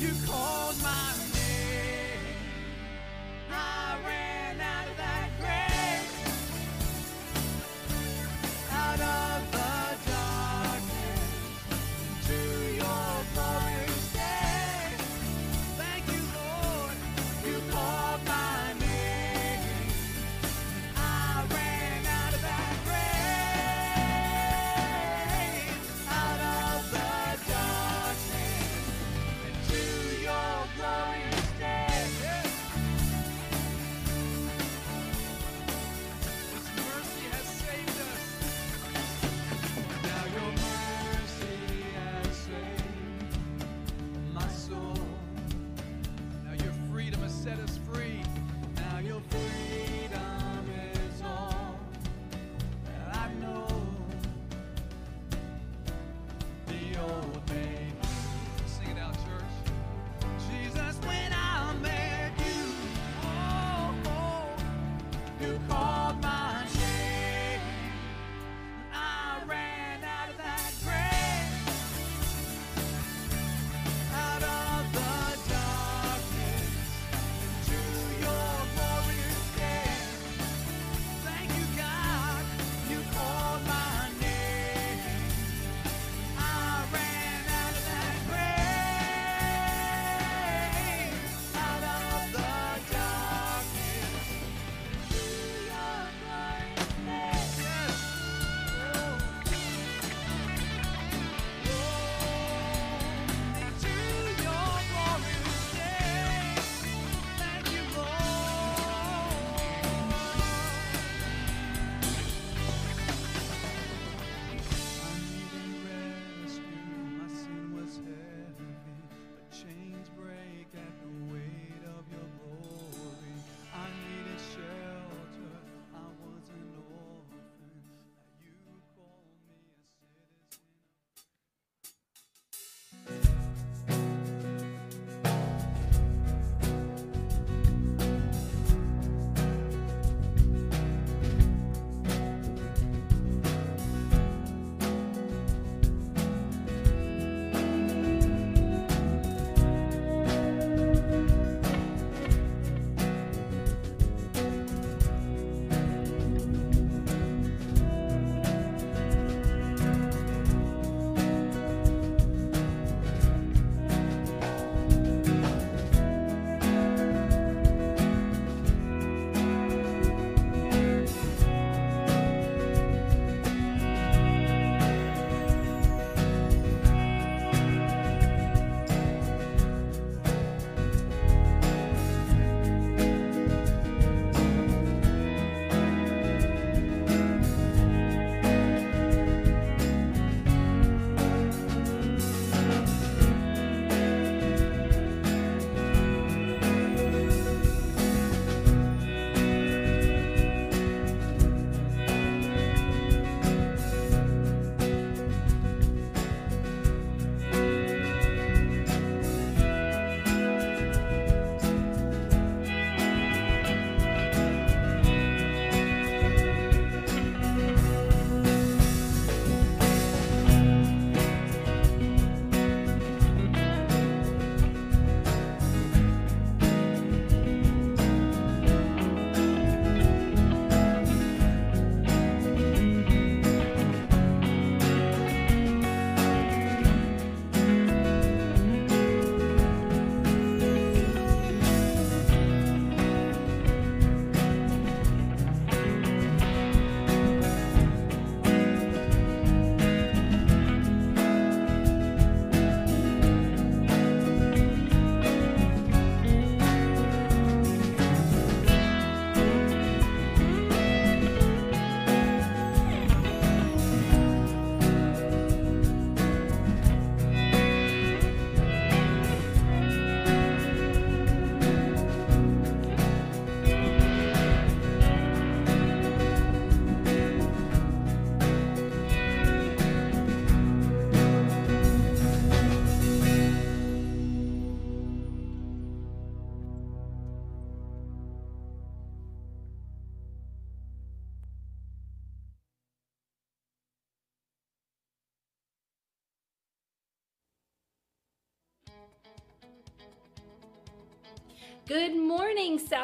You 0.00 0.10
called 0.26 0.74
my 0.82 1.13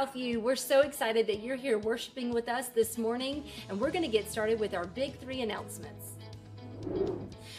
Southview. 0.00 0.40
We're 0.40 0.56
so 0.56 0.80
excited 0.80 1.26
that 1.26 1.40
you're 1.40 1.56
here 1.56 1.78
worshiping 1.78 2.32
with 2.32 2.48
us 2.48 2.68
this 2.68 2.96
morning, 2.96 3.44
and 3.68 3.78
we're 3.78 3.90
going 3.90 4.04
to 4.04 4.08
get 4.08 4.30
started 4.30 4.58
with 4.58 4.72
our 4.72 4.86
big 4.86 5.18
three 5.18 5.42
announcements. 5.42 6.12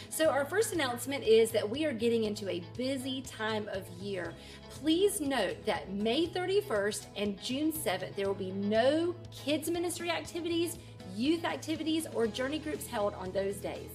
So, 0.08 0.28
our 0.28 0.44
first 0.44 0.72
announcement 0.72 1.22
is 1.22 1.52
that 1.52 1.68
we 1.68 1.84
are 1.84 1.92
getting 1.92 2.24
into 2.24 2.48
a 2.48 2.64
busy 2.76 3.22
time 3.22 3.68
of 3.72 3.88
year. 4.00 4.34
Please 4.70 5.20
note 5.20 5.64
that 5.66 5.92
May 5.92 6.26
31st 6.26 7.06
and 7.16 7.40
June 7.40 7.72
7th, 7.72 8.16
there 8.16 8.26
will 8.26 8.34
be 8.34 8.50
no 8.50 9.14
kids' 9.30 9.70
ministry 9.70 10.10
activities, 10.10 10.78
youth 11.14 11.44
activities, 11.44 12.08
or 12.12 12.26
journey 12.26 12.58
groups 12.58 12.88
held 12.88 13.14
on 13.14 13.30
those 13.30 13.56
days. 13.56 13.90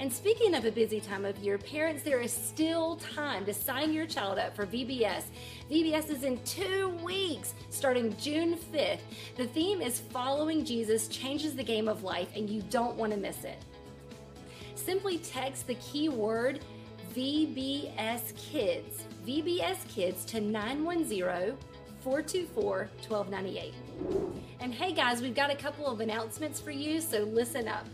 And 0.00 0.12
speaking 0.12 0.54
of 0.54 0.64
a 0.64 0.70
busy 0.70 1.00
time 1.00 1.24
of 1.24 1.36
year, 1.38 1.58
parents, 1.58 2.04
there 2.04 2.20
is 2.20 2.32
still 2.32 2.96
time 2.96 3.44
to 3.46 3.52
sign 3.52 3.92
your 3.92 4.06
child 4.06 4.38
up 4.38 4.54
for 4.54 4.64
VBS. 4.64 5.24
VBS 5.68 6.10
is 6.10 6.22
in 6.22 6.38
two 6.44 6.90
weeks, 7.02 7.54
starting 7.70 8.16
June 8.16 8.56
5th. 8.72 9.00
The 9.36 9.48
theme 9.48 9.82
is 9.82 9.98
Following 9.98 10.64
Jesus 10.64 11.08
Changes 11.08 11.56
the 11.56 11.64
Game 11.64 11.88
of 11.88 12.04
Life, 12.04 12.28
and 12.36 12.48
you 12.48 12.62
don't 12.70 12.96
want 12.96 13.12
to 13.12 13.18
miss 13.18 13.42
it. 13.42 13.58
Simply 14.76 15.18
text 15.18 15.66
the 15.66 15.74
keyword 15.74 16.60
VBS 17.12 18.36
Kids, 18.36 19.02
VBS 19.26 19.88
Kids 19.88 20.24
to 20.26 20.40
910 20.40 21.56
424 22.02 22.88
1298. 23.08 23.74
And 24.60 24.72
hey 24.72 24.92
guys, 24.92 25.20
we've 25.20 25.34
got 25.34 25.50
a 25.50 25.56
couple 25.56 25.88
of 25.88 25.98
announcements 25.98 26.60
for 26.60 26.70
you, 26.70 27.00
so 27.00 27.24
listen 27.24 27.66
up. 27.66 27.84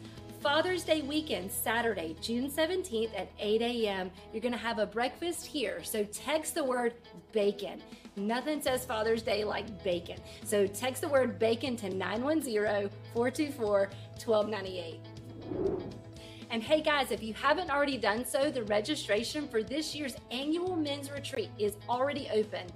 Father's 0.44 0.84
Day 0.84 1.00
weekend, 1.00 1.50
Saturday, 1.50 2.14
June 2.20 2.50
17th 2.50 3.18
at 3.18 3.30
8 3.38 3.62
a.m. 3.62 4.10
You're 4.30 4.42
going 4.42 4.52
to 4.52 4.58
have 4.58 4.78
a 4.78 4.84
breakfast 4.84 5.46
here. 5.46 5.82
So 5.82 6.04
text 6.04 6.54
the 6.54 6.62
word 6.62 6.92
bacon. 7.32 7.82
Nothing 8.16 8.60
says 8.60 8.84
Father's 8.84 9.22
Day 9.22 9.42
like 9.44 9.82
bacon. 9.82 10.18
So 10.44 10.66
text 10.66 11.00
the 11.00 11.08
word 11.08 11.38
bacon 11.38 11.76
to 11.76 11.88
910 11.88 12.90
424 13.14 13.88
1298. 14.22 15.00
And 16.50 16.62
hey 16.62 16.82
guys, 16.82 17.10
if 17.10 17.22
you 17.22 17.32
haven't 17.32 17.70
already 17.70 17.96
done 17.96 18.26
so, 18.26 18.50
the 18.50 18.64
registration 18.64 19.48
for 19.48 19.62
this 19.62 19.94
year's 19.94 20.14
annual 20.30 20.76
men's 20.76 21.10
retreat 21.10 21.48
is 21.58 21.78
already 21.88 22.28
open. 22.34 22.66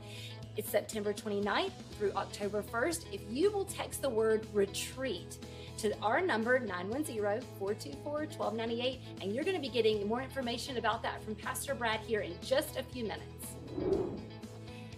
It's 0.56 0.70
September 0.70 1.12
29th 1.12 1.72
through 1.98 2.12
October 2.12 2.62
1st. 2.62 3.12
If 3.12 3.20
you 3.30 3.52
will 3.52 3.66
text 3.66 4.00
the 4.00 4.08
word 4.08 4.46
retreat, 4.54 5.38
to 5.78 5.98
our 6.00 6.20
number 6.20 6.60
910-424-1298 6.60 8.98
and 9.22 9.32
you're 9.32 9.44
going 9.44 9.56
to 9.56 9.62
be 9.62 9.68
getting 9.68 10.06
more 10.06 10.20
information 10.20 10.76
about 10.76 11.02
that 11.02 11.24
from 11.24 11.34
Pastor 11.34 11.74
Brad 11.74 12.00
here 12.00 12.20
in 12.20 12.34
just 12.42 12.76
a 12.76 12.82
few 12.82 13.04
minutes. 13.04 13.56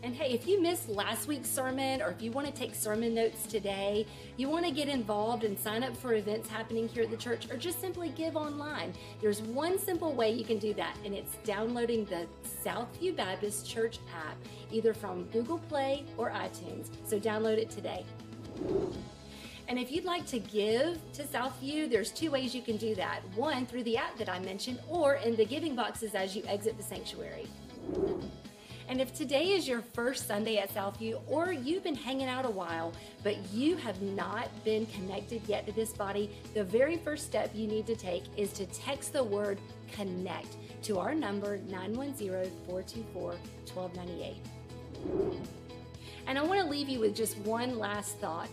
And 0.03 0.15
hey, 0.15 0.33
if 0.33 0.49
you 0.49 0.63
missed 0.63 0.89
last 0.89 1.29
week's 1.29 1.51
sermon 1.51 2.01
or 2.01 2.09
if 2.11 2.23
you 2.23 2.31
want 2.31 2.47
to 2.47 2.53
take 2.53 2.75
sermon 2.75 3.15
notes 3.15 3.47
today, 3.47 4.07
you 4.39 4.49
want 4.49 4.65
to 4.65 4.73
get 4.73 4.89
involved 4.89 5.45
and 5.45 5.59
sign 5.59 5.85
up 5.85 5.95
for 5.95 6.15
events 6.15 6.49
happening 6.49 6.89
here 6.89 7.03
at 7.03 7.11
the 7.11 7.19
church 7.19 7.51
or 7.51 7.59
just 7.59 7.83
simply 7.83 8.09
give 8.11 8.35
online, 8.35 8.95
there's 9.21 9.43
one 9.43 9.79
simple 9.79 10.15
way 10.15 10.31
you 10.31 10.45
can 10.45 10.59
do 10.59 10.73
that, 10.75 10.97
and 11.05 11.15
it's 11.15 11.35
downloading 11.45 12.07
the 12.07 12.27
Southview 12.65 13.15
Baptist 13.15 13.69
Church 13.69 13.99
app, 14.27 14.39
either 14.73 14.95
from 14.95 15.25
Google 15.25 15.59
Play 15.59 16.07
or 16.17 16.31
iTunes. 16.31 16.89
So 17.05 17.21
download 17.21 17.59
it 17.59 17.69
today. 17.69 18.07
And 19.71 19.79
if 19.79 19.93
you'd 19.93 20.05
like 20.05 20.27
to 20.27 20.41
give 20.41 20.99
to 21.13 21.23
Southview, 21.23 21.89
there's 21.89 22.11
two 22.11 22.33
ways 22.33 22.57
you 22.57 22.61
can 22.61 22.77
do 22.77 22.97
that. 22.97 23.21
One, 23.37 23.67
through 23.67 23.85
the 23.85 23.97
app 23.97 24.19
that 24.19 24.29
I 24.29 24.41
mentioned, 24.41 24.81
or 24.89 25.15
in 25.15 25.37
the 25.37 25.45
giving 25.45 25.77
boxes 25.77 26.17
as 26.17 26.35
you 26.35 26.43
exit 26.49 26.77
the 26.77 26.83
sanctuary. 26.83 27.47
And 28.89 29.01
if 29.01 29.15
today 29.15 29.53
is 29.53 29.69
your 29.69 29.81
first 29.81 30.27
Sunday 30.27 30.59
at 30.59 30.75
Southview, 30.75 31.21
or 31.29 31.53
you've 31.53 31.85
been 31.85 31.95
hanging 31.95 32.27
out 32.27 32.45
a 32.45 32.51
while, 32.51 32.93
but 33.23 33.37
you 33.53 33.77
have 33.77 34.03
not 34.03 34.49
been 34.65 34.87
connected 34.87 35.41
yet 35.47 35.67
to 35.67 35.73
this 35.73 35.93
body, 35.93 36.33
the 36.53 36.65
very 36.65 36.97
first 36.97 37.27
step 37.27 37.53
you 37.55 37.69
need 37.69 37.87
to 37.87 37.95
take 37.95 38.25
is 38.37 38.53
to 38.55 38.67
text 38.67 39.13
the 39.13 39.23
word 39.23 39.57
connect 39.93 40.57
to 40.83 40.99
our 40.99 41.15
number 41.15 41.59
910 41.69 42.51
424 42.67 43.37
1298. 43.73 45.41
And 46.27 46.39
I 46.39 46.43
want 46.43 46.61
to 46.61 46.67
leave 46.67 46.89
you 46.89 47.01
with 47.01 47.15
just 47.15 47.39
one 47.39 47.79
last 47.79 48.19
thought. 48.19 48.49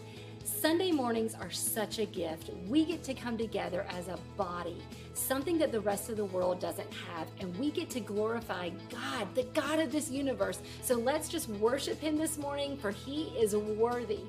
Sunday 0.59 0.91
mornings 0.91 1.35
are 1.35 1.51
such 1.51 1.99
a 1.99 2.05
gift. 2.05 2.49
We 2.67 2.83
get 2.83 3.03
to 3.03 3.13
come 3.13 3.37
together 3.37 3.85
as 3.89 4.07
a 4.07 4.17
body, 4.37 4.77
something 5.13 5.59
that 5.59 5.71
the 5.71 5.81
rest 5.81 6.09
of 6.09 6.17
the 6.17 6.25
world 6.25 6.59
doesn't 6.59 6.91
have, 6.91 7.27
and 7.39 7.55
we 7.57 7.69
get 7.69 7.91
to 7.91 7.99
glorify 7.99 8.69
God, 8.89 9.35
the 9.35 9.43
God 9.53 9.77
of 9.77 9.91
this 9.91 10.09
universe. 10.09 10.59
So 10.81 10.95
let's 10.95 11.29
just 11.29 11.47
worship 11.47 11.99
Him 11.99 12.17
this 12.17 12.39
morning, 12.39 12.75
for 12.75 12.89
He 12.89 13.25
is 13.39 13.55
worthy. 13.55 14.21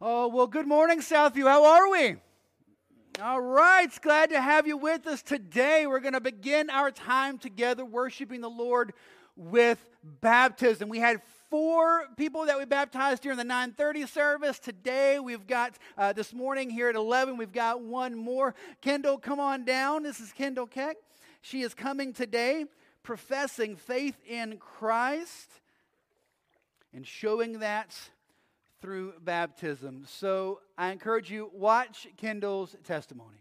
Oh, 0.00 0.28
well, 0.28 0.46
good 0.46 0.68
morning, 0.68 1.00
Southview. 1.00 1.48
How 1.48 1.64
are 1.64 1.90
we? 1.90 2.18
All 3.20 3.42
right, 3.42 3.84
it's 3.84 3.98
glad 3.98 4.30
to 4.30 4.40
have 4.40 4.66
you 4.66 4.78
with 4.78 5.06
us 5.06 5.22
today. 5.22 5.86
We're 5.86 6.00
going 6.00 6.14
to 6.14 6.20
begin 6.20 6.70
our 6.70 6.90
time 6.90 7.36
together 7.36 7.84
worshiping 7.84 8.40
the 8.40 8.48
Lord 8.48 8.94
with 9.36 9.84
baptism. 10.22 10.88
We 10.88 10.98
had 10.98 11.20
four 11.50 12.06
people 12.16 12.46
that 12.46 12.56
we 12.56 12.64
baptized 12.64 13.22
during 13.22 13.36
the 13.36 13.44
9:30 13.44 14.08
service. 14.08 14.58
Today 14.58 15.18
we've 15.18 15.46
got 15.46 15.76
uh, 15.98 16.14
this 16.14 16.32
morning 16.32 16.70
here 16.70 16.88
at 16.88 16.94
11. 16.94 17.36
We've 17.36 17.52
got 17.52 17.82
one 17.82 18.16
more. 18.16 18.54
Kendall, 18.80 19.18
come 19.18 19.38
on 19.38 19.66
down. 19.66 20.04
This 20.04 20.18
is 20.18 20.32
Kendall 20.32 20.66
Keck. 20.66 20.96
She 21.42 21.60
is 21.60 21.74
coming 21.74 22.14
today, 22.14 22.64
professing 23.02 23.76
faith 23.76 24.16
in 24.26 24.56
Christ 24.56 25.50
and 26.94 27.06
showing 27.06 27.58
that 27.58 27.94
through 28.82 29.14
baptism. 29.22 30.04
So 30.06 30.60
I 30.76 30.90
encourage 30.90 31.30
you, 31.30 31.50
watch 31.54 32.08
Kendall's 32.16 32.76
testimony. 32.84 33.38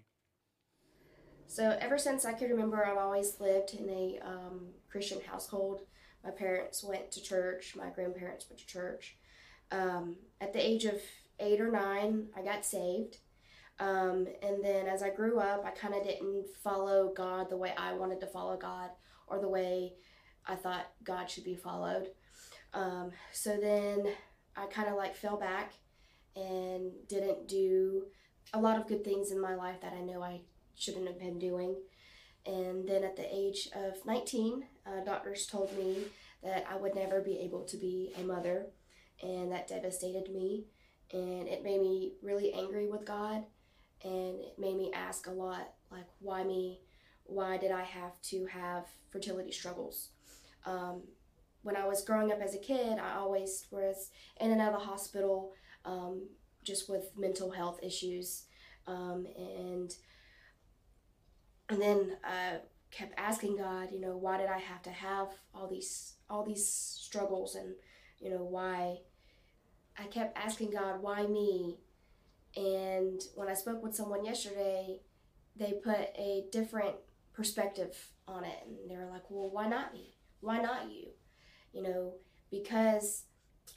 So 1.48 1.78
ever 1.82 1.98
since 1.98 2.24
I 2.24 2.32
could 2.32 2.50
remember, 2.50 2.86
I've 2.86 2.98
always 2.98 3.40
lived 3.42 3.74
in 3.74 3.90
a 3.90 4.20
um, 4.24 4.68
Christian 4.90 5.20
household. 5.20 5.82
My 6.24 6.30
parents 6.30 6.84
went 6.84 7.12
to 7.12 7.22
church. 7.22 7.76
My 7.76 7.90
grandparents 7.90 8.46
went 8.50 8.60
to 8.60 8.66
church. 8.66 9.18
Um, 9.72 10.16
at 10.40 10.54
the 10.54 10.66
age 10.66 10.86
of 10.86 11.02
eight 11.40 11.60
or 11.60 11.72
nine, 11.72 12.28
I 12.38 12.42
got 12.42 12.64
saved. 12.64 13.18
Um, 13.80 14.28
and 14.44 14.64
then 14.64 14.88
as 14.88 15.02
I 15.02 15.10
grew 15.10 15.40
up, 15.40 15.66
I 15.66 15.72
kind 15.72 15.96
of 15.96 16.04
didn't 16.04 16.46
follow 16.64 17.12
God 17.18 17.50
the 17.50 17.58
way 17.58 17.74
I 17.78 17.94
wanted 17.94 18.20
to 18.20 18.28
follow 18.28 18.56
God 18.56 18.92
or 19.28 19.40
the 19.40 19.50
way 19.50 19.94
I 20.46 20.56
thought 20.56 20.92
God 21.04 21.30
should 21.30 21.44
be 21.44 21.56
followed. 21.56 22.10
Um, 22.74 23.12
so 23.32 23.58
then 23.58 24.06
I 24.56 24.66
kind 24.66 24.90
of 24.90 24.96
like 24.96 25.16
fell 25.16 25.38
back 25.38 25.74
and 26.36 26.92
didn't 27.08 27.48
do 27.48 28.06
a 28.54 28.60
lot 28.60 28.80
of 28.80 28.88
good 28.88 29.04
things 29.04 29.32
in 29.32 29.40
my 29.40 29.56
life 29.56 29.82
that 29.82 29.94
I 29.94 30.02
know 30.02 30.22
I 30.22 30.42
shouldn't 30.76 31.08
have 31.08 31.20
been 31.20 31.40
doing. 31.40 31.76
And 32.46 32.88
then 32.88 33.04
at 33.04 33.16
the 33.16 33.28
age 33.34 33.70
of 33.76 34.06
19, 34.06 34.64
uh, 34.86 35.04
doctors 35.06 35.46
told 35.46 35.76
me 35.78 36.06
that 36.44 36.66
I 36.70 36.76
would 36.76 36.96
never 36.96 37.22
be 37.22 37.40
able 37.40 37.64
to 37.66 37.78
be 37.78 38.12
a 38.20 38.24
mother, 38.24 38.68
and 39.22 39.52
that 39.52 39.68
devastated 39.68 40.32
me. 40.32 40.66
And 41.14 41.48
it 41.48 41.64
made 41.64 41.82
me 41.82 42.14
really 42.24 42.52
angry 42.54 42.88
with 42.88 43.06
God, 43.06 43.44
and 44.04 44.40
it 44.42 44.58
made 44.58 44.78
me 44.78 44.92
ask 44.94 45.28
a 45.28 45.32
lot 45.32 45.74
like, 45.92 46.08
why 46.20 46.44
me? 46.44 46.80
Why 47.26 47.58
did 47.58 47.72
I 47.72 47.84
have 47.84 48.20
to 48.24 48.46
have 48.48 48.88
fertility 49.12 49.52
struggles? 49.52 50.10
Um, 50.66 51.04
when 51.64 51.76
I 51.76 51.86
was 51.86 52.04
growing 52.04 52.32
up 52.32 52.42
as 52.42 52.56
a 52.56 52.60
kid, 52.60 52.98
I 53.00 53.16
always 53.16 53.66
was 53.72 54.10
in 54.40 54.52
and 54.52 54.62
out 54.62 54.74
of 54.74 54.80
the 54.80 54.86
hospital 54.86 55.54
um, 55.86 56.28
just 56.64 56.90
with 56.90 57.12
mental 57.18 57.52
health 57.52 57.80
issues. 57.84 58.44
Um, 58.88 59.28
and 59.38 59.94
and 61.70 61.82
then 61.82 62.18
I 62.24 62.58
kept 62.92 63.14
asking 63.18 63.58
God, 63.58 63.90
you 63.92 64.02
know, 64.02 64.18
why 64.18 64.38
did 64.38 64.48
I 64.50 64.58
have 64.58 64.82
to 64.84 64.90
have 64.90 65.30
all 65.54 65.68
these 65.68 66.16
all 66.30 66.44
these 66.44 66.68
struggles 66.68 67.56
and 67.56 67.76
you 68.20 68.30
know 68.30 68.44
why 68.44 69.00
I 69.98 70.04
kept 70.06 70.38
asking 70.38 70.72
God, 70.72 71.02
why 71.02 71.26
me? 71.26 71.78
And 72.56 73.22
when 73.36 73.48
I 73.48 73.54
spoke 73.54 73.82
with 73.82 73.96
someone 73.96 74.26
yesterday, 74.26 75.00
they 75.56 75.74
put 75.84 76.10
a 76.18 76.46
different 76.52 76.96
perspective 77.34 77.96
on 78.28 78.44
it 78.44 78.58
and 78.66 78.90
they 78.90 78.98
were 78.98 79.10
like, 79.10 79.30
"Well, 79.30 79.50
why 79.50 79.68
not 79.68 79.94
me? 79.94 80.18
Why 80.42 80.60
not 80.60 80.92
you?" 80.92 81.12
You 81.74 81.82
know, 81.82 82.14
because 82.50 83.24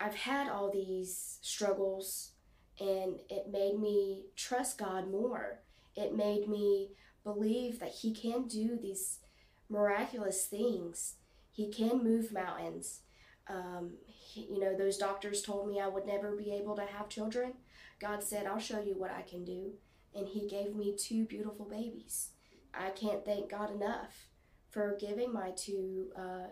I've 0.00 0.14
had 0.14 0.48
all 0.48 0.70
these 0.70 1.38
struggles 1.42 2.32
and 2.80 3.20
it 3.28 3.48
made 3.50 3.78
me 3.78 4.24
trust 4.36 4.78
God 4.78 5.10
more. 5.10 5.60
It 5.96 6.16
made 6.16 6.48
me 6.48 6.90
believe 7.22 7.78
that 7.78 7.92
He 8.02 8.12
can 8.12 8.48
do 8.48 8.78
these 8.80 9.20
miraculous 9.68 10.46
things. 10.46 11.14
He 11.52 11.70
can 11.70 12.02
move 12.02 12.32
mountains. 12.32 13.00
Um, 13.46 13.92
he, 14.06 14.48
you 14.50 14.58
know, 14.58 14.76
those 14.76 14.96
doctors 14.96 15.42
told 15.42 15.68
me 15.68 15.80
I 15.80 15.86
would 15.86 16.06
never 16.06 16.34
be 16.34 16.52
able 16.52 16.74
to 16.76 16.84
have 16.84 17.08
children. 17.08 17.54
God 18.00 18.22
said, 18.22 18.46
I'll 18.46 18.58
show 18.58 18.80
you 18.80 18.94
what 18.98 19.12
I 19.12 19.22
can 19.22 19.44
do. 19.44 19.72
And 20.14 20.26
He 20.26 20.48
gave 20.48 20.74
me 20.74 20.96
two 20.96 21.24
beautiful 21.26 21.66
babies. 21.66 22.30
I 22.72 22.90
can't 22.90 23.24
thank 23.24 23.50
God 23.50 23.72
enough 23.72 24.26
for 24.70 24.96
giving 24.98 25.32
my 25.32 25.50
two 25.56 26.10
uh, 26.16 26.48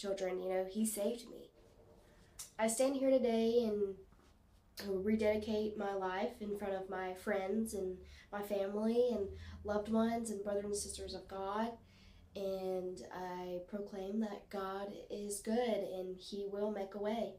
children. 0.00 0.40
You 0.40 0.48
know, 0.48 0.66
He 0.68 0.86
saved 0.86 1.28
me. 1.28 1.50
I 2.58 2.66
stand 2.66 2.96
here 2.96 3.10
today 3.10 3.64
and 3.64 3.94
rededicate 5.04 5.76
my 5.76 5.94
life 5.94 6.40
in 6.40 6.58
front 6.58 6.74
of 6.74 6.88
my 6.88 7.14
friends 7.14 7.74
and 7.74 7.98
my 8.32 8.42
family 8.42 9.08
and 9.12 9.28
loved 9.64 9.90
ones 9.90 10.30
and 10.30 10.42
brothers 10.42 10.64
and 10.64 10.76
sisters 10.76 11.14
of 11.14 11.28
God. 11.28 11.72
And 12.36 13.02
I 13.14 13.58
proclaim 13.68 14.20
that 14.20 14.48
God 14.50 14.88
is 15.10 15.40
good 15.40 15.58
and 15.58 16.16
He 16.16 16.46
will 16.50 16.70
make 16.70 16.94
a 16.94 16.98
way. 16.98 17.34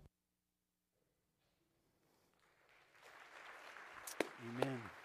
Amen. 4.44 5.01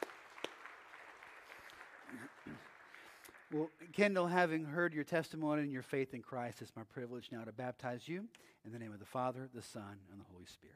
Well, 3.52 3.70
Kendall, 3.92 4.26
having 4.26 4.64
heard 4.64 4.92
your 4.92 5.04
testimony 5.04 5.62
and 5.62 5.70
your 5.70 5.82
faith 5.82 6.14
in 6.14 6.22
Christ, 6.22 6.62
it's 6.62 6.72
my 6.74 6.82
privilege 6.82 7.28
now 7.30 7.44
to 7.44 7.52
baptize 7.52 8.08
you 8.08 8.24
in 8.64 8.72
the 8.72 8.78
name 8.78 8.92
of 8.92 8.98
the 8.98 9.06
Father, 9.06 9.48
the 9.54 9.62
Son, 9.62 9.98
and 10.10 10.20
the 10.20 10.24
Holy 10.32 10.46
Spirit. 10.46 10.74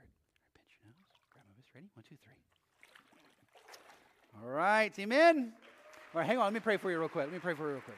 Pinch 0.54 0.78
your 0.84 0.92
nose. 0.92 1.18
Grab 1.32 1.44
my. 1.48 1.62
Ready? 1.74 1.88
One, 1.94 2.04
two, 2.08 2.16
three. 2.22 2.32
All 4.40 4.48
right. 4.48 4.96
Amen. 5.00 5.52
All 6.14 6.20
right, 6.20 6.26
hang 6.26 6.38
on. 6.38 6.44
Let 6.44 6.52
me 6.52 6.60
pray 6.60 6.76
for 6.76 6.92
you 6.92 7.00
real 7.00 7.08
quick. 7.08 7.24
Let 7.24 7.32
me 7.32 7.40
pray 7.40 7.54
for 7.54 7.66
you 7.66 7.72
real 7.72 7.82
quick. 7.82 7.96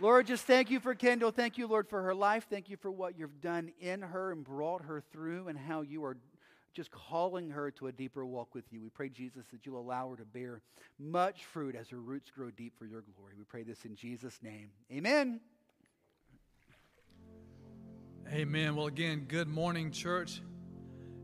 Lord, 0.00 0.26
just 0.26 0.46
thank 0.46 0.70
you 0.70 0.80
for 0.80 0.94
Kendall. 0.94 1.30
Thank 1.30 1.58
you, 1.58 1.68
Lord, 1.68 1.86
for 1.86 2.02
her 2.02 2.14
life. 2.14 2.46
Thank 2.50 2.68
you 2.68 2.76
for 2.76 2.90
what 2.90 3.16
you've 3.16 3.40
done 3.40 3.70
in 3.78 4.02
her 4.02 4.32
and 4.32 4.42
brought 4.42 4.82
her 4.82 5.00
through 5.12 5.48
and 5.48 5.56
how 5.56 5.82
you 5.82 6.04
are 6.04 6.16
just 6.72 6.90
calling 6.90 7.50
her 7.50 7.70
to 7.72 7.88
a 7.88 7.92
deeper 7.92 8.24
walk 8.24 8.54
with 8.54 8.64
you. 8.70 8.80
We 8.80 8.88
pray, 8.88 9.08
Jesus, 9.08 9.44
that 9.52 9.66
you'll 9.66 9.80
allow 9.80 10.10
her 10.10 10.16
to 10.16 10.24
bear 10.24 10.62
much 10.98 11.44
fruit 11.44 11.74
as 11.74 11.88
her 11.90 12.00
roots 12.00 12.30
grow 12.30 12.50
deep 12.50 12.78
for 12.78 12.86
your 12.86 13.02
glory. 13.02 13.34
We 13.36 13.44
pray 13.44 13.62
this 13.62 13.84
in 13.84 13.94
Jesus' 13.94 14.38
name. 14.42 14.70
Amen. 14.90 15.40
Amen. 18.28 18.76
Well, 18.76 18.86
again, 18.86 19.26
good 19.28 19.48
morning, 19.48 19.90
church. 19.90 20.40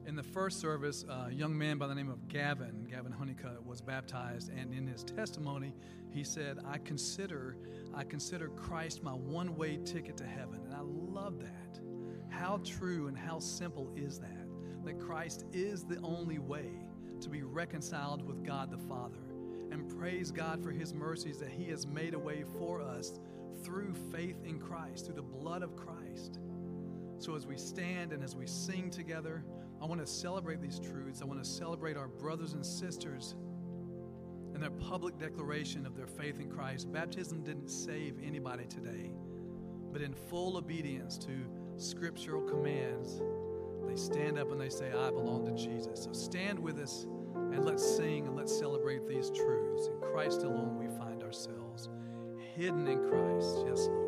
In 0.06 0.14
the 0.16 0.22
first 0.22 0.60
service, 0.60 1.04
a 1.08 1.30
young 1.30 1.56
man 1.56 1.76
by 1.76 1.86
the 1.86 1.94
name 1.94 2.08
of 2.08 2.28
Gavin, 2.28 2.86
Gavin 2.90 3.12
Honeycutt, 3.12 3.64
was 3.64 3.82
baptized, 3.82 4.50
and 4.50 4.72
in 4.72 4.86
his 4.86 5.04
testimony, 5.04 5.74
he 6.10 6.24
said, 6.24 6.58
"I 6.66 6.78
consider, 6.78 7.58
I 7.94 8.04
consider 8.04 8.48
Christ 8.48 9.02
my 9.02 9.12
one-way 9.12 9.78
ticket 9.84 10.16
to 10.18 10.26
heaven," 10.26 10.62
and 10.64 10.74
I 10.74 10.80
love 10.80 11.40
that. 11.40 11.80
How 12.30 12.58
true 12.64 13.08
and 13.08 13.18
how 13.18 13.38
simple 13.38 13.92
is 13.96 14.18
that? 14.20 14.37
That 14.88 14.98
Christ 14.98 15.44
is 15.52 15.84
the 15.84 16.00
only 16.02 16.38
way 16.38 16.70
to 17.20 17.28
be 17.28 17.42
reconciled 17.42 18.26
with 18.26 18.42
God 18.42 18.70
the 18.70 18.78
Father, 18.78 19.20
and 19.70 19.86
praise 19.86 20.30
God 20.30 20.62
for 20.62 20.70
His 20.70 20.94
mercies 20.94 21.36
that 21.40 21.50
He 21.50 21.64
has 21.64 21.86
made 21.86 22.14
a 22.14 22.18
way 22.18 22.42
for 22.56 22.80
us 22.80 23.20
through 23.62 23.92
faith 24.10 24.38
in 24.46 24.58
Christ, 24.58 25.04
through 25.04 25.16
the 25.16 25.22
blood 25.22 25.62
of 25.62 25.76
Christ. 25.76 26.38
So, 27.18 27.36
as 27.36 27.46
we 27.46 27.58
stand 27.58 28.14
and 28.14 28.24
as 28.24 28.34
we 28.34 28.46
sing 28.46 28.88
together, 28.88 29.44
I 29.82 29.84
want 29.84 30.00
to 30.00 30.06
celebrate 30.06 30.62
these 30.62 30.78
truths. 30.78 31.20
I 31.20 31.26
want 31.26 31.44
to 31.44 31.48
celebrate 31.50 31.98
our 31.98 32.08
brothers 32.08 32.54
and 32.54 32.64
sisters 32.64 33.34
and 34.54 34.62
their 34.62 34.70
public 34.70 35.18
declaration 35.18 35.84
of 35.84 35.98
their 35.98 36.06
faith 36.06 36.40
in 36.40 36.48
Christ. 36.48 36.90
Baptism 36.90 37.42
didn't 37.42 37.68
save 37.68 38.14
anybody 38.24 38.64
today, 38.64 39.10
but 39.92 40.00
in 40.00 40.14
full 40.14 40.56
obedience 40.56 41.18
to 41.18 41.44
scriptural 41.76 42.40
commands, 42.40 43.20
stand 43.98 44.38
up 44.38 44.50
and 44.50 44.60
they 44.60 44.68
say, 44.68 44.90
I 44.92 45.10
belong 45.10 45.44
to 45.46 45.52
Jesus. 45.52 46.04
So, 46.04 46.12
stand 46.12 46.58
with 46.58 46.78
us 46.78 47.06
and 47.34 47.64
let's 47.64 47.84
sing 47.96 48.26
and 48.26 48.36
let's 48.36 48.56
celebrate 48.56 49.06
these 49.06 49.30
truths. 49.30 49.88
In 49.88 50.00
Christ 50.12 50.42
alone, 50.42 50.78
we 50.78 50.86
find 50.98 51.22
ourselves 51.22 51.88
hidden 52.56 52.86
in 52.86 52.98
Christ. 53.08 53.64
Yes, 53.66 53.86
Lord. 53.88 54.07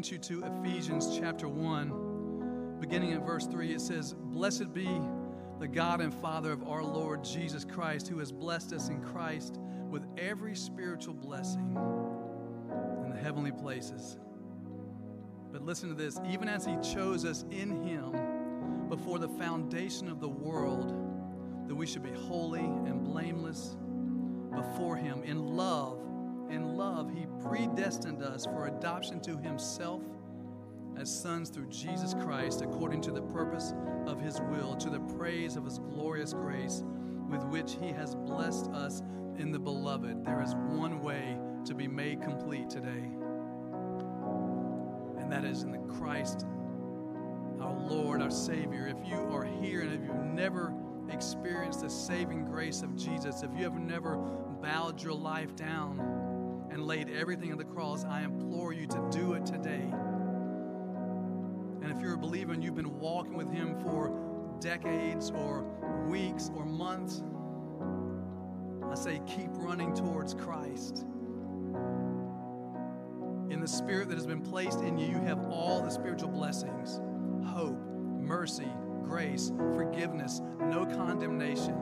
Point 0.00 0.12
you 0.12 0.16
to 0.16 0.42
Ephesians 0.46 1.18
chapter 1.18 1.46
1, 1.46 2.78
beginning 2.80 3.12
at 3.12 3.20
verse 3.26 3.46
3. 3.46 3.74
It 3.74 3.82
says, 3.82 4.14
Blessed 4.14 4.72
be 4.72 4.88
the 5.58 5.68
God 5.68 6.00
and 6.00 6.14
Father 6.14 6.52
of 6.52 6.66
our 6.66 6.82
Lord 6.82 7.22
Jesus 7.22 7.66
Christ, 7.66 8.08
who 8.08 8.18
has 8.18 8.32
blessed 8.32 8.72
us 8.72 8.88
in 8.88 9.02
Christ 9.02 9.58
with 9.90 10.06
every 10.16 10.56
spiritual 10.56 11.12
blessing 11.12 11.76
in 13.04 13.10
the 13.10 13.20
heavenly 13.20 13.52
places. 13.52 14.16
But 15.52 15.66
listen 15.66 15.90
to 15.90 15.94
this 15.94 16.18
even 16.26 16.48
as 16.48 16.64
He 16.64 16.78
chose 16.78 17.26
us 17.26 17.44
in 17.50 17.86
Him 17.86 18.88
before 18.88 19.18
the 19.18 19.28
foundation 19.28 20.08
of 20.08 20.18
the 20.18 20.30
world, 20.30 20.94
that 21.68 21.74
we 21.74 21.86
should 21.86 22.04
be 22.04 22.12
holy 22.12 22.60
and 22.60 23.04
blameless 23.04 23.76
before 24.50 24.96
Him 24.96 25.22
in 25.24 25.56
love. 25.58 26.00
In 26.50 26.76
love, 26.76 27.10
He 27.10 27.26
predestined 27.42 28.22
us 28.22 28.44
for 28.44 28.66
adoption 28.66 29.20
to 29.20 29.36
Himself 29.38 30.02
as 30.96 31.08
sons 31.08 31.48
through 31.48 31.68
Jesus 31.68 32.12
Christ, 32.14 32.60
according 32.60 33.00
to 33.02 33.12
the 33.12 33.22
purpose 33.22 33.72
of 34.06 34.20
His 34.20 34.40
will, 34.40 34.74
to 34.76 34.90
the 34.90 34.98
praise 35.16 35.56
of 35.56 35.64
His 35.64 35.78
glorious 35.78 36.32
grace, 36.32 36.82
with 37.28 37.44
which 37.44 37.76
He 37.80 37.88
has 37.92 38.16
blessed 38.16 38.66
us 38.72 39.02
in 39.38 39.52
the 39.52 39.58
beloved. 39.58 40.24
There 40.24 40.42
is 40.42 40.54
one 40.54 41.00
way 41.00 41.38
to 41.64 41.74
be 41.74 41.86
made 41.86 42.20
complete 42.20 42.68
today, 42.68 43.10
and 45.18 45.30
that 45.30 45.44
is 45.44 45.62
in 45.62 45.70
the 45.70 45.78
Christ, 45.78 46.46
our 47.60 47.78
Lord, 47.78 48.20
our 48.20 48.30
Savior. 48.30 48.88
If 48.88 49.08
you 49.08 49.18
are 49.32 49.44
here 49.44 49.82
and 49.82 49.92
if 49.92 50.02
you've 50.02 50.24
never 50.24 50.74
experienced 51.10 51.82
the 51.82 51.90
saving 51.90 52.44
grace 52.44 52.82
of 52.82 52.96
Jesus, 52.96 53.44
if 53.44 53.50
you 53.56 53.62
have 53.64 53.78
never 53.78 54.16
bowed 54.60 55.00
your 55.02 55.14
life 55.14 55.54
down 55.54 56.19
and 56.80 56.88
laid 56.88 57.10
everything 57.10 57.52
on 57.52 57.58
the 57.58 57.64
cross, 57.64 58.06
I 58.06 58.22
implore 58.22 58.72
you 58.72 58.86
to 58.86 59.08
do 59.12 59.34
it 59.34 59.44
today. 59.44 59.92
And 61.82 61.90
And 61.90 61.98
if 61.98 62.04
you're 62.04 62.14
a 62.14 62.18
believer 62.18 62.52
and 62.52 62.62
you've 62.62 62.76
been 62.76 63.00
walking 63.00 63.36
with 63.36 63.50
Him 63.52 63.76
for 63.80 64.56
decades 64.60 65.32
or 65.32 65.64
weeks 66.06 66.48
or 66.54 66.64
months, 66.64 67.20
I 68.88 68.94
say 68.94 69.20
keep 69.26 69.48
running 69.54 69.92
towards 69.92 70.32
Christ. 70.34 71.04
In 73.50 73.58
the 73.60 73.66
spirit 73.66 74.08
that 74.08 74.14
has 74.14 74.26
been 74.26 74.40
placed 74.40 74.82
in 74.82 74.96
you, 74.96 75.08
you 75.08 75.18
have 75.18 75.40
all 75.50 75.82
the 75.82 75.90
spiritual 75.90 76.28
blessings 76.28 77.00
hope, 77.44 77.80
mercy, 78.20 78.68
grace, 79.02 79.50
forgiveness, 79.74 80.40
no 80.60 80.86
condemnation. 80.86 81.74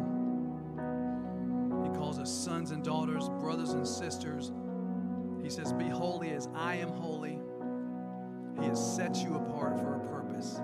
He 1.83 1.91
calls 1.91 2.19
us 2.19 2.33
sons 2.33 2.71
and 2.71 2.83
daughters, 2.83 3.29
brothers 3.29 3.73
and 3.73 3.87
sisters. 3.87 4.53
He 5.49 5.55
says, 5.55 5.73
Be 5.73 5.89
holy 5.89 6.33
as 6.33 6.47
I 6.55 6.75
am 6.75 6.91
holy. 6.91 7.39
He 8.61 8.67
has 8.67 8.97
set 8.97 9.17
you 9.25 9.35
apart 9.37 9.81
for 9.81 9.95
a 9.95 10.01
purpose. 10.01 10.61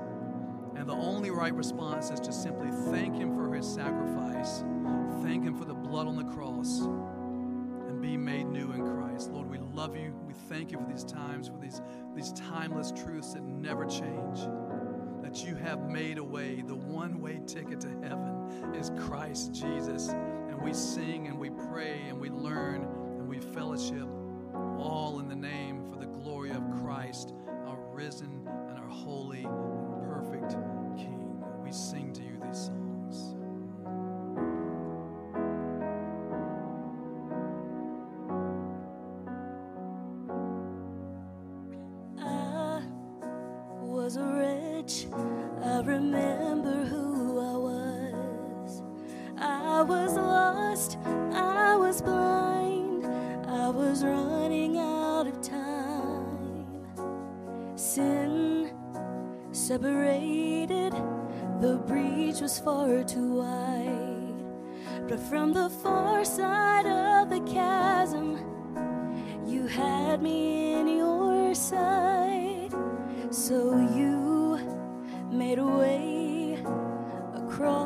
And 0.76 0.86
the 0.86 0.92
only 0.92 1.30
right 1.30 1.54
response 1.54 2.10
is 2.10 2.20
to 2.20 2.30
simply 2.30 2.68
thank 2.90 3.16
Him 3.16 3.34
for 3.34 3.54
His 3.54 3.66
sacrifice, 3.66 4.62
thank 5.22 5.42
Him 5.42 5.56
for 5.56 5.64
the 5.64 5.72
blood 5.72 6.06
on 6.06 6.16
the 6.16 6.24
cross, 6.24 6.80
and 6.80 8.02
be 8.02 8.18
made 8.18 8.44
new 8.44 8.72
in 8.72 8.86
Christ. 8.86 9.30
Lord, 9.30 9.48
we 9.48 9.56
love 9.56 9.96
you. 9.96 10.14
We 10.26 10.34
thank 10.50 10.70
you 10.70 10.76
for 10.76 10.86
these 10.86 11.04
times, 11.04 11.48
for 11.48 11.58
these, 11.62 11.80
these 12.14 12.32
timeless 12.32 12.92
truths 12.92 13.32
that 13.32 13.42
never 13.42 13.86
change. 13.86 14.40
That 15.22 15.46
you 15.46 15.54
have 15.54 15.88
made 15.88 16.18
a 16.18 16.24
way. 16.24 16.60
The 16.60 16.76
one 16.76 17.22
way 17.22 17.40
ticket 17.46 17.80
to 17.80 17.88
heaven 17.88 18.74
is 18.74 18.90
Christ 18.98 19.54
Jesus. 19.54 20.08
And 20.10 20.60
we 20.60 20.74
sing 20.74 21.26
and 21.28 21.38
we 21.38 21.48
pray 21.48 22.02
and 22.06 22.20
we 22.20 22.28
learn 22.28 22.82
and 22.82 23.26
we 23.26 23.38
fellowship, 23.38 24.06
all 24.78 25.20
in 25.20 25.28
the 25.28 25.36
name 25.36 25.84
for 25.90 25.96
the 25.96 26.06
glory 26.06 26.50
of 26.50 26.62
Christ, 26.82 27.32
our 27.66 27.78
risen 27.92 28.48
and 28.68 28.78
our 28.78 28.88
holy 28.88 29.44
and 29.44 30.08
perfect 30.08 30.52
King. 30.96 31.42
We 31.62 31.72
sing 31.72 32.12
to 32.14 32.22
you 32.22 32.38
these 32.44 32.66
songs. 32.66 32.83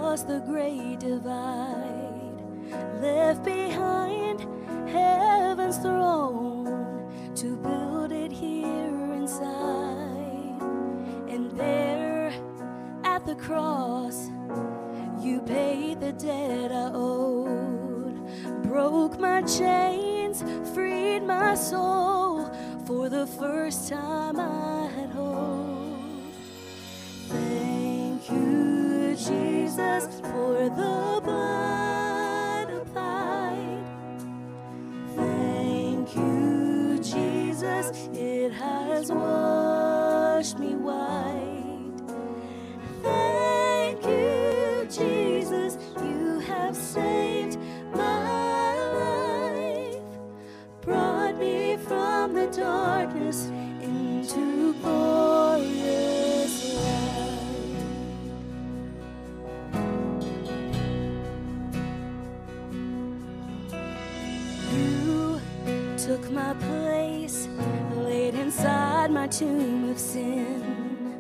Across 0.09 0.23
the 0.23 0.41
great 0.41 1.01
divide, 1.01 2.33
left 3.03 3.45
behind 3.45 4.41
heaven's 4.89 5.77
throne 5.77 7.35
to 7.35 7.59
build 7.59 8.11
it 8.11 8.33
here 8.33 9.13
inside. 9.13 10.63
And 11.29 11.51
there 11.51 12.33
at 13.05 13.27
the 13.27 13.35
cross, 13.35 14.31
you 15.21 15.43
paid 15.43 16.01
the 16.01 16.13
debt 16.13 16.73
I 16.73 16.91
owed, 16.95 18.63
broke 18.63 19.21
my 19.21 19.43
chains, 19.43 20.43
freed 20.73 21.21
my 21.21 21.55
soul. 21.55 22.51
For 22.87 23.11
the 23.11 23.27
first 23.27 23.91
time 23.91 24.41
I 24.41 24.87
had 24.87 25.11
hope. 25.11 25.68
Jesus, 29.29 30.21
for 30.21 30.55
the 30.71 31.21
blood 31.23 32.71
applied. 32.71 33.85
Thank 35.15 36.17
you, 36.17 36.99
Jesus, 37.03 38.09
it 38.15 38.53
has 38.53 39.13
washed 39.13 40.59
me 40.59 40.75
white. 40.77 42.01
Thank 43.03 44.03
you, 44.07 44.87
Jesus, 44.91 45.77
you 46.03 46.41
have 46.41 46.75
saved 46.75 47.59
my 47.95 48.75
life, 48.95 50.03
brought 50.81 51.37
me 51.39 51.77
from 51.77 52.33
the 52.33 52.47
darkness 52.47 53.51
into 53.83 54.73
glorious 54.81 55.18
my 69.21 69.27
tomb 69.27 69.91
of 69.91 69.99
sin. 69.99 71.19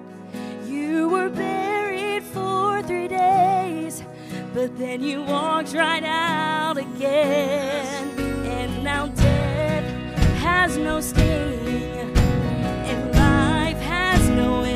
You 0.68 1.08
were 1.08 1.28
buried 1.28 2.22
for 2.22 2.80
three 2.84 3.08
days, 3.08 4.04
but 4.54 4.78
then 4.78 5.02
you 5.02 5.22
walked 5.22 5.72
right 5.74 6.04
out 6.04 6.76
again. 6.78 8.06
And 8.54 8.84
now 8.84 9.08
death 9.08 9.84
has 10.46 10.76
no 10.76 11.00
sting, 11.00 12.16
and 12.90 13.00
life 13.16 13.80
has 13.80 14.28
no 14.28 14.62
end. 14.62 14.67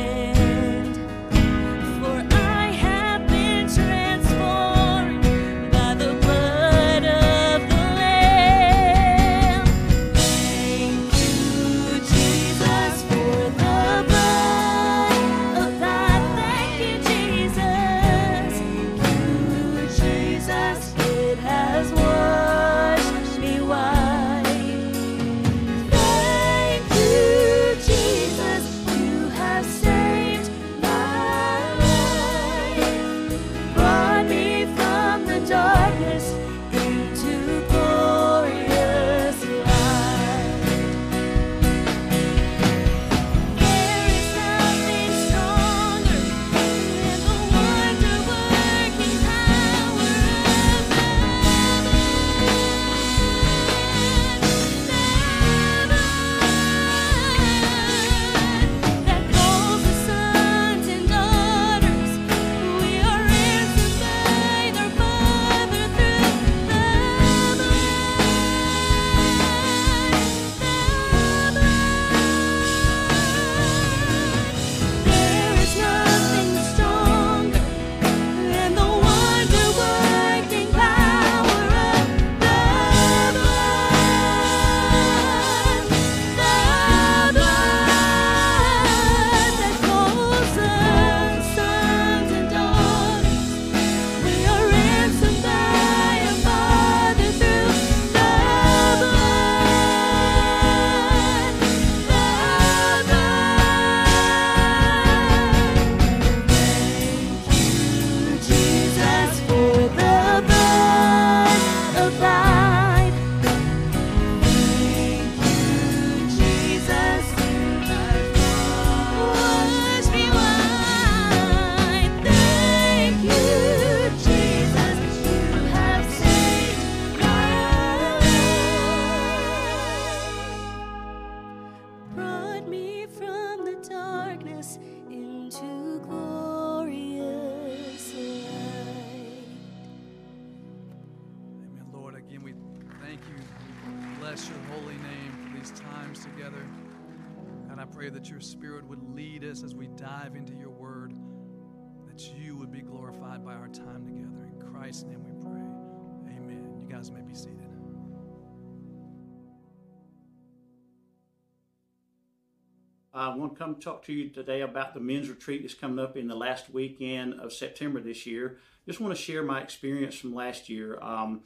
Want 163.36 163.54
to 163.54 163.58
come 163.58 163.76
talk 163.76 164.04
to 164.04 164.12
you 164.12 164.28
today 164.30 164.62
about 164.62 164.94
the 164.94 165.00
men's 165.00 165.28
retreat 165.28 165.62
that's 165.62 165.74
coming 165.74 165.98
up 165.98 166.16
in 166.16 166.28
the 166.28 166.34
last 166.34 166.70
weekend 166.70 167.40
of 167.40 167.52
September 167.52 168.00
this 168.00 168.26
year. 168.26 168.58
Just 168.86 169.00
want 169.00 169.14
to 169.14 169.20
share 169.20 169.42
my 169.42 169.60
experience 169.60 170.16
from 170.16 170.34
last 170.34 170.68
year. 170.68 170.98
Um, 171.00 171.42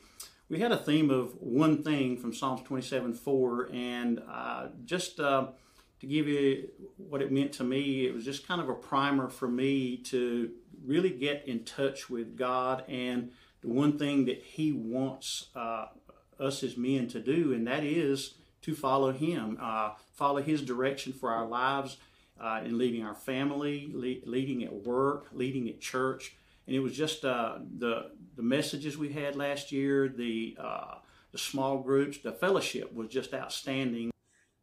we 0.49 0.61
had 0.61 0.73
a 0.73 0.77
theme 0.77 1.11
of 1.11 1.35
one 1.41 1.83
thing 1.83 2.17
from 2.17 2.33
Psalms 2.33 2.63
27 2.63 3.15
4, 3.15 3.71
and 3.73 4.23
uh, 4.31 4.69
just 4.85 5.19
uh, 5.19 5.49
to 6.01 6.07
give 6.07 6.29
you 6.29 6.69
what 6.97 7.23
it 7.23 7.33
meant 7.33 7.53
to 7.55 7.65
me, 7.65 8.07
it 8.07 8.15
was 8.15 8.25
just 8.25 8.47
kind 8.47 8.61
of 8.61 8.69
a 8.69 8.75
primer 8.75 9.29
for 9.29 9.49
me 9.49 9.97
to 9.99 10.51
really 10.85 11.11
get 11.11 11.49
in 11.49 11.65
touch 11.65 12.09
with 12.09 12.37
God 12.37 12.85
and 12.89 13.33
the 13.63 13.69
one 13.69 13.99
thing 13.99 14.27
that 14.27 14.43
He 14.43 14.73
wants 14.73 15.49
uh, 15.57 15.87
us 16.39 16.63
as 16.63 16.77
men 16.77 17.09
to 17.09 17.21
do, 17.21 17.53
and 17.53 17.67
that 17.67 17.83
is 17.83 18.35
to 18.63 18.75
follow 18.75 19.13
Him, 19.13 19.59
uh, 19.61 19.91
follow 20.17 20.43
His 20.43 20.63
direction 20.63 21.13
for 21.13 21.31
our 21.31 21.47
lives 21.47 21.99
uh, 22.41 22.61
in 22.65 22.79
leading 22.79 23.05
our 23.05 23.15
family, 23.15 23.91
le- 23.93 24.29
leading 24.29 24.65
at 24.65 24.73
work, 24.73 25.29
leading 25.33 25.69
at 25.69 25.81
church. 25.81 26.37
And 26.67 26.75
it 26.75 26.81
was 26.81 26.97
just 26.97 27.25
uh, 27.25 27.59
the 27.79 28.11
the 28.35 28.43
messages 28.43 28.99
we 28.99 29.13
had 29.13 29.37
last 29.37 29.73
year, 29.73 30.09
the 30.09 30.57
uh, 30.59 30.97
the 31.33 31.39
small 31.39 31.79
groups, 31.79 32.19
the 32.19 32.33
fellowship 32.33 32.93
was 32.95 33.09
just 33.09 33.33
outstanding. 33.35 34.11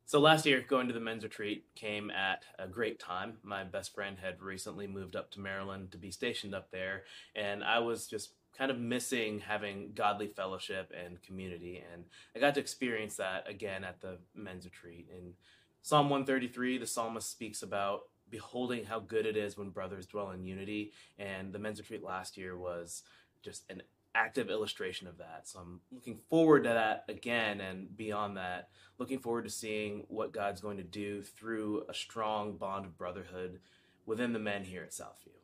So 0.06 0.20
last 0.20 0.46
year, 0.46 0.64
going 0.68 0.88
to 0.88 0.94
the 0.94 1.00
men's 1.00 1.24
retreat 1.24 1.66
came 1.76 2.12
at 2.12 2.44
a 2.60 2.68
great 2.68 3.00
time. 3.00 3.38
My 3.42 3.64
best 3.64 3.96
friend 3.96 4.18
had 4.22 4.42
recently 4.42 4.86
moved 4.86 5.16
up 5.16 5.32
to 5.32 5.40
Maryland 5.40 5.92
to 5.92 5.98
be 5.98 6.12
stationed 6.12 6.54
up 6.54 6.72
there, 6.72 7.04
and 7.36 7.64
I 7.64 7.80
was 7.80 8.06
just 8.06 8.34
kind 8.58 8.72
of 8.72 8.80
missing 8.80 9.40
having 9.40 9.92
godly 9.96 10.28
fellowship 10.28 10.92
and 10.98 11.22
community. 11.22 11.84
And 11.94 12.06
I 12.36 12.40
got 12.40 12.54
to 12.56 12.60
experience 12.60 13.16
that 13.18 13.50
again 13.50 13.84
at 13.84 14.02
the 14.02 14.18
men's 14.36 14.66
retreat. 14.66 15.08
In 15.12 15.34
Psalm 15.82 16.10
133, 16.10 16.78
the 16.78 16.88
psalmist 16.88 17.30
speaks 17.30 17.64
about 17.64 18.02
beholding 18.30 18.86
how 18.86 19.00
good 19.00 19.26
it 19.26 19.38
is 19.38 19.58
when 19.58 19.70
brothers 19.70 20.06
dwell 20.06 20.32
in 20.32 20.44
unity. 20.44 20.92
And 21.18 21.54
the 21.54 21.60
men's 21.60 21.80
retreat 21.80 22.04
last 22.04 22.38
year 22.38 22.58
was 22.58 23.04
just 23.42 23.64
an 23.70 23.82
active 24.16 24.50
illustration 24.50 25.08
of 25.08 25.18
that. 25.18 25.48
So 25.48 25.60
I'm 25.60 25.82
looking 25.92 26.20
forward 26.30 26.64
to 26.64 26.70
that 26.70 27.06
again 27.10 27.62
and 27.62 27.96
beyond 27.96 28.38
that, 28.38 28.70
looking 29.00 29.20
forward 29.20 29.46
to 29.46 29.50
seeing 29.50 30.06
what 30.08 30.32
God's 30.32 30.62
going 30.62 30.78
to 30.78 30.84
do 30.84 31.24
through 31.24 31.84
a 31.90 31.94
strong 31.94 32.58
bond 32.58 32.86
of 32.86 32.98
brotherhood 32.98 33.60
within 34.06 34.34
the 34.34 34.40
men 34.40 34.64
here 34.64 34.84
at 34.84 34.92
Southview. 34.92 35.43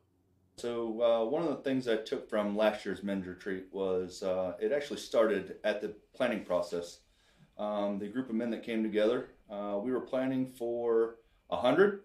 So 0.60 1.00
uh, 1.02 1.24
one 1.24 1.42
of 1.42 1.48
the 1.48 1.62
things 1.62 1.88
I 1.88 1.96
took 1.96 2.28
from 2.28 2.54
last 2.54 2.84
year's 2.84 3.02
men's 3.02 3.26
retreat 3.26 3.68
was 3.72 4.22
uh, 4.22 4.52
it 4.60 4.72
actually 4.72 4.98
started 4.98 5.56
at 5.64 5.80
the 5.80 5.94
planning 6.14 6.44
process. 6.44 6.98
Um, 7.56 7.98
the 7.98 8.08
group 8.08 8.28
of 8.28 8.34
men 8.34 8.50
that 8.50 8.62
came 8.62 8.82
together, 8.82 9.30
uh, 9.50 9.78
we 9.82 9.90
were 9.90 10.02
planning 10.02 10.46
for 10.46 11.16
hundred, 11.50 12.02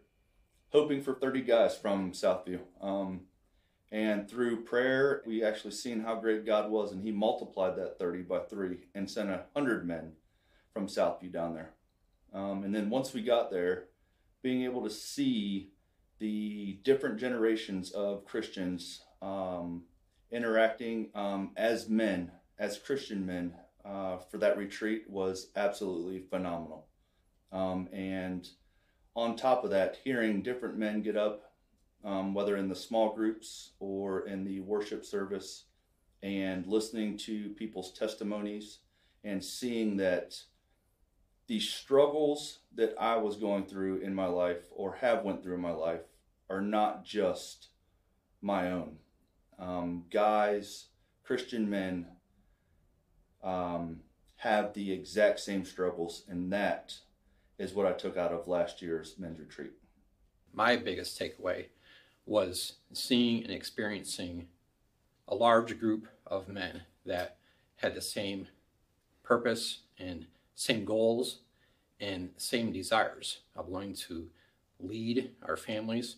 hoping 0.69 1.01
for 1.01 1.15
thirty 1.15 1.41
guys 1.41 1.75
from 1.75 2.13
Southview. 2.13 2.61
Um, 2.79 3.23
and 3.91 4.29
through 4.29 4.63
prayer, 4.63 5.21
we 5.25 5.43
actually 5.43 5.71
seen 5.71 5.99
how 5.99 6.15
great 6.15 6.45
God 6.45 6.71
was, 6.71 6.93
and 6.93 7.03
He 7.03 7.11
multiplied 7.11 7.75
that 7.75 7.99
thirty 7.99 8.21
by 8.21 8.39
three 8.39 8.77
and 8.95 9.11
sent 9.11 9.37
hundred 9.53 9.85
men 9.85 10.13
from 10.73 10.87
Southview 10.87 11.29
down 11.29 11.55
there. 11.55 11.71
Um, 12.33 12.63
and 12.63 12.73
then 12.73 12.89
once 12.89 13.13
we 13.13 13.21
got 13.21 13.51
there, 13.51 13.87
being 14.41 14.63
able 14.63 14.83
to 14.83 14.89
see 14.89 15.71
the 16.19 16.79
different 16.83 17.19
generations 17.19 17.91
of 17.91 18.25
Christians 18.25 19.03
um, 19.21 19.83
interacting 20.31 21.09
um, 21.15 21.51
as 21.57 21.89
men, 21.89 22.31
as 22.57 22.77
Christian 22.77 23.25
men, 23.25 23.53
uh, 23.83 24.17
for 24.17 24.37
that 24.37 24.57
retreat 24.57 25.03
was 25.09 25.51
absolutely 25.55 26.19
phenomenal. 26.19 26.87
Um, 27.51 27.87
and 27.93 28.47
on 29.15 29.35
top 29.35 29.63
of 29.63 29.69
that, 29.71 29.97
hearing 30.03 30.41
different 30.41 30.77
men 30.77 31.01
get 31.01 31.15
up, 31.15 31.53
um, 32.03 32.33
whether 32.33 32.57
in 32.57 32.67
the 32.67 32.75
small 32.75 33.13
groups 33.13 33.71
or 33.79 34.27
in 34.27 34.43
the 34.43 34.59
worship 34.59 35.05
service, 35.05 35.65
and 36.23 36.65
listening 36.65 37.17
to 37.17 37.49
people's 37.49 37.93
testimonies 37.93 38.79
and 39.23 39.43
seeing 39.43 39.97
that 39.97 40.35
the 41.47 41.59
struggles 41.59 42.59
that 42.75 42.95
I 42.99 43.17
was 43.17 43.35
going 43.35 43.65
through 43.65 43.97
in 43.97 44.15
my 44.15 44.25
life 44.25 44.65
or 44.71 44.95
have 44.95 45.23
went 45.23 45.43
through 45.43 45.55
in 45.55 45.61
my 45.61 45.71
life 45.71 46.01
are 46.49 46.61
not 46.61 47.05
just 47.05 47.67
my 48.41 48.71
own. 48.71 48.97
Um, 49.59 50.05
guys, 50.11 50.85
Christian 51.23 51.69
men, 51.69 52.07
um, 53.43 54.01
have 54.37 54.73
the 54.73 54.91
exact 54.91 55.39
same 55.39 55.65
struggles, 55.65 56.23
and 56.27 56.51
that 56.51 56.95
is 57.57 57.73
what 57.73 57.85
I 57.85 57.93
took 57.93 58.17
out 58.17 58.33
of 58.33 58.47
last 58.47 58.81
year's 58.81 59.15
men's 59.17 59.39
retreat. 59.39 59.71
My 60.53 60.75
biggest 60.75 61.19
takeaway 61.19 61.67
was 62.25 62.73
seeing 62.91 63.43
and 63.43 63.53
experiencing 63.53 64.47
a 65.27 65.35
large 65.35 65.79
group 65.79 66.07
of 66.25 66.47
men 66.47 66.83
that 67.05 67.37
had 67.77 67.95
the 67.95 68.01
same 68.01 68.47
purpose 69.23 69.79
and 69.97 70.27
same 70.55 70.85
goals 70.85 71.39
and 71.99 72.31
same 72.37 72.71
desires 72.71 73.39
of 73.55 73.67
wanting 73.67 73.93
to 73.93 74.27
lead 74.79 75.31
our 75.47 75.57
families 75.57 76.17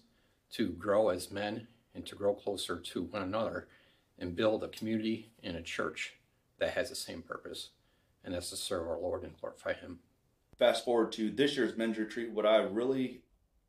to 0.51 0.69
grow 0.69 1.09
as 1.09 1.31
men 1.31 1.67
and 1.93 2.05
to 2.05 2.15
grow 2.15 2.33
closer 2.33 2.77
to 2.77 3.03
one 3.03 3.21
another 3.21 3.67
and 4.19 4.35
build 4.35 4.63
a 4.63 4.69
community 4.69 5.29
and 5.43 5.57
a 5.57 5.61
church 5.61 6.13
that 6.59 6.71
has 6.71 6.89
the 6.89 6.95
same 6.95 7.21
purpose 7.21 7.69
and 8.23 8.33
that's 8.33 8.49
to 8.49 8.55
serve 8.55 8.87
our 8.87 8.99
Lord 8.99 9.23
and 9.23 9.39
glorify 9.39 9.73
Him. 9.73 9.99
Fast 10.57 10.83
forward 10.83 11.11
to 11.13 11.29
this 11.29 11.55
year's 11.55 11.77
men's 11.77 11.97
retreat, 11.97 12.31
what 12.31 12.45
I 12.45 12.57
really, 12.57 13.21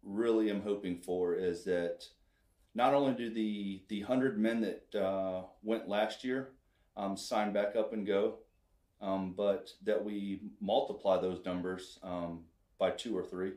really 0.03 0.51
am 0.51 0.63
hoping 0.63 0.99
for 0.99 1.35
is 1.35 1.65
that 1.65 2.07
not 2.75 2.95
only 2.95 3.13
do 3.13 3.31
the 3.31 3.83
the 3.89 4.01
hundred 4.03 4.39
men 4.39 4.61
that 4.61 5.01
uh, 5.01 5.43
went 5.63 5.89
last 5.89 6.25
year 6.25 6.49
um, 6.97 7.17
sign 7.17 7.53
back 7.53 7.77
up 7.77 7.93
and 7.93 8.07
go, 8.07 8.35
um, 9.01 9.35
but 9.37 9.71
that 9.85 10.05
we 10.05 10.41
multiply 10.61 11.21
those 11.21 11.45
numbers 11.45 11.99
um, 12.03 12.41
by 12.79 12.91
two 12.91 13.17
or 13.17 13.23
three 13.23 13.53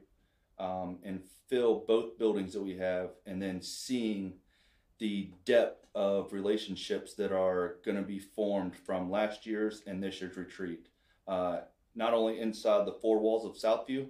um, 0.59 0.99
and 1.03 1.21
fill 1.49 1.83
both 1.87 2.17
buildings 2.17 2.53
that 2.53 2.61
we 2.61 2.77
have, 2.77 3.09
and 3.25 3.41
then 3.41 3.61
seeing 3.61 4.33
the 4.99 5.31
depth 5.45 5.85
of 5.95 6.31
relationships 6.31 7.15
that 7.15 7.31
are 7.31 7.77
going 7.83 7.97
to 7.97 8.03
be 8.03 8.19
formed 8.19 8.75
from 8.75 9.09
last 9.09 9.45
year's 9.45 9.81
and 9.87 10.01
this 10.01 10.21
year's 10.21 10.37
retreat, 10.37 10.87
uh, 11.27 11.61
not 11.95 12.13
only 12.13 12.39
inside 12.39 12.85
the 12.85 12.97
four 13.01 13.19
walls 13.19 13.45
of 13.45 13.55
Southview, 13.55 14.07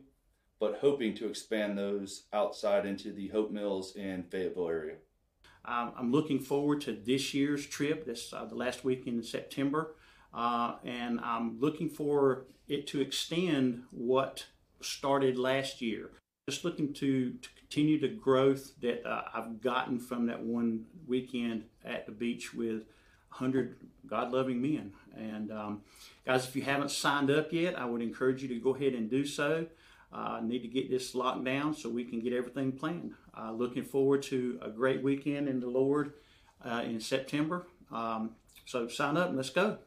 but 0.59 0.77
hoping 0.81 1.15
to 1.15 1.27
expand 1.27 1.77
those 1.77 2.23
outside 2.33 2.85
into 2.85 3.11
the 3.11 3.29
Hope 3.29 3.49
Mills 3.49 3.95
and 3.95 4.29
Fayetteville 4.29 4.69
area. 4.69 4.95
Um, 5.65 5.93
I'm 5.97 6.11
looking 6.11 6.39
forward 6.39 6.81
to 6.81 6.91
this 6.93 7.33
year's 7.33 7.65
trip. 7.65 8.05
This 8.05 8.33
uh, 8.33 8.45
the 8.45 8.55
last 8.55 8.83
weekend 8.83 9.17
in 9.17 9.23
September, 9.23 9.95
uh, 10.33 10.75
and 10.83 11.19
I'm 11.19 11.59
looking 11.59 11.89
for 11.89 12.45
it 12.67 12.87
to 12.87 13.01
extend 13.01 13.83
what 13.91 14.45
started 14.81 15.37
last 15.37 15.81
year. 15.81 16.11
Just 16.49 16.65
looking 16.65 16.93
to, 16.95 17.33
to 17.33 17.49
continue 17.59 17.99
the 17.99 18.07
growth 18.07 18.79
that 18.81 19.05
uh, 19.05 19.23
I've 19.33 19.61
gotten 19.61 19.99
from 19.99 20.25
that 20.27 20.41
one 20.41 20.85
weekend 21.07 21.65
at 21.85 22.05
the 22.05 22.11
beach 22.11 22.53
with 22.53 22.83
100 23.29 23.77
God 24.07 24.31
loving 24.31 24.61
men. 24.61 24.93
And 25.15 25.51
um, 25.51 25.81
guys, 26.25 26.45
if 26.45 26.55
you 26.55 26.63
haven't 26.63 26.91
signed 26.91 27.29
up 27.29 27.53
yet, 27.53 27.77
I 27.77 27.85
would 27.85 28.01
encourage 28.01 28.41
you 28.41 28.47
to 28.49 28.59
go 28.59 28.75
ahead 28.75 28.93
and 28.93 29.09
do 29.09 29.25
so. 29.25 29.67
Uh, 30.13 30.41
need 30.43 30.61
to 30.61 30.67
get 30.67 30.89
this 30.89 31.15
locked 31.15 31.45
down 31.45 31.73
so 31.73 31.89
we 31.89 32.03
can 32.03 32.19
get 32.19 32.33
everything 32.33 32.71
planned. 32.73 33.13
Uh, 33.37 33.51
looking 33.51 33.83
forward 33.83 34.21
to 34.23 34.59
a 34.61 34.69
great 34.69 35.01
weekend 35.01 35.47
in 35.47 35.61
the 35.61 35.69
Lord 35.69 36.13
uh, 36.65 36.83
in 36.85 36.99
September. 36.99 37.65
Um, 37.91 38.31
so 38.65 38.87
sign 38.87 39.15
up 39.15 39.29
and 39.29 39.37
let's 39.37 39.49
go. 39.49 39.77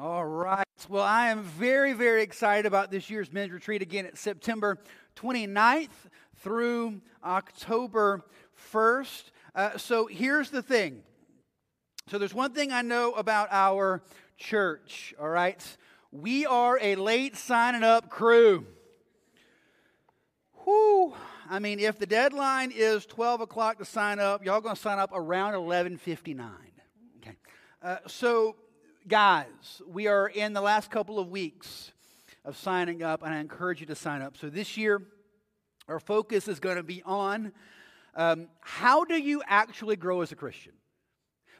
All 0.00 0.24
right. 0.24 0.64
Well, 0.88 1.02
I 1.02 1.28
am 1.28 1.42
very, 1.42 1.92
very 1.92 2.22
excited 2.22 2.64
about 2.64 2.90
this 2.90 3.10
year's 3.10 3.30
men's 3.30 3.52
retreat. 3.52 3.82
Again, 3.82 4.06
it's 4.06 4.22
September 4.22 4.78
29th 5.16 5.90
through 6.36 7.02
October 7.22 8.22
1st. 8.72 9.24
Uh, 9.54 9.76
so 9.76 10.06
here's 10.06 10.48
the 10.48 10.62
thing. 10.62 11.02
So 12.08 12.16
there's 12.16 12.32
one 12.32 12.54
thing 12.54 12.72
I 12.72 12.80
know 12.80 13.12
about 13.12 13.48
our 13.50 14.02
church, 14.38 15.12
all 15.20 15.28
right? 15.28 15.62
We 16.10 16.46
are 16.46 16.78
a 16.80 16.94
late 16.94 17.36
signing 17.36 17.82
up 17.82 18.08
crew. 18.08 18.66
Whew. 20.64 21.14
I 21.50 21.58
mean, 21.58 21.78
if 21.78 21.98
the 21.98 22.06
deadline 22.06 22.72
is 22.74 23.04
12 23.04 23.42
o'clock 23.42 23.76
to 23.76 23.84
sign 23.84 24.20
up, 24.20 24.42
y'all 24.42 24.62
going 24.62 24.74
to 24.74 24.80
sign 24.80 24.98
up 24.98 25.10
around 25.12 25.52
11:59. 25.52 26.48
Okay. 27.18 27.36
Uh, 27.82 27.96
so, 28.06 28.56
guys, 29.08 29.82
we 29.86 30.06
are 30.06 30.28
in 30.28 30.52
the 30.52 30.60
last 30.60 30.90
couple 30.90 31.18
of 31.18 31.28
weeks 31.28 31.92
of 32.44 32.56
signing 32.56 33.02
up, 33.02 33.22
and 33.22 33.34
I 33.34 33.40
encourage 33.40 33.80
you 33.80 33.86
to 33.86 33.94
sign 33.94 34.22
up. 34.22 34.36
So, 34.36 34.48
this 34.48 34.76
year, 34.76 35.02
our 35.88 35.98
focus 35.98 36.48
is 36.48 36.60
going 36.60 36.76
to 36.76 36.82
be 36.82 37.02
on 37.04 37.52
um, 38.14 38.48
how 38.60 39.04
do 39.04 39.16
you 39.16 39.42
actually 39.46 39.96
grow 39.96 40.20
as 40.20 40.32
a 40.32 40.36
Christian? 40.36 40.72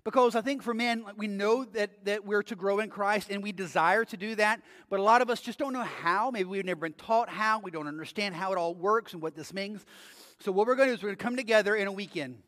Because 0.05 0.35
I 0.35 0.41
think 0.41 0.63
for 0.63 0.75
men, 0.75 1.05
we 1.17 1.29
know 1.29 1.65
that, 1.65 2.05
that 2.05 2.25
we're 2.25 2.43
to 2.45 2.57
grow 2.57 2.81
in 2.81 2.91
Christ 2.91 3.31
and 3.31 3.43
we 3.43 3.53
desire 3.53 4.05
to 4.07 4.17
do 4.17 4.35
that, 4.35 4.61
but 4.91 4.99
a 4.99 5.03
lot 5.03 5.23
of 5.23 5.31
us 5.31 5.41
just 5.41 5.59
don't 5.59 5.73
know 5.73 5.85
how. 5.85 6.31
Maybe 6.31 6.49
we've 6.49 6.65
never 6.65 6.81
been 6.81 6.93
taught 6.93 7.29
how. 7.29 7.61
We 7.61 7.71
don't 7.71 7.87
understand 7.87 8.35
how 8.35 8.53
it 8.53 8.59
all 8.59 8.75
works 8.75 9.13
and 9.13 9.23
what 9.23 9.37
this 9.37 9.55
means. 9.55 9.85
So, 10.41 10.53
what 10.53 10.67
we're 10.67 10.75
going 10.75 10.89
to 10.89 10.93
do 10.93 10.99
is 10.99 11.03
we're 11.03 11.11
going 11.11 11.19
to 11.19 11.25
come 11.25 11.37
together 11.37 11.75
in 11.77 11.87
a 11.87 11.93
weekend 11.93 12.39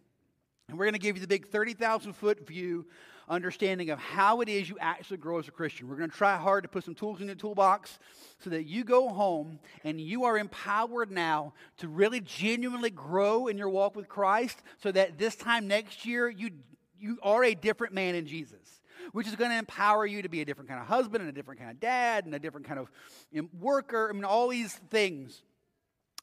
and 0.69 0.79
we're 0.79 0.87
going 0.87 0.95
to 0.95 1.01
give 1.01 1.17
you 1.17 1.21
the 1.21 1.29
big 1.29 1.47
30,000 1.47 2.13
foot 2.13 2.47
view 2.47 2.87
understanding 3.29 3.91
of 3.91 3.99
how 3.99 4.41
it 4.41 4.49
is 4.49 4.69
you 4.69 4.77
actually 4.81 5.17
grow 5.17 5.39
as 5.39 5.49
a 5.49 5.51
Christian. 5.51 5.89
We're 5.89 5.97
going 5.97 6.11
to 6.11 6.17
try 6.17 6.37
hard 6.37 6.65
to 6.65 6.69
put 6.69 6.85
some 6.85 6.95
tools 6.95 7.21
in 7.21 7.27
your 7.27 7.37
toolbox 7.37 7.99
so 8.43 8.51
that 8.51 8.65
you 8.65 8.85
go 8.85 9.09
home 9.09 9.59
and 9.85 10.01
you 10.01 10.25
are 10.25 10.39
empowered 10.39 11.11
now 11.11 11.55
to 11.79 11.89
really 11.89 12.21
genuinely 12.21 12.91
grow 12.91 13.47
in 13.47 13.59
your 13.59 13.69
walk 13.69 13.97
with 13.97 14.09
Christ 14.09 14.63
so 14.83 14.93
that 14.93 15.19
this 15.19 15.37
time 15.37 15.67
next 15.67 16.05
year 16.05 16.29
you, 16.29 16.51
you 16.99 17.19
are 17.23 17.45
a 17.45 17.55
different 17.55 17.95
man 17.95 18.15
in 18.15 18.27
Jesus. 18.27 18.81
Which 19.13 19.27
is 19.27 19.37
going 19.37 19.51
to 19.51 19.59
empower 19.59 20.07
you 20.07 20.23
to 20.23 20.31
be 20.31 20.41
a 20.41 20.47
different 20.47 20.71
kind 20.71 20.81
of 20.81 20.87
husband 20.87 21.21
and 21.21 21.29
a 21.29 21.33
different 21.33 21.61
kind 21.61 21.71
of 21.71 21.79
dad 21.79 22.25
and 22.25 22.35
a 22.35 22.39
different 22.39 22.67
kind 22.67 22.81
of 22.81 22.89
worker. 23.61 24.09
I 24.09 24.15
mean, 24.15 24.25
all 24.25 24.49
these 24.49 24.73
things. 24.89 25.43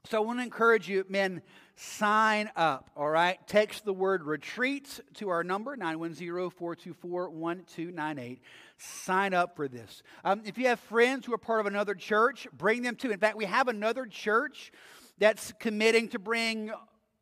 So 0.06 0.18
I 0.18 0.26
want 0.26 0.40
to 0.40 0.44
encourage 0.44 0.90
you, 0.90 1.06
men, 1.08 1.44
sign 1.82 2.50
up, 2.56 2.89
all 2.96 3.10
right? 3.10 3.38
Text 3.48 3.84
the 3.86 3.94
word 3.94 4.24
retreat 4.24 5.00
to 5.15 5.30
our 5.30 5.44
number, 5.44 5.76
910-424-1298. 5.78 8.39
Sign 8.78 9.34
up 9.34 9.56
for 9.56 9.67
this. 9.67 10.04
Um, 10.24 10.44
if 10.46 10.60
you 10.60 10.67
have 10.67 10.80
friends 10.80 11.26
who 11.26 11.34
are 11.34 11.39
part 11.39 11.60
of 11.60 11.65
another 11.65 11.96
church, 11.96 12.48
bring 12.54 12.84
them 12.84 12.96
too. 12.96 13.10
In 13.10 13.17
fact, 13.17 13.36
we 13.36 13.46
have 13.46 13.67
another 13.67 14.06
church 14.06 14.72
that's 15.17 15.54
committing 15.60 16.08
to 16.10 16.20
bring 16.20 16.70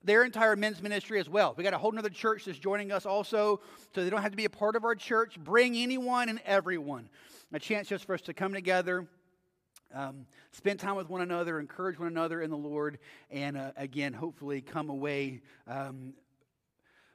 their 0.03 0.25
entire 0.25 0.57
men's 0.57 0.81
ministry 0.81 1.21
as 1.21 1.29
well. 1.29 1.55
We 1.57 1.63
got 1.63 1.73
a 1.73 1.77
whole 1.77 1.97
other 1.97 2.09
church 2.09 2.43
that's 2.43 2.59
joining 2.59 2.91
us 2.91 3.05
also, 3.05 3.61
so 3.95 4.03
they 4.03 4.09
don't 4.09 4.21
have 4.21 4.31
to 4.31 4.37
be 4.37 4.43
a 4.43 4.49
part 4.49 4.75
of 4.75 4.83
our 4.83 4.95
church. 4.95 5.39
Bring 5.39 5.77
anyone 5.77 6.27
and 6.27 6.41
everyone. 6.45 7.07
A 7.53 7.59
chance 7.59 7.87
just 7.87 8.03
for 8.05 8.13
us 8.13 8.19
to 8.23 8.33
come 8.33 8.53
together 8.53 9.07
um, 9.93 10.25
spend 10.51 10.79
time 10.79 10.95
with 10.95 11.09
one 11.09 11.21
another, 11.21 11.59
encourage 11.59 11.97
one 11.97 12.07
another 12.07 12.41
in 12.41 12.49
the 12.49 12.57
Lord, 12.57 12.99
and 13.31 13.57
uh, 13.57 13.71
again, 13.75 14.13
hopefully 14.13 14.61
come 14.61 14.89
away 14.89 15.41
um, 15.67 16.13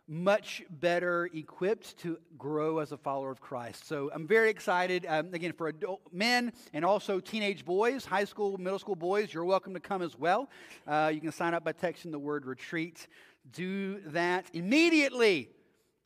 much 0.06 0.62
better 0.68 1.30
equipped 1.32 1.96
to 1.98 2.18
grow 2.36 2.78
as 2.78 2.92
a 2.92 2.96
follower 2.96 3.30
of 3.30 3.40
Christ. 3.40 3.86
So 3.88 4.10
I'm 4.12 4.26
very 4.26 4.50
excited, 4.50 5.06
um, 5.08 5.32
again, 5.32 5.52
for 5.52 5.68
adult 5.68 6.02
men 6.12 6.52
and 6.74 6.84
also 6.84 7.20
teenage 7.20 7.64
boys, 7.64 8.04
high 8.04 8.24
school, 8.24 8.58
middle 8.58 8.78
school 8.78 8.96
boys. 8.96 9.32
You're 9.32 9.44
welcome 9.44 9.72
to 9.74 9.80
come 9.80 10.02
as 10.02 10.18
well. 10.18 10.50
Uh, 10.86 11.10
you 11.14 11.20
can 11.20 11.32
sign 11.32 11.54
up 11.54 11.64
by 11.64 11.72
texting 11.72 12.10
the 12.10 12.18
word 12.18 12.44
retreat. 12.44 13.06
Do 13.52 14.00
that 14.06 14.46
immediately 14.52 15.48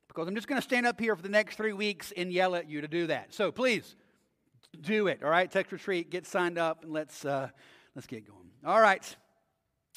because 0.08 0.26
I'm 0.26 0.34
just 0.34 0.48
going 0.48 0.60
to 0.60 0.66
stand 0.66 0.86
up 0.86 0.98
here 0.98 1.14
for 1.14 1.22
the 1.22 1.28
next 1.28 1.56
three 1.56 1.72
weeks 1.72 2.12
and 2.16 2.32
yell 2.32 2.54
at 2.56 2.68
you 2.68 2.80
to 2.80 2.88
do 2.88 3.06
that. 3.08 3.32
So 3.32 3.52
please 3.52 3.94
do 4.80 5.06
it. 5.06 5.22
All 5.22 5.30
right, 5.30 5.50
text 5.50 5.72
retreat, 5.72 6.10
get 6.10 6.26
signed 6.26 6.58
up, 6.58 6.84
and 6.84 6.92
let's 6.92 7.24
uh, 7.24 7.48
let's 7.94 8.06
get 8.06 8.26
going. 8.26 8.50
All 8.64 8.80
right. 8.80 9.02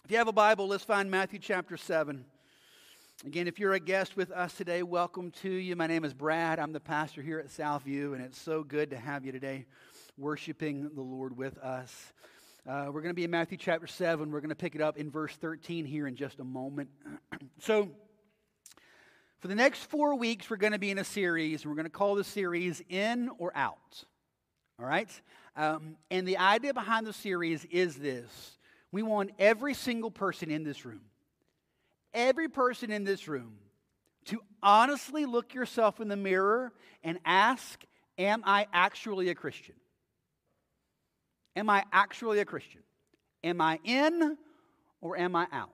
If 0.04 0.10
you 0.10 0.18
have 0.18 0.28
a 0.28 0.34
Bible, 0.34 0.68
let's 0.68 0.84
find 0.84 1.12
Matthew 1.12 1.40
chapter 1.40 1.78
seven. 1.78 2.26
Again, 3.26 3.48
if 3.48 3.60
you're 3.60 3.74
a 3.74 3.80
guest 3.80 4.18
with 4.18 4.32
us 4.32 4.54
today, 4.54 4.82
welcome 4.82 5.30
to 5.44 5.50
you. 5.50 5.76
My 5.76 5.86
name 5.86 6.04
is 6.04 6.14
Brad. 6.14 6.58
I'm 6.58 6.74
the 6.74 6.80
pastor 6.80 7.22
here 7.22 7.38
at 7.38 7.50
Southview, 7.50 8.14
and 8.14 8.22
it's 8.22 8.42
so 8.42 8.64
good 8.64 8.90
to 8.90 8.98
have 8.98 9.24
you 9.26 9.32
today 9.32 9.66
worshiping 10.18 10.90
the 10.96 11.02
Lord 11.02 11.38
with 11.38 11.58
us. 11.60 12.14
Uh, 12.68 12.86
we're 12.88 13.02
going 13.02 13.12
to 13.12 13.16
be 13.16 13.24
in 13.24 13.30
Matthew 13.30 13.58
chapter 13.58 13.86
7. 13.86 14.32
We're 14.32 14.40
going 14.40 14.50
to 14.50 14.56
pick 14.56 14.74
it 14.74 14.82
up 14.82 14.98
in 14.98 15.12
verse 15.12 15.36
13 15.36 15.86
here 15.86 16.08
in 16.08 16.16
just 16.16 16.40
a 16.40 16.44
moment. 16.44 16.90
so, 17.60 17.90
for 19.40 19.48
the 19.48 19.56
next 19.56 19.84
four 19.86 20.16
weeks, 20.16 20.50
we're 20.50 20.58
going 20.58 20.74
to 20.74 20.80
be 20.80 20.90
in 20.90 20.98
a 20.98 21.04
series, 21.04 21.66
we're 21.66 21.76
going 21.76 21.86
to 21.86 21.92
call 21.92 22.16
the 22.16 22.24
series 22.24 22.82
In 22.90 23.30
or 23.38 23.52
Out. 23.56 24.04
All 24.82 24.88
right? 24.88 25.10
Um, 25.56 25.96
and 26.10 26.28
the 26.28 26.38
idea 26.38 26.74
behind 26.74 27.06
the 27.06 27.14
series 27.14 27.66
is 27.66 27.96
this 27.96 28.58
we 28.92 29.04
want 29.04 29.32
every 29.38 29.74
single 29.74 30.12
person 30.12 30.50
in 30.50 30.64
this 30.64 30.86
room, 30.86 31.02
every 32.14 32.50
person 32.50 32.92
in 32.92 33.04
this 33.04 33.28
room, 33.28 33.58
to 34.26 34.40
honestly 34.64 35.26
look 35.26 35.54
yourself 35.54 36.00
in 36.00 36.08
the 36.08 36.16
mirror 36.16 36.74
and 37.04 37.20
ask, 37.26 37.84
Am 38.18 38.44
I 38.46 38.68
actually 38.74 39.30
a 39.30 39.36
Christian? 39.36 39.76
Am 41.56 41.70
I 41.70 41.84
actually 41.92 42.40
a 42.40 42.46
Christian? 42.46 42.82
Am 43.44 43.62
I 43.62 43.80
in 43.84 44.38
or 45.00 45.18
am 45.18 45.36
I 45.36 45.48
out? 45.52 45.70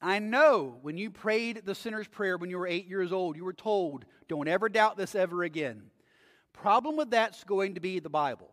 I 0.00 0.20
know 0.20 0.76
when 0.82 0.96
you 0.96 1.10
prayed 1.10 1.62
the 1.64 1.74
sinner's 1.74 2.06
prayer 2.06 2.36
when 2.36 2.50
you 2.50 2.58
were 2.58 2.66
eight 2.66 2.86
years 2.86 3.12
old, 3.12 3.36
you 3.36 3.44
were 3.44 3.52
told, 3.52 4.04
Don't 4.28 4.48
ever 4.48 4.68
doubt 4.68 4.96
this 4.96 5.14
ever 5.14 5.42
again. 5.42 5.90
Problem 6.62 6.96
with 6.96 7.10
that's 7.10 7.44
going 7.44 7.74
to 7.74 7.80
be 7.80 8.00
the 8.00 8.08
Bible. 8.08 8.50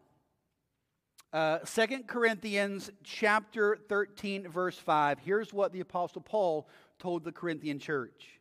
Uh, 1.33 1.57
2 1.59 2.03
Corinthians 2.05 2.91
chapter 3.03 3.79
13, 3.89 4.47
verse 4.47 4.77
5. 4.77 5.17
Here's 5.19 5.51
what 5.51 5.73
the 5.73 5.79
Apostle 5.79 6.21
Paul 6.21 6.67
told 6.99 7.23
the 7.23 7.31
Corinthian 7.31 7.79
church 7.79 8.39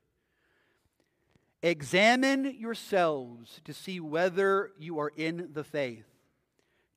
Examine 1.63 2.55
yourselves 2.59 3.63
to 3.65 3.73
see 3.73 4.01
whether 4.01 4.73
you 4.79 4.99
are 4.99 5.13
in 5.17 5.49
the 5.55 5.65
faith. 5.65 6.05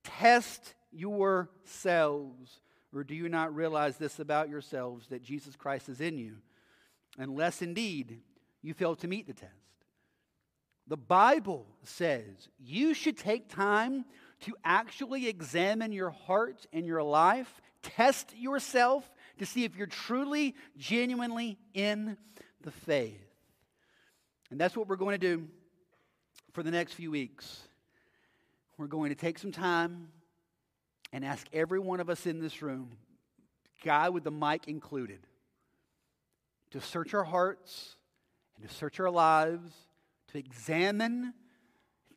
Test 0.04 0.76
yourselves. 0.92 2.60
Or 2.94 3.06
do 3.06 3.16
you 3.16 3.30
not 3.30 3.56
realize 3.56 3.96
this 3.96 4.20
about 4.20 4.50
yourselves 4.50 5.08
that 5.08 5.24
Jesus 5.24 5.56
Christ 5.56 5.88
is 5.88 6.02
in 6.02 6.18
you? 6.18 6.36
Unless 7.18 7.62
indeed 7.62 8.20
you 8.62 8.74
fail 8.74 8.98
to 8.98 9.08
meet 9.08 9.26
the 9.26 9.34
test. 9.34 9.67
The 10.88 10.98
Bible 10.98 11.66
says 11.84 12.50
you 12.60 12.94
should 12.94 13.18
take 13.18 13.50
time 13.50 14.06
to 14.42 14.56
actually 14.64 15.28
examine 15.28 15.92
your 15.92 16.12
heart 16.12 16.66
and 16.72 16.86
your 16.86 17.04
life, 17.04 17.62
test 17.82 18.34
yourself 18.38 19.10
to 19.40 19.46
see 19.46 19.66
if 19.66 19.76
you're 19.76 19.88
truly, 19.88 20.56
genuinely 20.78 21.58
in 21.74 22.18
the 22.62 22.72
faith. 22.72 23.20
And 24.50 24.60
that's 24.60 24.78
what 24.78 24.88
we're 24.88 24.96
going 24.96 25.20
to 25.20 25.36
do 25.36 25.48
for 26.54 26.64
the 26.64 26.72
next 26.72 26.94
few 26.94 27.12
weeks. 27.12 27.68
We're 28.78 28.88
going 28.88 29.10
to 29.10 29.16
take 29.16 29.40
some 29.40 29.52
time 29.52 30.10
and 31.12 31.26
ask 31.26 31.48
every 31.52 31.80
one 31.80 32.00
of 32.00 32.10
us 32.10 32.26
in 32.26 32.40
this 32.40 32.62
room, 32.62 32.92
guy 33.84 34.10
with 34.10 34.24
the 34.24 34.32
mic 34.32 34.68
included, 34.68 35.20
to 36.72 36.80
search 36.80 37.14
our 37.14 37.24
hearts 37.24 37.96
and 38.56 38.68
to 38.68 38.74
search 38.74 39.00
our 39.00 39.10
lives 39.10 39.74
to 40.32 40.38
examine, 40.38 41.34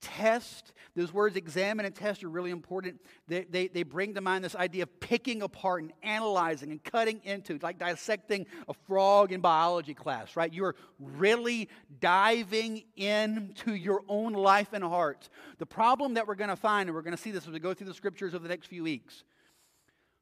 test. 0.00 0.72
Those 0.96 1.12
words 1.12 1.36
examine 1.36 1.86
and 1.86 1.94
test 1.94 2.24
are 2.24 2.28
really 2.28 2.50
important. 2.50 3.00
They, 3.28 3.44
they, 3.44 3.68
they 3.68 3.82
bring 3.82 4.14
to 4.14 4.20
mind 4.20 4.44
this 4.44 4.56
idea 4.56 4.84
of 4.84 5.00
picking 5.00 5.42
apart 5.42 5.82
and 5.82 5.92
analyzing 6.02 6.70
and 6.70 6.82
cutting 6.82 7.20
into, 7.24 7.58
like 7.62 7.78
dissecting 7.78 8.46
a 8.68 8.74
frog 8.86 9.32
in 9.32 9.40
biology 9.40 9.94
class, 9.94 10.36
right? 10.36 10.52
You're 10.52 10.74
really 10.98 11.68
diving 12.00 12.84
into 12.96 13.74
your 13.74 14.02
own 14.08 14.32
life 14.32 14.72
and 14.72 14.82
heart. 14.82 15.28
The 15.58 15.66
problem 15.66 16.14
that 16.14 16.26
we're 16.26 16.34
going 16.34 16.50
to 16.50 16.56
find, 16.56 16.88
and 16.88 16.96
we're 16.96 17.02
going 17.02 17.16
to 17.16 17.22
see 17.22 17.30
this 17.30 17.46
as 17.46 17.52
we 17.52 17.60
go 17.60 17.74
through 17.74 17.88
the 17.88 17.94
scriptures 17.94 18.34
over 18.34 18.42
the 18.42 18.48
next 18.48 18.66
few 18.66 18.82
weeks, 18.82 19.24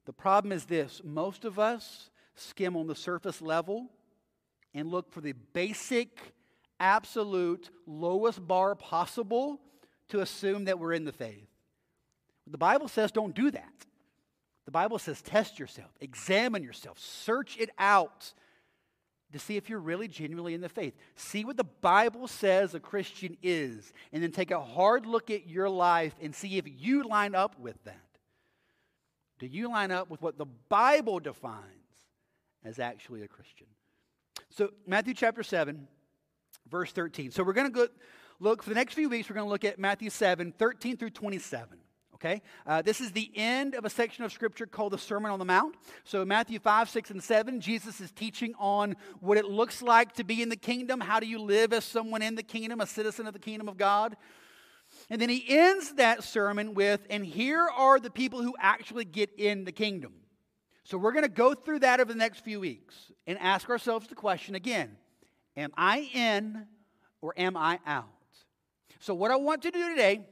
the 0.06 0.12
problem 0.12 0.52
is 0.52 0.64
this 0.64 1.00
most 1.04 1.44
of 1.44 1.58
us 1.58 2.10
skim 2.34 2.76
on 2.76 2.86
the 2.86 2.94
surface 2.94 3.42
level 3.42 3.90
and 4.74 4.88
look 4.88 5.10
for 5.10 5.20
the 5.20 5.32
basic 5.52 6.34
absolute 6.80 7.70
lowest 7.86 8.46
bar 8.46 8.74
possible 8.74 9.60
to 10.08 10.20
assume 10.20 10.64
that 10.66 10.78
we're 10.78 10.92
in 10.92 11.04
the 11.04 11.12
faith. 11.12 11.48
The 12.46 12.58
Bible 12.58 12.88
says 12.88 13.12
don't 13.12 13.34
do 13.34 13.50
that. 13.50 13.86
The 14.64 14.72
Bible 14.72 14.98
says 14.98 15.22
test 15.22 15.58
yourself, 15.58 15.90
examine 16.00 16.62
yourself, 16.62 16.98
search 16.98 17.56
it 17.58 17.70
out 17.78 18.32
to 19.32 19.38
see 19.38 19.56
if 19.56 19.68
you're 19.68 19.78
really 19.78 20.08
genuinely 20.08 20.54
in 20.54 20.60
the 20.60 20.68
faith. 20.68 20.94
See 21.16 21.44
what 21.44 21.56
the 21.56 21.64
Bible 21.64 22.26
says 22.28 22.74
a 22.74 22.80
Christian 22.80 23.36
is, 23.42 23.92
and 24.12 24.22
then 24.22 24.32
take 24.32 24.50
a 24.50 24.60
hard 24.60 25.06
look 25.06 25.30
at 25.30 25.46
your 25.46 25.68
life 25.68 26.14
and 26.20 26.34
see 26.34 26.56
if 26.56 26.64
you 26.66 27.04
line 27.04 27.34
up 27.34 27.58
with 27.58 27.82
that. 27.84 27.96
Do 29.38 29.46
you 29.46 29.68
line 29.68 29.90
up 29.90 30.10
with 30.10 30.22
what 30.22 30.38
the 30.38 30.46
Bible 30.68 31.20
defines 31.20 31.62
as 32.64 32.78
actually 32.78 33.22
a 33.22 33.28
Christian? 33.28 33.66
So, 34.50 34.70
Matthew 34.86 35.14
chapter 35.14 35.42
7 35.42 35.86
verse 36.70 36.92
13. 36.92 37.30
So 37.30 37.42
we're 37.42 37.52
going 37.52 37.72
to 37.72 37.72
go 37.72 37.88
look 38.40 38.62
for 38.62 38.68
the 38.68 38.74
next 38.74 38.94
few 38.94 39.08
weeks, 39.08 39.28
we're 39.28 39.34
going 39.34 39.46
to 39.46 39.50
look 39.50 39.64
at 39.64 39.78
Matthew 39.78 40.10
7, 40.10 40.52
13 40.52 40.96
through 40.96 41.10
27. 41.10 41.78
Okay? 42.18 42.42
Uh, 42.66 42.82
this 42.82 43.00
is 43.00 43.12
the 43.12 43.30
end 43.36 43.76
of 43.76 43.84
a 43.84 43.90
section 43.90 44.24
of 44.24 44.32
Scripture 44.32 44.66
called 44.66 44.92
the 44.92 44.98
Sermon 44.98 45.30
on 45.30 45.38
the 45.38 45.44
Mount. 45.44 45.76
So, 46.02 46.24
Matthew 46.24 46.58
5, 46.58 46.88
6, 46.88 47.10
and 47.12 47.22
7, 47.22 47.60
Jesus 47.60 48.00
is 48.00 48.10
teaching 48.10 48.54
on 48.58 48.96
what 49.20 49.38
it 49.38 49.44
looks 49.44 49.82
like 49.82 50.14
to 50.14 50.24
be 50.24 50.42
in 50.42 50.48
the 50.48 50.56
kingdom. 50.56 51.00
How 51.00 51.20
do 51.20 51.26
you 51.26 51.38
live 51.38 51.72
as 51.72 51.84
someone 51.84 52.22
in 52.22 52.34
the 52.34 52.42
kingdom, 52.42 52.80
a 52.80 52.86
citizen 52.86 53.28
of 53.28 53.34
the 53.34 53.38
kingdom 53.38 53.68
of 53.68 53.76
God? 53.76 54.16
And 55.10 55.20
then 55.20 55.28
he 55.28 55.44
ends 55.48 55.94
that 55.94 56.24
sermon 56.24 56.74
with, 56.74 57.06
and 57.08 57.24
here 57.24 57.68
are 57.68 58.00
the 58.00 58.10
people 58.10 58.42
who 58.42 58.56
actually 58.58 59.04
get 59.04 59.30
in 59.38 59.64
the 59.64 59.72
kingdom. 59.72 60.14
So, 60.82 60.98
we're 60.98 61.12
going 61.12 61.22
to 61.22 61.28
go 61.28 61.54
through 61.54 61.80
that 61.80 62.00
over 62.00 62.12
the 62.12 62.18
next 62.18 62.40
few 62.40 62.58
weeks 62.58 62.96
and 63.28 63.38
ask 63.38 63.70
ourselves 63.70 64.08
the 64.08 64.16
question 64.16 64.56
again 64.56 64.96
Am 65.58 65.72
I 65.76 66.08
in 66.14 66.66
or 67.20 67.34
am 67.36 67.56
I 67.56 67.80
out? 67.84 68.06
So, 69.00 69.12
what 69.12 69.32
I 69.32 69.36
want 69.36 69.62
to 69.62 69.70
do 69.70 69.90
today 69.90 70.24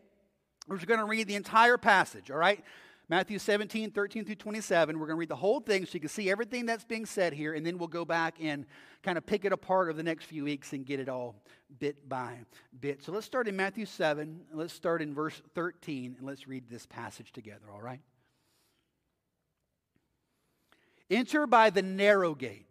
we're 0.68 0.78
going 0.78 1.00
to 1.00 1.06
read 1.06 1.28
the 1.28 1.34
entire 1.34 1.78
passage, 1.78 2.30
all 2.30 2.38
right? 2.38 2.64
Matthew 3.08 3.38
17, 3.38 3.92
13 3.92 4.24
through 4.24 4.34
27. 4.34 4.98
We're 4.98 5.06
going 5.06 5.16
to 5.16 5.20
read 5.20 5.28
the 5.28 5.36
whole 5.36 5.60
thing 5.60 5.86
so 5.86 5.92
you 5.94 6.00
can 6.00 6.08
see 6.08 6.28
everything 6.28 6.66
that's 6.66 6.84
being 6.84 7.06
said 7.06 7.32
here, 7.32 7.54
and 7.54 7.64
then 7.64 7.78
we'll 7.78 7.86
go 7.86 8.04
back 8.04 8.36
and 8.40 8.66
kind 9.04 9.16
of 9.16 9.24
pick 9.24 9.44
it 9.44 9.52
apart 9.52 9.88
over 9.88 9.96
the 9.96 10.02
next 10.02 10.24
few 10.24 10.42
weeks 10.42 10.72
and 10.72 10.84
get 10.84 10.98
it 10.98 11.08
all 11.08 11.36
bit 11.78 12.08
by 12.08 12.38
bit. 12.80 13.04
So 13.04 13.12
let's 13.12 13.26
start 13.26 13.46
in 13.46 13.54
Matthew 13.54 13.86
7. 13.86 14.40
Let's 14.52 14.72
start 14.72 15.02
in 15.02 15.14
verse 15.14 15.40
13, 15.54 16.16
and 16.18 16.26
let's 16.26 16.48
read 16.48 16.68
this 16.68 16.84
passage 16.84 17.32
together, 17.32 17.66
all 17.72 17.82
right? 17.82 18.00
Enter 21.08 21.46
by 21.46 21.70
the 21.70 21.82
narrow 21.82 22.34
gate, 22.34 22.70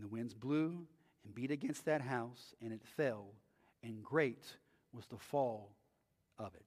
and 0.00 0.08
the 0.08 0.14
winds 0.14 0.32
blew 0.32 0.86
and 1.24 1.34
beat 1.34 1.50
against 1.50 1.84
that 1.84 2.00
house, 2.00 2.54
and 2.62 2.72
it 2.72 2.80
fell, 2.96 3.26
and 3.82 4.02
great 4.02 4.42
was 4.94 5.04
the 5.06 5.18
fall 5.18 5.72
of 6.38 6.54
it. 6.54 6.64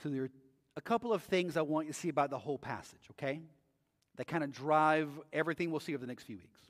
So 0.00 0.08
there 0.08 0.22
are 0.24 0.30
a 0.76 0.80
couple 0.80 1.12
of 1.12 1.24
things 1.24 1.56
I 1.56 1.62
want 1.62 1.88
you 1.88 1.92
to 1.92 1.98
see 1.98 2.08
about 2.08 2.30
the 2.30 2.38
whole 2.38 2.58
passage, 2.58 3.00
okay? 3.12 3.40
That 4.14 4.28
kind 4.28 4.44
of 4.44 4.52
drive 4.52 5.08
everything 5.32 5.72
we'll 5.72 5.80
see 5.80 5.92
over 5.94 6.00
the 6.02 6.06
next 6.06 6.22
few 6.22 6.36
weeks. 6.36 6.60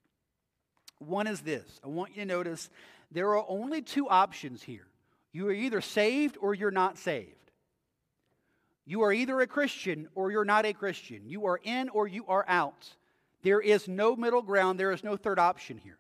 One 0.99 1.27
is 1.27 1.43
this 1.43 1.79
I 1.85 1.89
want 1.89 2.17
you 2.17 2.23
to 2.23 2.27
notice 2.27 2.71
there 3.13 3.29
are 3.37 3.45
only 3.49 3.83
two 3.83 4.09
options 4.09 4.63
here. 4.63 4.87
You 5.33 5.49
are 5.49 5.53
either 5.53 5.83
saved 5.83 6.39
or 6.41 6.55
you're 6.55 6.71
not 6.71 6.97
saved. 6.97 7.51
You 8.87 9.03
are 9.03 9.13
either 9.13 9.43
a 9.43 9.47
Christian 9.47 10.09
or 10.15 10.31
you're 10.31 10.47
not 10.47 10.65
a 10.65 10.73
Christian. 10.73 11.27
You 11.27 11.45
are 11.47 11.61
in 11.63 11.91
or 11.91 12.09
you 12.09 12.25
are 12.29 12.47
out. 12.49 12.89
There 13.47 13.61
is 13.61 13.87
no 13.87 14.17
middle 14.17 14.43
ground, 14.43 14.81
there 14.81 14.91
is 14.91 15.05
no 15.05 15.17
third 15.17 15.39
option 15.39 15.79
here. 15.79 15.99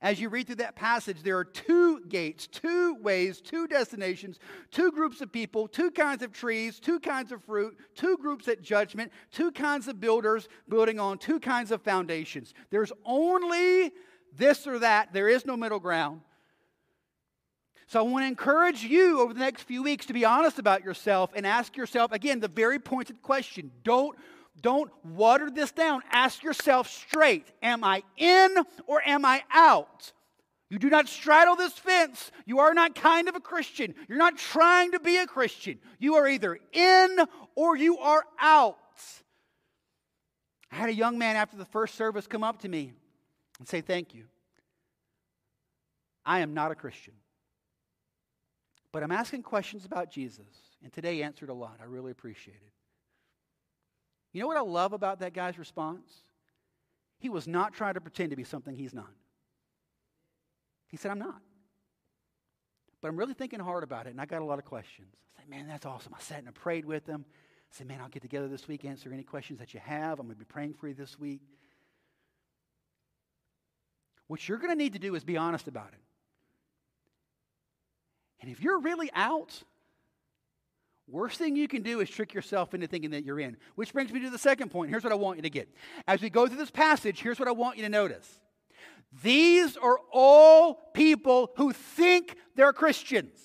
As 0.00 0.18
you 0.18 0.30
read 0.30 0.46
through 0.46 0.56
that 0.56 0.74
passage, 0.74 1.22
there 1.22 1.36
are 1.36 1.44
two 1.44 2.06
gates, 2.06 2.46
two 2.46 2.94
ways, 3.02 3.42
two 3.42 3.66
destinations, 3.66 4.38
two 4.70 4.90
groups 4.92 5.20
of 5.20 5.30
people, 5.30 5.68
two 5.68 5.90
kinds 5.90 6.22
of 6.22 6.32
trees, 6.32 6.80
two 6.80 7.00
kinds 7.00 7.32
of 7.32 7.44
fruit, 7.44 7.76
two 7.94 8.16
groups 8.16 8.48
at 8.48 8.62
judgment, 8.62 9.12
two 9.30 9.52
kinds 9.52 9.88
of 9.88 10.00
builders 10.00 10.48
building 10.70 10.98
on 10.98 11.18
two 11.18 11.38
kinds 11.38 11.70
of 11.70 11.82
foundations. 11.82 12.54
There's 12.70 12.92
only 13.04 13.92
this 14.34 14.66
or 14.66 14.78
that, 14.78 15.12
there 15.12 15.28
is 15.28 15.44
no 15.44 15.54
middle 15.54 15.80
ground. 15.80 16.22
So 17.88 18.00
I 18.00 18.02
want 18.08 18.22
to 18.22 18.28
encourage 18.28 18.82
you 18.82 19.20
over 19.20 19.34
the 19.34 19.40
next 19.40 19.64
few 19.64 19.82
weeks 19.82 20.06
to 20.06 20.14
be 20.14 20.24
honest 20.24 20.58
about 20.58 20.82
yourself 20.82 21.32
and 21.36 21.46
ask 21.46 21.76
yourself, 21.76 22.10
again, 22.10 22.40
the 22.40 22.48
very 22.48 22.78
pointed 22.78 23.20
question. 23.20 23.70
Don't 23.84 24.16
don't 24.60 24.90
water 25.04 25.50
this 25.50 25.72
down. 25.72 26.02
Ask 26.10 26.42
yourself 26.42 26.88
straight 26.88 27.46
Am 27.62 27.84
I 27.84 28.02
in 28.16 28.56
or 28.86 29.02
am 29.06 29.24
I 29.24 29.42
out? 29.52 30.12
You 30.68 30.78
do 30.78 30.90
not 30.90 31.08
straddle 31.08 31.54
this 31.54 31.74
fence. 31.74 32.32
You 32.44 32.58
are 32.58 32.74
not 32.74 32.94
kind 32.94 33.28
of 33.28 33.36
a 33.36 33.40
Christian. 33.40 33.94
You're 34.08 34.18
not 34.18 34.36
trying 34.36 34.92
to 34.92 35.00
be 35.00 35.16
a 35.16 35.26
Christian. 35.26 35.78
You 36.00 36.16
are 36.16 36.26
either 36.26 36.58
in 36.72 37.18
or 37.54 37.76
you 37.76 37.98
are 37.98 38.24
out. 38.40 38.76
I 40.72 40.76
had 40.76 40.88
a 40.88 40.94
young 40.94 41.18
man 41.18 41.36
after 41.36 41.56
the 41.56 41.64
first 41.64 41.94
service 41.94 42.26
come 42.26 42.42
up 42.42 42.62
to 42.62 42.68
me 42.68 42.92
and 43.58 43.68
say, 43.68 43.80
Thank 43.80 44.14
you. 44.14 44.24
I 46.24 46.40
am 46.40 46.54
not 46.54 46.72
a 46.72 46.74
Christian. 46.74 47.14
But 48.90 49.02
I'm 49.02 49.12
asking 49.12 49.42
questions 49.42 49.84
about 49.84 50.10
Jesus, 50.10 50.46
and 50.82 50.92
today 50.92 51.22
answered 51.22 51.50
a 51.50 51.54
lot. 51.54 51.78
I 51.80 51.84
really 51.84 52.10
appreciate 52.10 52.54
it. 52.54 52.72
You 54.36 54.42
know 54.42 54.48
what 54.48 54.58
I 54.58 54.60
love 54.60 54.92
about 54.92 55.20
that 55.20 55.32
guy's 55.32 55.58
response? 55.58 56.12
He 57.16 57.30
was 57.30 57.48
not 57.48 57.72
trying 57.72 57.94
to 57.94 58.02
pretend 58.02 58.28
to 58.32 58.36
be 58.36 58.44
something 58.44 58.76
he's 58.76 58.92
not. 58.92 59.08
He 60.88 60.98
said, 60.98 61.10
I'm 61.10 61.18
not. 61.18 61.40
But 63.00 63.08
I'm 63.08 63.16
really 63.16 63.32
thinking 63.32 63.60
hard 63.60 63.82
about 63.82 64.06
it, 64.06 64.10
and 64.10 64.20
I 64.20 64.26
got 64.26 64.42
a 64.42 64.44
lot 64.44 64.58
of 64.58 64.66
questions. 64.66 65.08
I 65.38 65.40
said, 65.40 65.48
man, 65.48 65.66
that's 65.66 65.86
awesome. 65.86 66.12
I 66.14 66.20
sat 66.20 66.40
and 66.40 66.48
I 66.48 66.50
prayed 66.50 66.84
with 66.84 67.06
him. 67.06 67.24
I 67.26 67.76
said, 67.78 67.86
man, 67.86 67.98
I'll 68.02 68.10
get 68.10 68.20
together 68.20 68.46
this 68.46 68.68
week, 68.68 68.84
answer 68.84 69.10
any 69.10 69.22
questions 69.22 69.58
that 69.58 69.72
you 69.72 69.80
have. 69.80 70.20
I'm 70.20 70.26
going 70.26 70.34
to 70.36 70.38
be 70.38 70.44
praying 70.44 70.74
for 70.74 70.86
you 70.86 70.92
this 70.92 71.18
week. 71.18 71.40
What 74.26 74.46
you're 74.46 74.58
going 74.58 74.70
to 74.70 74.76
need 74.76 74.92
to 74.92 74.98
do 74.98 75.14
is 75.14 75.24
be 75.24 75.38
honest 75.38 75.66
about 75.66 75.94
it. 75.94 76.02
And 78.42 78.50
if 78.50 78.60
you're 78.60 78.80
really 78.80 79.08
out, 79.14 79.62
Worst 81.08 81.38
thing 81.38 81.54
you 81.54 81.68
can 81.68 81.82
do 81.82 82.00
is 82.00 82.10
trick 82.10 82.34
yourself 82.34 82.74
into 82.74 82.88
thinking 82.88 83.10
that 83.10 83.24
you're 83.24 83.38
in. 83.38 83.56
Which 83.76 83.92
brings 83.92 84.12
me 84.12 84.20
to 84.20 84.30
the 84.30 84.38
second 84.38 84.70
point. 84.70 84.90
Here's 84.90 85.04
what 85.04 85.12
I 85.12 85.16
want 85.16 85.38
you 85.38 85.42
to 85.42 85.50
get. 85.50 85.68
As 86.08 86.20
we 86.20 86.30
go 86.30 86.48
through 86.48 86.56
this 86.56 86.70
passage, 86.70 87.20
here's 87.20 87.38
what 87.38 87.48
I 87.48 87.52
want 87.52 87.76
you 87.76 87.84
to 87.84 87.88
notice. 87.88 88.40
These 89.22 89.76
are 89.76 89.98
all 90.12 90.74
people 90.94 91.52
who 91.56 91.72
think 91.72 92.36
they're 92.56 92.72
Christians. 92.72 93.38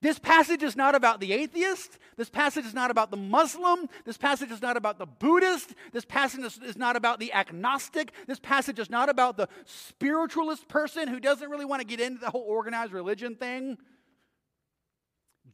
This 0.00 0.20
passage 0.20 0.62
is 0.62 0.76
not 0.76 0.94
about 0.94 1.18
the 1.18 1.32
atheist. 1.32 1.98
This 2.16 2.30
passage 2.30 2.64
is 2.64 2.72
not 2.72 2.92
about 2.92 3.10
the 3.10 3.16
Muslim. 3.16 3.88
This 4.04 4.16
passage 4.16 4.52
is 4.52 4.62
not 4.62 4.76
about 4.76 5.00
the 5.00 5.06
Buddhist. 5.06 5.74
This 5.92 6.04
passage 6.04 6.44
is, 6.62 6.76
not 6.76 6.94
about 6.94 7.18
the 7.18 7.32
agnostic. 7.32 8.12
This 8.28 8.38
passage 8.38 8.78
is 8.78 8.90
not 8.90 9.08
about 9.08 9.36
the 9.36 9.48
spiritualist 9.64 10.68
person 10.68 11.08
who 11.08 11.18
doesn't 11.18 11.50
really 11.50 11.64
want 11.64 11.80
to 11.80 11.86
get 11.86 12.00
into 12.00 12.20
the 12.20 12.30
whole 12.30 12.42
organized 12.42 12.92
religion 12.92 13.34
thing. 13.34 13.76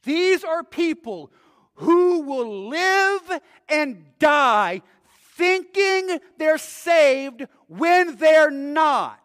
These 0.05 0.45
are 0.45 0.63
people 0.63 1.31
who 1.75 2.21
will 2.21 2.69
live 2.69 3.41
and 3.69 4.05
die 4.19 4.83
thinking 5.37 6.21
they're 6.39 6.59
saved 6.59 7.47
when 7.67 8.17
they're 8.17 8.51
not. 8.51 9.21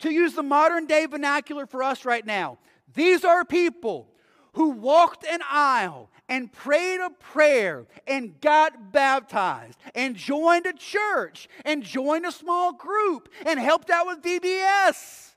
To 0.00 0.10
use 0.10 0.34
the 0.34 0.42
modern 0.42 0.86
day 0.86 1.06
vernacular 1.06 1.66
for 1.66 1.82
us 1.82 2.04
right 2.04 2.26
now, 2.26 2.58
these 2.92 3.24
are 3.24 3.44
people 3.44 4.08
who 4.54 4.70
walked 4.70 5.24
an 5.24 5.40
aisle 5.48 6.10
and 6.28 6.52
prayed 6.52 7.00
a 7.00 7.10
prayer 7.10 7.86
and 8.06 8.38
got 8.40 8.92
baptized 8.92 9.78
and 9.94 10.16
joined 10.16 10.66
a 10.66 10.72
church 10.72 11.48
and 11.64 11.82
joined 11.82 12.26
a 12.26 12.32
small 12.32 12.72
group 12.72 13.28
and 13.46 13.58
helped 13.58 13.90
out 13.90 14.06
with 14.06 14.22
VBS. 14.22 15.34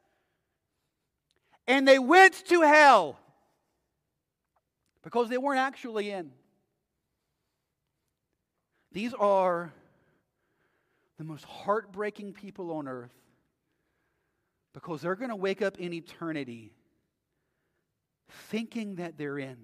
And 1.67 1.87
they 1.87 1.99
went 1.99 2.45
to 2.47 2.61
hell 2.61 3.19
because 5.05 5.29
they 5.29 5.37
weren't 5.37 5.59
actually 5.59 6.09
in. 6.09 6.31
These 8.91 9.13
are 9.13 9.71
the 11.19 11.23
most 11.23 11.45
heartbreaking 11.45 12.33
people 12.33 12.71
on 12.71 12.87
earth 12.87 13.13
because 14.73 15.01
they're 15.01 15.15
going 15.15 15.29
to 15.29 15.35
wake 15.35 15.61
up 15.61 15.77
in 15.77 15.93
eternity 15.93 16.73
thinking 18.49 18.95
that 18.95 19.15
they're 19.15 19.37
in. 19.37 19.57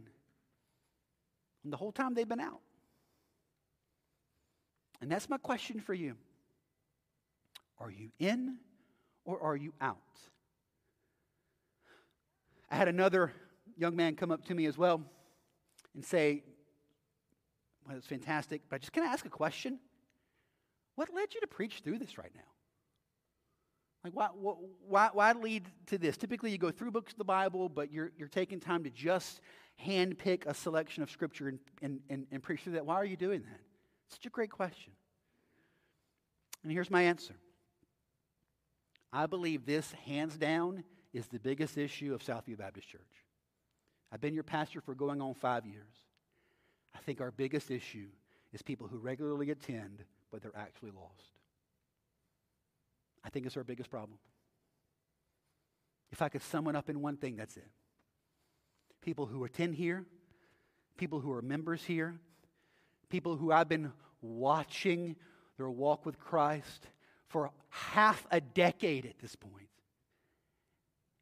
And 1.64 1.74
the 1.74 1.78
whole 1.78 1.92
time 1.92 2.14
they've 2.14 2.30
been 2.30 2.40
out. 2.40 2.62
And 5.02 5.12
that's 5.12 5.28
my 5.28 5.38
question 5.38 5.80
for 5.80 5.96
you. 5.96 6.16
Are 7.80 7.90
you 7.90 8.12
in 8.20 8.58
or 9.26 9.42
are 9.42 9.56
you 9.56 9.74
out? 9.82 9.98
I 12.70 12.76
had 12.76 12.88
another 12.88 13.34
young 13.76 13.96
man 13.96 14.16
come 14.16 14.30
up 14.30 14.46
to 14.46 14.54
me 14.54 14.68
as 14.68 14.78
well 14.78 15.02
and 15.96 16.04
say, 16.04 16.44
Well, 17.88 17.98
it's 17.98 18.08
fantastic, 18.08 18.62
but 18.70 18.82
just 18.82 18.94
can 18.94 19.04
I 19.04 19.08
ask 19.08 19.26
a 19.26 19.30
question? 19.30 19.80
What 20.96 21.14
led 21.14 21.34
you 21.34 21.42
to 21.42 21.48
preach 21.48 21.82
through 21.84 22.00
this 22.00 22.18
right 22.18 22.32
now? 22.36 22.42
Like, 24.04 24.14
why, 24.14 24.28
why, 24.88 25.10
why 25.14 25.32
lead 25.34 25.68
to 25.88 25.98
this? 25.98 26.18
Typically, 26.18 26.52
you 26.52 26.58
go 26.58 26.72
through 26.72 26.92
books 26.92 27.12
of 27.12 27.18
the 27.18 27.24
Bible, 27.24 27.70
but 27.70 27.92
you're, 27.92 28.12
you're 28.18 28.28
taking 28.28 28.60
time 28.60 28.84
to 28.84 28.90
just 28.90 29.42
handpick 29.86 30.46
a 30.48 30.54
selection 30.54 31.04
of 31.04 31.12
Scripture 31.12 31.50
and, 31.50 31.60
and, 31.82 32.00
and, 32.10 32.26
and 32.32 32.42
preach 32.42 32.62
through 32.62 32.74
that. 32.74 32.86
Why 32.86 32.96
are 32.96 33.06
you 33.06 33.16
doing 33.16 33.42
that? 33.42 33.60
Such 34.10 34.26
a 34.26 34.30
great 34.30 34.50
question. 34.50 34.94
And 36.64 36.72
here's 36.72 36.90
my 36.90 37.04
answer 37.04 37.36
I 39.14 39.28
believe 39.28 39.66
this, 39.66 39.92
hands 40.06 40.36
down, 40.36 40.84
is 41.14 41.28
the 41.28 41.40
biggest 41.40 41.78
issue 41.78 42.14
of 42.14 42.24
Southview 42.24 42.58
Baptist 42.58 42.88
Church. 42.90 43.21
I've 44.12 44.22
been 44.22 44.34
your 44.34 44.44
pastor 44.44 44.82
for 44.82 44.94
going 44.94 45.22
on 45.22 45.34
five 45.34 45.66
years. 45.66 45.94
I 46.94 47.00
think 47.00 47.22
our 47.22 47.32
biggest 47.32 47.72
issue 47.72 48.08
is 48.54 48.62
people 48.62 48.88
who 48.88 48.98
regularly 48.98 49.52
attend, 49.52 50.04
but 50.32 50.42
they're 50.42 50.56
actually 50.56 50.92
lost. 50.92 51.32
I 53.24 53.30
think 53.30 53.46
it's 53.46 53.56
our 53.56 53.64
biggest 53.64 53.90
problem. 53.90 54.18
If 56.12 56.22
I 56.22 56.30
could 56.30 56.42
sum 56.44 56.68
it 56.68 56.76
up 56.76 56.90
in 56.90 57.02
one 57.02 57.18
thing, 57.18 57.38
that's 57.38 57.56
it. 57.56 57.70
People 59.02 59.26
who 59.26 59.46
attend 59.46 59.76
here, 59.76 60.06
people 60.98 61.20
who 61.20 61.32
are 61.32 61.42
members 61.42 61.84
here, 61.84 62.16
people 63.10 63.38
who 63.38 63.52
I've 63.52 63.70
been 63.70 63.92
watching 64.22 65.16
their 65.58 65.70
walk 65.70 66.06
with 66.06 66.20
Christ 66.20 66.88
for 67.28 67.52
half 67.70 68.28
a 68.30 68.42
decade 68.42 69.06
at 69.06 69.20
this 69.20 69.36
point. 69.36 69.71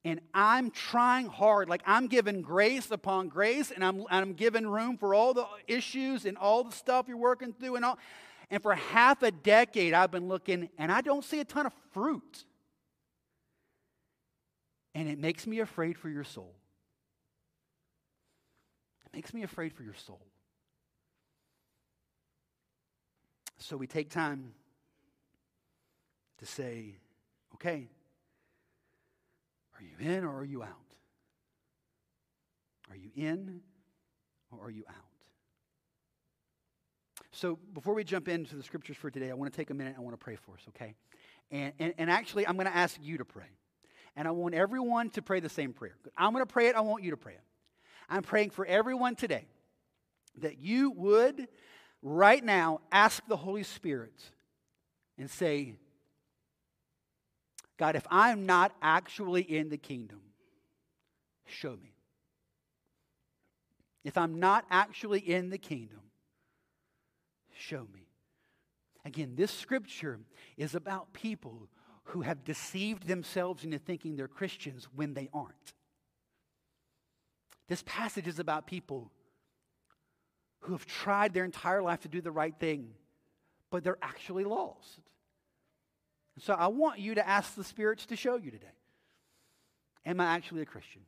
And 0.09 0.21
I'm 0.33 0.71
trying 0.71 1.27
hard, 1.27 1.69
like 1.69 1.83
I'm 1.85 2.07
giving 2.07 2.41
grace 2.41 2.89
upon 2.89 3.27
grace, 3.27 3.69
and 3.69 3.85
I'm, 3.85 4.05
I'm 4.09 4.33
giving 4.33 4.65
room 4.65 4.97
for 4.97 5.13
all 5.13 5.35
the 5.35 5.45
issues 5.67 6.25
and 6.25 6.35
all 6.35 6.63
the 6.63 6.71
stuff 6.71 7.05
you're 7.07 7.15
working 7.15 7.53
through 7.53 7.75
and 7.75 7.85
all. 7.85 7.99
And 8.49 8.63
for 8.63 8.73
half 8.73 9.21
a 9.21 9.29
decade, 9.29 9.93
I've 9.93 10.09
been 10.09 10.27
looking 10.27 10.69
and 10.79 10.91
I 10.91 11.01
don't 11.01 11.23
see 11.23 11.39
a 11.41 11.45
ton 11.45 11.67
of 11.67 11.73
fruit. 11.91 12.43
And 14.95 15.07
it 15.07 15.19
makes 15.19 15.45
me 15.45 15.59
afraid 15.59 15.95
for 15.95 16.09
your 16.09 16.23
soul. 16.23 16.55
It 19.05 19.15
makes 19.15 19.31
me 19.31 19.43
afraid 19.43 19.73
for 19.73 19.83
your 19.83 19.93
soul. 19.93 20.25
So 23.59 23.77
we 23.77 23.85
take 23.85 24.09
time 24.09 24.53
to 26.39 26.47
say, 26.47 26.95
okay, 27.53 27.89
are 29.79 29.83
you 29.83 30.13
in 30.13 30.23
or 30.23 30.39
are 30.39 30.45
you 30.45 30.63
out? 30.63 30.69
Are 32.89 32.95
you 32.95 33.11
in 33.15 33.61
or 34.51 34.65
are 34.65 34.69
you 34.69 34.83
out? 34.89 34.95
So 37.31 37.57
before 37.73 37.93
we 37.93 38.03
jump 38.03 38.27
into 38.27 38.55
the 38.55 38.63
scriptures 38.63 38.97
for 38.97 39.09
today, 39.09 39.29
I 39.31 39.33
want 39.33 39.51
to 39.51 39.55
take 39.55 39.69
a 39.69 39.73
minute. 39.73 39.95
I 39.97 40.01
want 40.01 40.13
to 40.13 40.23
pray 40.23 40.35
for 40.35 40.55
us, 40.55 40.61
okay? 40.69 40.95
And, 41.51 41.73
and, 41.79 41.93
and 41.97 42.11
actually, 42.11 42.45
I'm 42.45 42.55
going 42.55 42.67
to 42.67 42.75
ask 42.75 42.97
you 43.01 43.17
to 43.19 43.25
pray. 43.25 43.45
And 44.15 44.27
I 44.27 44.31
want 44.31 44.55
everyone 44.55 45.09
to 45.11 45.21
pray 45.21 45.39
the 45.39 45.49
same 45.49 45.71
prayer. 45.71 45.95
I'm 46.17 46.33
going 46.33 46.45
to 46.45 46.51
pray 46.51 46.67
it. 46.67 46.75
I 46.75 46.81
want 46.81 47.03
you 47.03 47.11
to 47.11 47.17
pray 47.17 47.33
it. 47.33 47.43
I'm 48.09 48.23
praying 48.23 48.49
for 48.49 48.65
everyone 48.65 49.15
today 49.15 49.45
that 50.39 50.59
you 50.59 50.91
would 50.91 51.47
right 52.01 52.43
now 52.43 52.81
ask 52.91 53.25
the 53.27 53.37
Holy 53.37 53.63
Spirit 53.63 54.21
and 55.17 55.29
say, 55.29 55.75
God, 57.79 57.95
if 57.95 58.05
I'm 58.11 58.45
not 58.45 58.75
actually 58.81 59.41
in 59.41 59.69
the 59.69 59.77
kingdom, 59.77 60.19
show 61.45 61.71
me. 61.71 61.93
If 64.03 64.17
I'm 64.17 64.41
not 64.41 64.65
actually 64.69 65.21
in 65.21 65.49
the 65.49 65.57
kingdom, 65.57 66.01
show 67.57 67.87
me. 67.93 68.09
Again, 69.05 69.35
this 69.35 69.51
scripture 69.51 70.19
is 70.57 70.75
about 70.75 71.13
people 71.13 71.69
who 72.03 72.21
have 72.21 72.43
deceived 72.43 73.07
themselves 73.07 73.63
into 73.63 73.79
thinking 73.79 74.17
they're 74.17 74.27
Christians 74.27 74.89
when 74.93 75.13
they 75.13 75.29
aren't. 75.33 75.73
This 77.69 77.83
passage 77.85 78.27
is 78.27 78.39
about 78.39 78.67
people 78.67 79.09
who 80.61 80.73
have 80.73 80.85
tried 80.85 81.33
their 81.33 81.45
entire 81.45 81.81
life 81.81 82.01
to 82.01 82.09
do 82.09 82.19
the 82.19 82.31
right 82.31 82.55
thing, 82.59 82.89
but 83.69 83.85
they're 83.85 83.97
actually 84.01 84.43
lost. 84.43 84.99
So 86.39 86.53
I 86.53 86.67
want 86.67 86.99
you 86.99 87.15
to 87.15 87.27
ask 87.27 87.55
the 87.55 87.63
spirits 87.63 88.05
to 88.07 88.15
show 88.15 88.37
you 88.37 88.51
today 88.51 88.67
Am 90.05 90.19
I 90.19 90.25
actually 90.25 90.61
a 90.61 90.65
Christian? 90.65 91.01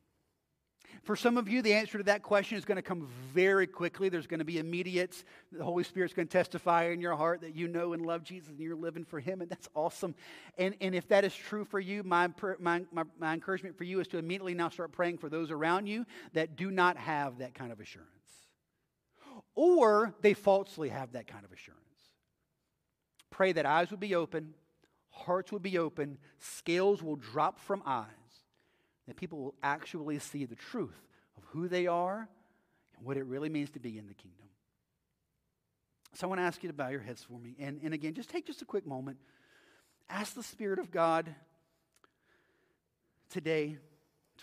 For 1.02 1.16
some 1.16 1.36
of 1.36 1.48
you, 1.48 1.62
the 1.62 1.72
answer 1.72 1.98
to 1.98 2.04
that 2.04 2.22
question 2.22 2.58
is 2.58 2.64
going 2.64 2.76
to 2.76 2.82
come 2.82 3.08
very 3.32 3.66
quickly. 3.66 4.08
There's 4.08 4.26
going 4.26 4.38
to 4.38 4.44
be 4.44 4.58
immediate. 4.58 5.24
The 5.50 5.64
Holy 5.64 5.84
Spirit's 5.84 6.14
going 6.14 6.28
to 6.28 6.32
testify 6.32 6.90
in 6.90 7.00
your 7.00 7.16
heart 7.16 7.40
that 7.40 7.56
you 7.56 7.66
know 7.66 7.92
and 7.92 8.04
love 8.04 8.22
Jesus 8.22 8.50
and 8.50 8.60
you're 8.60 8.76
living 8.76 9.04
for 9.04 9.18
Him, 9.18 9.40
and 9.40 9.50
that's 9.50 9.68
awesome. 9.74 10.14
And, 10.58 10.76
and 10.80 10.94
if 10.94 11.08
that 11.08 11.24
is 11.24 11.34
true 11.34 11.64
for 11.64 11.80
you, 11.80 12.02
my, 12.04 12.28
my, 12.60 12.82
my, 12.92 13.04
my 13.18 13.34
encouragement 13.34 13.76
for 13.76 13.84
you 13.84 14.00
is 14.00 14.08
to 14.08 14.18
immediately 14.18 14.54
now 14.54 14.68
start 14.68 14.92
praying 14.92 15.18
for 15.18 15.28
those 15.28 15.50
around 15.50 15.86
you 15.86 16.04
that 16.34 16.56
do 16.56 16.70
not 16.70 16.96
have 16.96 17.38
that 17.38 17.54
kind 17.54 17.72
of 17.72 17.80
assurance. 17.80 18.10
Or 19.54 20.14
they 20.20 20.34
falsely 20.34 20.90
have 20.90 21.12
that 21.12 21.26
kind 21.26 21.44
of 21.44 21.52
assurance. 21.52 21.80
Pray 23.30 23.52
that 23.52 23.66
eyes 23.66 23.90
would 23.90 24.00
be 24.00 24.14
open, 24.14 24.54
hearts 25.12 25.52
would 25.52 25.62
be 25.62 25.78
open, 25.78 26.18
scales 26.38 27.02
will 27.02 27.16
drop 27.16 27.60
from 27.60 27.82
eyes 27.86 28.06
that 29.06 29.16
people 29.16 29.38
will 29.38 29.54
actually 29.62 30.18
see 30.18 30.44
the 30.44 30.56
truth 30.56 31.00
of 31.36 31.44
who 31.50 31.68
they 31.68 31.86
are 31.86 32.28
and 32.96 33.06
what 33.06 33.16
it 33.16 33.24
really 33.24 33.48
means 33.48 33.70
to 33.70 33.80
be 33.80 33.98
in 33.98 34.06
the 34.06 34.14
kingdom. 34.14 34.48
So 36.14 36.26
I 36.26 36.28
want 36.28 36.40
to 36.40 36.44
ask 36.44 36.62
you 36.62 36.68
to 36.68 36.74
bow 36.74 36.88
your 36.88 37.00
heads 37.00 37.22
for 37.22 37.38
me. 37.38 37.54
And, 37.58 37.80
and 37.82 37.94
again, 37.94 38.14
just 38.14 38.28
take 38.28 38.46
just 38.46 38.62
a 38.62 38.66
quick 38.66 38.86
moment. 38.86 39.16
Ask 40.10 40.34
the 40.34 40.42
Spirit 40.42 40.78
of 40.78 40.90
God 40.90 41.34
today 43.30 43.78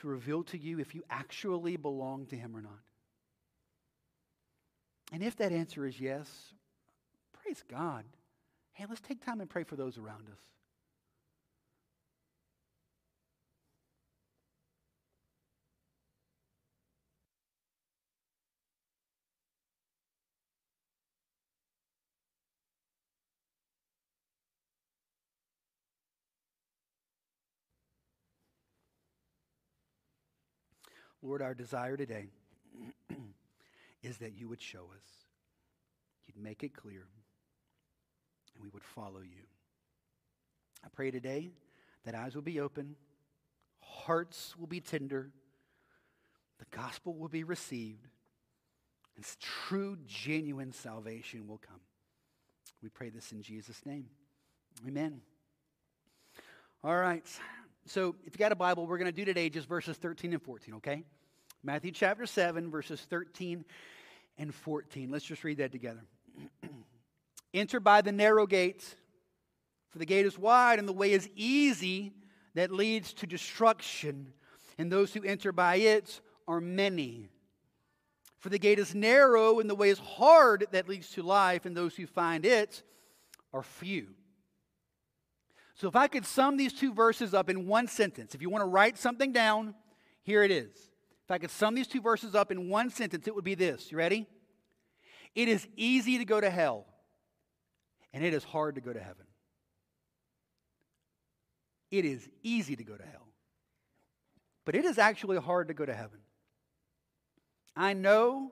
to 0.02 0.08
reveal 0.08 0.44
to 0.44 0.58
you 0.58 0.80
if 0.80 0.96
you 0.96 1.04
actually 1.10 1.78
belong 1.78 2.26
to 2.28 2.36
Him 2.36 2.56
or 2.56 2.62
not. 2.62 2.80
And 5.12 5.24
if 5.24 5.36
that 5.38 5.52
answer 5.52 5.86
is 5.86 6.00
yes, 6.00 6.28
praise 7.44 7.64
God. 7.70 8.04
Hey, 8.74 8.86
let's 8.88 9.02
take 9.02 9.24
time 9.24 9.42
and 9.42 9.50
pray 9.50 9.64
for 9.64 9.76
those 9.76 9.98
around 9.98 10.28
us. 10.32 10.40
Lord, 31.22 31.42
our 31.42 31.54
desire 31.54 31.98
today 31.98 32.28
is 34.04 34.18
that 34.18 34.38
you 34.38 34.48
would 34.48 34.62
show 34.62 34.86
us, 34.96 35.04
you'd 36.26 36.42
make 36.42 36.64
it 36.64 36.74
clear, 36.74 37.08
and 38.54 38.64
we 38.64 38.70
would 38.70 38.84
follow 38.84 39.20
you. 39.20 39.44
I 40.84 40.88
pray 40.94 41.12
today 41.12 41.52
that 42.06 42.16
eyes 42.16 42.36
will 42.36 42.42
be 42.42 42.60
open, 42.60 42.96
hearts 43.82 44.56
will 44.58 44.68
be 44.68 44.80
tender, 44.80 45.32
the 46.60 46.78
gospel 46.78 47.14
will 47.14 47.28
be 47.28 47.44
received, 47.44 48.08
and 49.16 49.26
true, 49.42 49.98
genuine 50.06 50.72
salvation 50.72 51.48
will 51.48 51.58
come. 51.58 51.82
We 52.82 52.88
pray 52.88 53.10
this 53.10 53.34
in 53.34 53.42
Jesus' 53.42 53.86
name. 53.86 54.06
Amen. 54.88 55.20
All 56.82 56.96
right. 56.96 57.28
So 57.90 58.16
if 58.24 58.36
you 58.36 58.38
got 58.38 58.52
a 58.52 58.56
Bible, 58.56 58.86
we're 58.86 59.00
going 59.00 59.08
to 59.08 59.12
do 59.12 59.26
today 59.26 59.50
just 59.50 59.68
verses 59.68 59.98
13 59.98 60.34
and 60.34 60.42
14, 60.42 60.76
okay? 60.76 61.04
Matthew 61.64 61.90
chapter 61.90 62.28
7, 62.28 62.70
verses 62.70 63.02
13 63.02 63.66
and 64.38 64.54
14. 64.54 65.10
Let's 65.10 65.26
just 65.26 65.44
read 65.44 65.58
that 65.58 65.72
together. 65.72 66.04
Enter 67.56 67.80
by 67.80 68.02
the 68.02 68.12
narrow 68.12 68.46
gate, 68.46 68.94
for 69.90 69.98
the 69.98 70.06
gate 70.06 70.28
is 70.28 70.38
wide 70.38 70.78
and 70.78 70.88
the 70.88 70.94
way 70.94 71.14
is 71.14 71.28
easy 71.36 72.14
that 72.54 72.72
leads 72.72 73.12
to 73.14 73.26
destruction, 73.26 74.34
and 74.78 74.92
those 74.92 75.12
who 75.12 75.24
enter 75.24 75.52
by 75.52 75.78
it 75.78 76.22
are 76.48 76.62
many. 76.62 77.28
For 78.38 78.50
the 78.50 78.60
gate 78.60 78.78
is 78.78 78.94
narrow 78.94 79.60
and 79.60 79.68
the 79.68 79.74
way 79.74 79.90
is 79.90 79.98
hard 79.98 80.68
that 80.74 80.88
leads 80.88 81.10
to 81.14 81.24
life, 81.24 81.66
and 81.66 81.76
those 81.76 81.96
who 81.96 82.06
find 82.06 82.46
it 82.46 82.84
are 83.52 83.64
few. 83.64 84.10
So, 85.80 85.88
if 85.88 85.96
I 85.96 86.08
could 86.08 86.26
sum 86.26 86.58
these 86.58 86.74
two 86.74 86.94
verses 86.94 87.34
up 87.34 87.50
in 87.50 87.66
one 87.66 87.88
sentence, 87.88 88.36
if 88.36 88.42
you 88.42 88.50
want 88.50 88.64
to 88.64 88.68
write 88.68 88.98
something 88.98 89.32
down, 89.32 89.76
here 90.24 90.44
it 90.44 90.52
is. 90.52 90.76
If 91.24 91.32
I 91.32 91.38
could 91.38 91.52
sum 91.52 91.74
these 91.74 91.88
two 91.88 92.02
verses 92.02 92.36
up 92.36 92.52
in 92.52 92.68
one 92.68 92.90
sentence, 92.90 93.30
it 93.30 93.34
would 93.34 93.46
be 93.46 93.56
this. 93.56 93.90
You 93.90 93.98
ready? 93.98 94.28
It 95.36 95.48
is 95.48 95.66
easy 95.78 96.18
to 96.18 96.26
go 96.26 96.42
to 96.42 96.50
hell, 96.50 96.86
and 98.12 98.26
it 98.26 98.34
is 98.34 98.44
hard 98.44 98.76
to 98.76 98.82
go 98.82 98.92
to 98.92 99.00
heaven. 99.00 99.26
It 101.92 102.04
is 102.04 102.28
easy 102.44 102.76
to 102.76 102.84
go 102.84 102.98
to 102.98 103.06
hell, 103.06 103.30
but 104.66 104.76
it 104.76 104.84
is 104.84 104.98
actually 104.98 105.38
hard 105.38 105.70
to 105.70 105.74
go 105.74 105.86
to 105.86 105.96
heaven. 105.96 106.20
I 107.74 107.94
know 107.94 108.52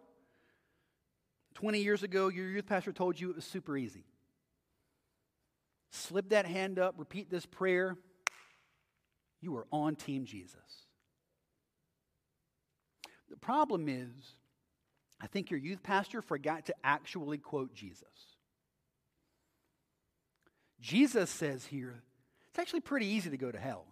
20 1.55 1.79
years 1.79 2.03
ago 2.03 2.29
your 2.29 2.49
youth 2.49 2.67
pastor 2.67 2.93
told 2.93 3.19
you 3.19 3.31
it 3.31 3.35
was 3.35 3.43
super 3.43 3.75
easy. 3.75 4.05
Slip 5.91 6.29
that 6.29 6.45
hand 6.45 6.79
up, 6.79 6.95
repeat 6.97 7.29
this 7.29 7.45
prayer. 7.45 7.97
You 9.41 9.55
are 9.57 9.67
on 9.71 9.95
Team 9.95 10.25
Jesus. 10.25 10.55
The 13.29 13.37
problem 13.37 13.87
is, 13.87 14.35
I 15.21 15.27
think 15.27 15.51
your 15.51 15.59
youth 15.59 15.83
pastor 15.83 16.21
forgot 16.21 16.65
to 16.67 16.75
actually 16.83 17.37
quote 17.37 17.73
Jesus. 17.73 18.03
Jesus 20.79 21.29
says 21.29 21.65
here, 21.65 22.03
it's 22.49 22.59
actually 22.59 22.81
pretty 22.81 23.07
easy 23.07 23.29
to 23.29 23.37
go 23.37 23.51
to 23.51 23.57
hell. 23.57 23.85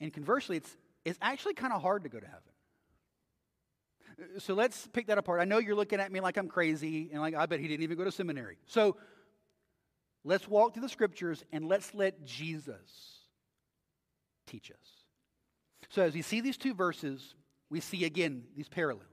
And 0.00 0.12
conversely, 0.12 0.56
it's, 0.58 0.76
it's 1.04 1.18
actually 1.22 1.54
kind 1.54 1.72
of 1.72 1.80
hard 1.82 2.02
to 2.04 2.08
go 2.08 2.20
to 2.20 2.26
heaven. 2.26 2.42
So 4.38 4.54
let's 4.54 4.86
pick 4.88 5.08
that 5.08 5.18
apart. 5.18 5.40
I 5.40 5.44
know 5.44 5.58
you're 5.58 5.74
looking 5.74 5.98
at 6.00 6.12
me 6.12 6.20
like 6.20 6.36
I'm 6.36 6.48
crazy 6.48 7.10
and 7.12 7.20
like 7.20 7.34
I 7.34 7.46
bet 7.46 7.60
he 7.60 7.68
didn't 7.68 7.82
even 7.82 7.96
go 7.96 8.04
to 8.04 8.12
seminary. 8.12 8.58
So 8.66 8.96
let's 10.24 10.48
walk 10.48 10.72
through 10.72 10.82
the 10.82 10.88
scriptures 10.88 11.44
and 11.52 11.68
let's 11.68 11.94
let 11.94 12.24
Jesus 12.24 13.20
teach 14.46 14.70
us. 14.70 15.04
So 15.90 16.02
as 16.02 16.14
we 16.14 16.22
see 16.22 16.40
these 16.40 16.56
two 16.56 16.74
verses, 16.74 17.34
we 17.70 17.80
see 17.80 18.04
again 18.04 18.44
these 18.56 18.68
parallels. 18.68 19.04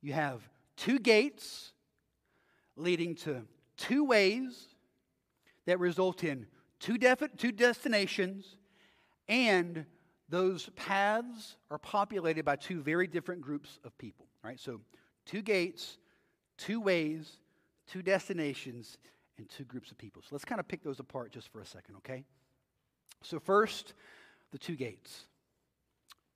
You 0.00 0.12
have 0.12 0.40
two 0.76 0.98
gates 0.98 1.72
leading 2.76 3.14
to 3.16 3.42
two 3.76 4.04
ways 4.04 4.68
that 5.66 5.78
result 5.80 6.24
in 6.24 6.46
two, 6.78 6.98
defi- 6.98 7.28
two 7.36 7.52
destinations, 7.52 8.56
and 9.28 9.86
those 10.28 10.68
paths 10.76 11.56
are 11.70 11.78
populated 11.78 12.44
by 12.44 12.56
two 12.56 12.80
very 12.80 13.06
different 13.06 13.40
groups 13.40 13.78
of 13.84 13.96
people. 13.98 14.26
Right? 14.42 14.60
So, 14.60 14.80
two 15.24 15.42
gates, 15.42 15.98
two 16.58 16.80
ways, 16.80 17.38
two 17.86 18.02
destinations, 18.02 18.98
and 19.38 19.48
two 19.48 19.64
groups 19.64 19.90
of 19.90 19.98
people. 19.98 20.22
So, 20.22 20.28
let's 20.32 20.44
kind 20.44 20.60
of 20.60 20.68
pick 20.68 20.82
those 20.82 21.00
apart 21.00 21.32
just 21.32 21.48
for 21.48 21.60
a 21.60 21.66
second, 21.66 21.96
okay? 21.96 22.24
So, 23.22 23.38
first, 23.38 23.94
the 24.52 24.58
two 24.58 24.76
gates. 24.76 25.24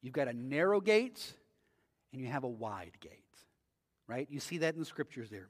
You've 0.02 0.14
got 0.14 0.28
a 0.28 0.32
narrow 0.32 0.80
gate 0.80 1.34
and 2.12 2.20
you 2.20 2.28
have 2.28 2.44
a 2.44 2.48
wide 2.48 2.92
gate, 3.00 3.12
right? 4.06 4.26
You 4.30 4.40
see 4.40 4.58
that 4.58 4.74
in 4.74 4.80
the 4.80 4.86
scriptures 4.86 5.30
there. 5.30 5.48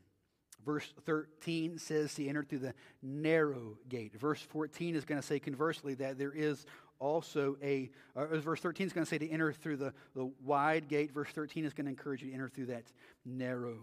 Verse 0.65 0.93
13 1.07 1.79
says 1.79 2.15
to 2.15 2.27
enter 2.27 2.43
through 2.43 2.59
the 2.59 2.75
narrow 3.03 3.79
gate. 3.89 4.15
Verse 4.19 4.41
14 4.41 4.97
is 4.97 5.05
going 5.05 5.21
to 5.21 5.27
say 5.27 5.39
conversely 5.39 5.95
that 5.95 6.19
there 6.19 6.33
is 6.33 6.67
also 6.99 7.57
a, 7.63 7.91
uh, 8.17 8.27
verse 8.39 8.61
13 8.61 8.87
is 8.87 8.93
going 8.93 9.05
to 9.05 9.09
say 9.09 9.19
to 9.19 9.31
enter 9.31 9.53
through 9.53 9.77
the, 9.77 9.95
the 10.15 10.31
wide 10.45 10.89
gate. 10.89 11.13
Verse 11.13 11.31
13 11.31 11.65
is 11.65 11.73
going 11.73 11.85
to 11.85 11.91
encourage 11.91 12.23
you 12.23 12.29
to 12.29 12.35
enter 12.35 12.49
through 12.49 12.67
that 12.67 12.85
narrow 13.25 13.79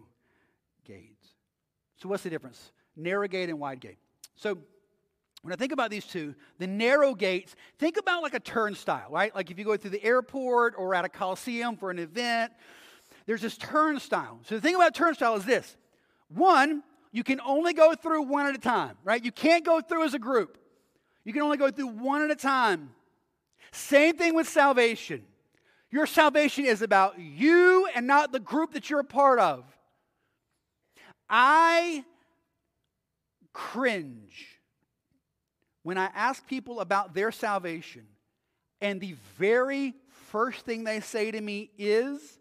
gate. 0.84 1.18
So, 1.98 2.10
what's 2.10 2.24
the 2.24 2.30
difference? 2.30 2.72
Narrow 2.96 3.28
gate 3.28 3.50
and 3.50 3.60
wide 3.60 3.80
gate. 3.80 3.98
So, 4.36 4.58
when 5.46 5.54
I 5.54 5.58
think 5.58 5.72
about 5.72 5.92
these 5.92 6.06
two, 6.06 6.34
the 6.58 6.66
narrow 6.66 7.14
gates, 7.14 7.56
think 7.78 7.98
about 7.98 8.24
like 8.24 8.34
a 8.34 8.40
turnstile, 8.40 9.06
right? 9.12 9.34
Like 9.36 9.52
if 9.52 9.60
you 9.60 9.64
go 9.64 9.78
through 9.78 9.92
the 9.92 10.04
airport 10.04 10.74
or 10.76 10.96
at 10.96 11.06
a 11.06 11.10
coliseum 11.10 11.78
for 11.78 11.92
an 11.92 12.00
event, 12.00 12.52
there's 13.28 13.42
this 13.42 13.56
turnstile. 13.56 14.40
So 14.42 14.56
the 14.56 14.62
thing 14.62 14.74
about 14.74 14.96
turnstile 14.96 15.36
is 15.36 15.46
this 15.46 15.78
one, 16.30 16.82
you 17.12 17.24
can 17.24 17.40
only 17.42 17.74
go 17.74 17.94
through 17.94 18.24
one 18.24 18.48
at 18.48 18.56
a 18.56 18.60
time, 18.60 18.98
right? 19.04 19.24
You 19.24 19.32
can't 19.32 19.64
go 19.64 19.82
through 19.82 20.06
as 20.06 20.16
a 20.16 20.20
group, 20.20 20.58
you 21.24 21.32
can 21.32 21.44
only 21.44 21.58
go 21.58 21.70
through 21.70 21.90
one 21.90 22.24
at 22.24 22.32
a 22.32 22.36
time. 22.36 22.90
Same 23.72 24.18
thing 24.18 24.34
with 24.34 24.50
salvation. 24.50 25.24
Your 25.92 26.08
salvation 26.08 26.66
is 26.66 26.82
about 26.82 27.20
you 27.20 27.88
and 27.94 28.08
not 28.08 28.32
the 28.32 28.40
group 28.40 28.74
that 28.74 28.90
you're 28.90 29.02
a 29.02 29.04
part 29.04 29.38
of. 29.38 29.64
I 31.30 32.04
cringe 33.56 34.60
when 35.82 35.98
I 35.98 36.10
ask 36.14 36.46
people 36.46 36.82
about 36.82 37.14
their 37.14 37.32
salvation, 37.32 38.06
and 38.82 39.00
the 39.00 39.16
very 39.38 39.94
first 40.30 40.66
thing 40.66 40.84
they 40.84 41.00
say 41.00 41.32
to 41.32 41.40
me 41.40 41.72
is, 41.78 42.40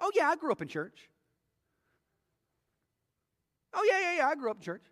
Oh, 0.00 0.10
yeah, 0.14 0.30
I 0.30 0.36
grew 0.36 0.52
up 0.52 0.62
in 0.62 0.68
church. 0.68 1.10
Oh, 3.74 3.86
yeah, 3.88 4.00
yeah, 4.00 4.16
yeah, 4.18 4.28
I 4.28 4.36
grew 4.36 4.50
up 4.50 4.58
in 4.58 4.62
church. 4.62 4.84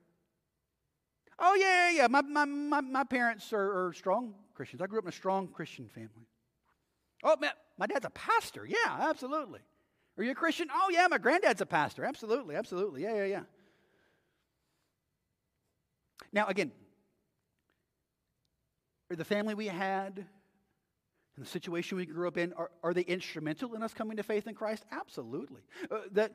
Oh, 1.38 1.54
yeah, 1.54 1.90
yeah, 1.90 1.96
yeah. 2.02 2.07
My, 2.09 2.22
my, 2.22 2.44
my, 2.44 2.80
my 2.80 3.04
parents 3.04 3.52
are, 3.52 3.86
are 3.86 3.92
strong 3.92 4.34
Christians. 4.54 4.82
I 4.82 4.86
grew 4.86 4.98
up 4.98 5.04
in 5.04 5.11
a 5.11 5.12
strong 5.12 5.48
Christian 5.48 5.88
family. 5.88 6.26
Oh, 7.22 7.36
man, 7.40 7.52
my 7.78 7.86
dad's 7.86 8.04
a 8.04 8.11
pastor. 8.11 8.66
Yeah, 8.66 9.09
absolutely. 9.09 9.61
Are 10.18 10.24
you 10.24 10.32
a 10.32 10.34
Christian? 10.34 10.68
Oh, 10.72 10.90
yeah, 10.90 11.07
my 11.09 11.18
granddad's 11.18 11.61
a 11.61 11.66
pastor. 11.66 12.04
Absolutely, 12.04 12.57
absolutely. 12.57 13.02
Yeah, 13.02 13.14
yeah, 13.14 13.24
yeah. 13.24 13.42
Now, 16.33 16.47
again, 16.47 16.72
the 19.11 19.24
family 19.24 19.55
we 19.55 19.66
had 19.66 20.27
and 21.37 21.45
the 21.45 21.49
situation 21.49 21.99
we 21.99 22.07
grew 22.07 22.27
up 22.27 22.39
in, 22.39 22.53
are, 22.55 22.70
are 22.83 22.95
they 22.95 23.03
instrumental 23.03 23.74
in 23.74 23.83
us 23.83 23.93
coming 23.93 24.16
to 24.16 24.22
faith 24.22 24.47
in 24.47 24.55
Christ? 24.55 24.85
Absolutely. 24.91 25.61
Uh, 25.91 25.99
that, 26.12 26.33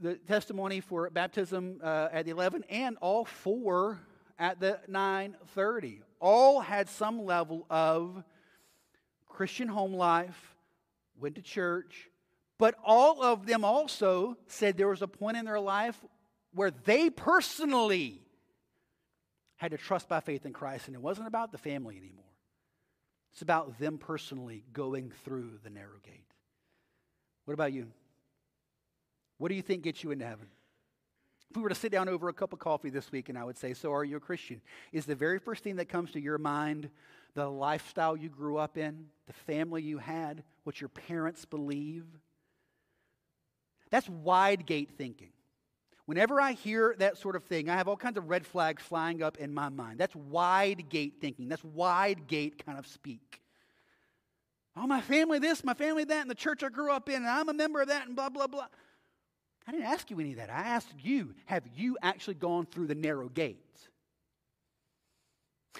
the 0.00 0.14
testimony 0.14 0.80
for 0.80 1.08
baptism 1.10 1.80
uh, 1.82 2.08
at 2.12 2.26
the 2.26 2.30
11 2.30 2.64
and 2.68 2.96
all 3.00 3.24
four 3.24 4.00
at 4.38 4.60
the 4.60 4.80
930 4.88 6.02
all 6.20 6.60
had 6.60 6.88
some 6.88 7.24
level 7.24 7.64
of 7.70 8.24
christian 9.28 9.68
home 9.68 9.94
life 9.94 10.56
went 11.20 11.36
to 11.36 11.42
church 11.42 12.08
but 12.58 12.74
all 12.84 13.22
of 13.22 13.46
them 13.46 13.64
also 13.64 14.36
said 14.48 14.76
there 14.76 14.88
was 14.88 15.02
a 15.02 15.08
point 15.08 15.36
in 15.36 15.44
their 15.44 15.60
life 15.60 15.96
where 16.52 16.72
they 16.84 17.08
personally 17.08 18.23
had 19.56 19.70
to 19.70 19.78
trust 19.78 20.08
by 20.08 20.20
faith 20.20 20.46
in 20.46 20.52
Christ, 20.52 20.86
and 20.86 20.94
it 20.94 21.02
wasn't 21.02 21.28
about 21.28 21.52
the 21.52 21.58
family 21.58 21.96
anymore. 21.96 22.24
It's 23.32 23.42
about 23.42 23.78
them 23.78 23.98
personally 23.98 24.64
going 24.72 25.12
through 25.24 25.58
the 25.62 25.70
narrow 25.70 25.98
gate. 26.04 26.32
What 27.44 27.54
about 27.54 27.72
you? 27.72 27.88
What 29.38 29.48
do 29.48 29.54
you 29.54 29.62
think 29.62 29.82
gets 29.82 30.04
you 30.04 30.10
into 30.12 30.24
heaven? 30.24 30.46
If 31.50 31.56
we 31.56 31.62
were 31.62 31.68
to 31.68 31.74
sit 31.74 31.92
down 31.92 32.08
over 32.08 32.28
a 32.28 32.32
cup 32.32 32.52
of 32.52 32.58
coffee 32.58 32.90
this 32.90 33.12
week 33.12 33.28
and 33.28 33.38
I 33.38 33.44
would 33.44 33.58
say, 33.58 33.74
So 33.74 33.92
are 33.92 34.04
you 34.04 34.16
a 34.16 34.20
Christian? 34.20 34.60
Is 34.92 35.06
the 35.06 35.14
very 35.14 35.38
first 35.38 35.62
thing 35.62 35.76
that 35.76 35.88
comes 35.88 36.12
to 36.12 36.20
your 36.20 36.38
mind 36.38 36.90
the 37.34 37.48
lifestyle 37.48 38.16
you 38.16 38.28
grew 38.28 38.56
up 38.56 38.78
in, 38.78 39.06
the 39.26 39.32
family 39.32 39.82
you 39.82 39.98
had, 39.98 40.44
what 40.62 40.80
your 40.80 40.88
parents 40.88 41.44
believe? 41.44 42.04
That's 43.90 44.08
wide 44.08 44.66
gate 44.66 44.90
thinking. 44.96 45.30
Whenever 46.06 46.40
I 46.40 46.52
hear 46.52 46.94
that 46.98 47.16
sort 47.16 47.34
of 47.34 47.44
thing, 47.44 47.70
I 47.70 47.76
have 47.76 47.88
all 47.88 47.96
kinds 47.96 48.18
of 48.18 48.28
red 48.28 48.46
flags 48.46 48.82
flying 48.82 49.22
up 49.22 49.38
in 49.38 49.54
my 49.54 49.70
mind. 49.70 49.98
That's 49.98 50.14
wide 50.14 50.90
gate 50.90 51.14
thinking. 51.20 51.48
That's 51.48 51.64
wide 51.64 52.26
gate 52.26 52.64
kind 52.64 52.78
of 52.78 52.86
speak. 52.86 53.40
Oh, 54.76 54.86
my 54.86 55.00
family 55.00 55.38
this, 55.38 55.64
my 55.64 55.72
family 55.72 56.04
that, 56.04 56.20
and 56.20 56.30
the 56.30 56.34
church 56.34 56.62
I 56.62 56.68
grew 56.68 56.90
up 56.90 57.08
in, 57.08 57.16
and 57.16 57.26
I'm 57.26 57.48
a 57.48 57.54
member 57.54 57.80
of 57.80 57.88
that, 57.88 58.06
and 58.06 58.16
blah, 58.16 58.28
blah, 58.28 58.48
blah. 58.48 58.66
I 59.66 59.72
didn't 59.72 59.86
ask 59.86 60.10
you 60.10 60.20
any 60.20 60.32
of 60.32 60.36
that. 60.36 60.50
I 60.50 60.62
asked 60.62 60.92
you, 61.00 61.34
have 61.46 61.62
you 61.74 61.96
actually 62.02 62.34
gone 62.34 62.66
through 62.66 62.88
the 62.88 62.94
narrow 62.94 63.28
gate? 63.28 63.58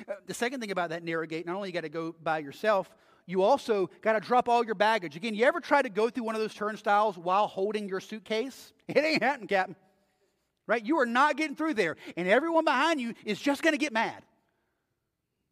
Uh, 0.09 0.15
the 0.27 0.35
second 0.35 0.61
thing 0.61 0.71
about 0.71 0.91
that 0.91 1.03
narrow 1.03 1.27
gate, 1.27 1.45
not 1.45 1.57
only 1.57 1.69
you 1.69 1.73
got 1.73 1.83
to 1.83 1.89
go 1.89 2.15
by 2.23 2.39
yourself, 2.39 2.89
you 3.27 3.43
also 3.43 3.91
got 4.01 4.15
to 4.15 4.21
drop 4.21 4.49
all 4.49 4.65
your 4.65 4.75
baggage. 4.75 5.17
Again, 5.17 5.35
you 5.35 5.45
ever 5.45 5.61
try 5.61 5.83
to 5.83 5.89
go 5.89 6.09
through 6.09 6.25
one 6.25 6.35
of 6.35 6.41
those 6.41 6.55
turnstiles 6.55 7.19
while 7.19 7.47
holding 7.47 7.89
your 7.89 8.01
suitcase? 8.01 8.73
It 8.87 8.99
ain't 8.99 9.23
happening, 9.23 9.49
Captain. 9.49 9.77
Right? 10.67 10.85
You 10.85 10.99
are 11.01 11.07
not 11.07 11.37
getting 11.37 11.57
through 11.57 11.75
there, 11.75 11.97
and 12.17 12.27
everyone 12.27 12.65
behind 12.65 13.01
you 13.01 13.15
is 13.25 13.39
just 13.39 13.63
going 13.63 13.75
to 13.75 13.79
get 13.79 13.93
mad. 13.93 14.23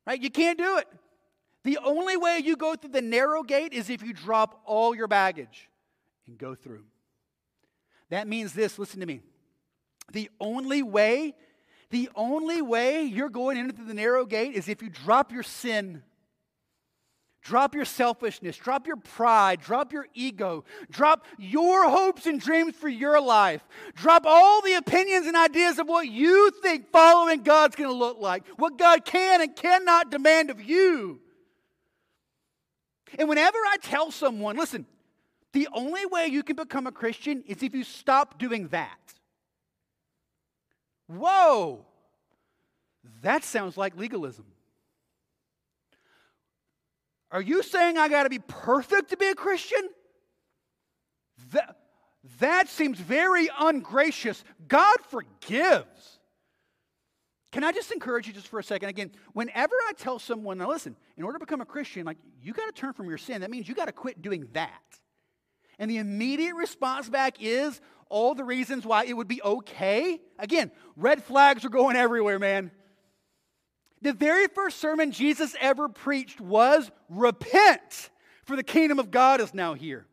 Right? 0.07 0.21
You 0.21 0.31
can't 0.31 0.59
do 0.59 0.79
it. 0.79 0.89
The 1.65 1.79
only 1.85 2.17
way 2.17 2.41
you 2.43 2.57
go 2.57 2.75
through 2.75 2.91
the 2.91 3.03
narrow 3.03 3.43
gate 3.43 3.73
is 3.73 3.89
if 3.89 4.03
you 4.03 4.13
drop 4.13 4.63
all 4.65 4.95
your 4.95 5.07
baggage 5.07 5.69
and 6.27 6.37
go 6.37 6.55
through. 6.55 6.85
That 8.11 8.27
means 8.27 8.53
this, 8.53 8.79
listen 8.79 9.01
to 9.01 9.07
me. 9.07 9.21
The 10.13 10.31
only 10.41 10.83
way, 10.83 11.35
the 11.91 12.11
only 12.15 12.61
way 12.61 13.05
you're 13.05 13.31
going 13.31 13.57
into 13.57 13.85
the 13.85 13.95
narrow 13.95 14.27
gate 14.27 14.55
is 14.55 14.69
if 14.69 14.83
you 14.83 14.91
drop 14.91 15.33
your 15.33 15.43
sin. 15.43 16.03
Drop 17.43 17.75
your 17.75 17.85
selfishness, 17.85 18.57
drop 18.57 18.87
your 18.87 18.97
pride, 18.97 19.61
drop 19.61 19.93
your 19.93 20.07
ego, 20.15 20.65
drop 20.91 21.27
your 21.39 21.91
hopes 21.91 22.27
and 22.27 22.41
dreams 22.41 22.77
for 22.77 22.89
your 22.89 23.21
life. 23.21 23.63
Drop 23.97 24.25
all 24.27 24.63
the 24.63 24.75
opinions 24.75 25.27
and 25.27 25.37
ideas 25.37 25.81
of 25.81 25.89
what 25.89 26.07
you 26.07 26.53
think 26.63 26.93
following 26.93 27.43
God's 27.43 27.75
going 27.75 27.91
to 27.91 27.97
look 27.97 28.21
like, 28.21 28.47
what 28.57 28.79
God 28.79 29.05
can 29.05 29.41
and 29.41 29.57
cannot 29.57 30.11
demand 30.11 30.51
of 30.51 30.63
you. 30.63 31.21
And 33.19 33.29
whenever 33.29 33.59
I 33.59 33.77
tell 33.83 34.13
someone, 34.13 34.57
listen, 34.57 34.87
the 35.53 35.69
only 35.73 36.07
way 36.07 36.29
you 36.29 36.45
can 36.45 36.55
become 36.55 36.87
a 36.87 36.93
Christian 36.93 37.43
is 37.49 37.61
if 37.63 37.75
you 37.75 37.83
stop 37.83 38.39
doing 38.39 38.69
that. 38.69 38.99
Whoa! 41.09 41.85
That 43.23 43.43
sounds 43.43 43.77
like 43.77 43.97
legalism. 43.97 44.45
Are 47.33 47.41
you 47.41 47.63
saying 47.63 47.97
I 47.97 48.09
got 48.09 48.25
to 48.25 48.31
be 48.31 48.39
perfect 48.39 49.11
to 49.11 49.17
be 49.17 49.27
a 49.27 49.35
Christian? 49.35 49.81
That, 51.53 51.77
that 52.41 52.69
seems 52.69 52.99
very 52.99 53.49
ungracious. 53.59 54.45
God 54.69 54.99
forgives. 55.09 56.21
Can 57.51 57.65
I 57.65 57.73
just 57.73 57.91
encourage 57.91 58.27
you 58.27 58.35
just 58.35 58.49
for 58.49 58.59
a 58.59 58.65
second? 58.65 58.91
Again, 58.91 59.11
whenever 59.33 59.75
I 59.89 59.93
tell 59.97 60.19
someone, 60.19 60.59
now 60.59 60.69
listen, 60.69 60.95
in 61.17 61.25
order 61.25 61.39
to 61.39 61.45
become 61.45 61.63
a 61.63 61.67
Christian, 61.67 62.05
like 62.05 62.19
you 62.43 62.53
got 62.53 62.67
to 62.67 62.73
turn 62.73 62.93
from 62.93 63.09
your 63.09 63.19
sin. 63.19 63.41
That 63.41 63.51
means 63.51 63.67
you 63.67 63.75
got 63.75 63.87
to 63.87 63.93
quit 63.93 64.21
doing 64.21 64.49
that. 64.53 64.71
And 65.79 65.91
the 65.91 65.99
immediate 65.99 66.55
response 66.55 67.09
back 67.09 67.37
is 67.41 67.81
all 68.09 68.35
the 68.35 68.45
reasons 68.45 68.85
why 68.85 69.05
it 69.05 69.15
would 69.15 69.29
be 69.29 69.43
okay. 69.43 70.21
Again, 70.39 70.71
red 70.97 71.25
flags 71.25 71.65
are 71.65 71.71
going 71.71 71.97
everywhere, 71.97 72.39
man. 72.39 72.71
The 74.03 74.13
very 74.13 74.49
first 74.49 74.79
sermon 74.79 75.13
Jesus 75.13 75.55
ever 75.61 75.89
preached 75.89 76.41
was 76.41 76.91
repent, 77.09 78.11
for 78.45 78.57
the 78.57 78.65
kingdom 78.65 78.99
of 78.99 79.13
God 79.13 79.41
is 79.41 79.55
now 79.55 79.75
here. 79.75 80.07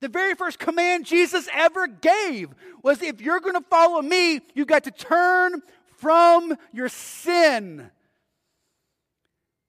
The 0.00 0.08
very 0.08 0.34
first 0.34 0.58
command 0.58 1.06
Jesus 1.06 1.48
ever 1.54 1.86
gave 1.86 2.50
was 2.82 3.00
if 3.00 3.20
you're 3.20 3.40
going 3.40 3.54
to 3.54 3.68
follow 3.68 4.02
me, 4.02 4.40
you've 4.54 4.66
got 4.66 4.84
to 4.84 4.90
turn 4.90 5.62
from 5.98 6.56
your 6.72 6.88
sin. 6.88 7.90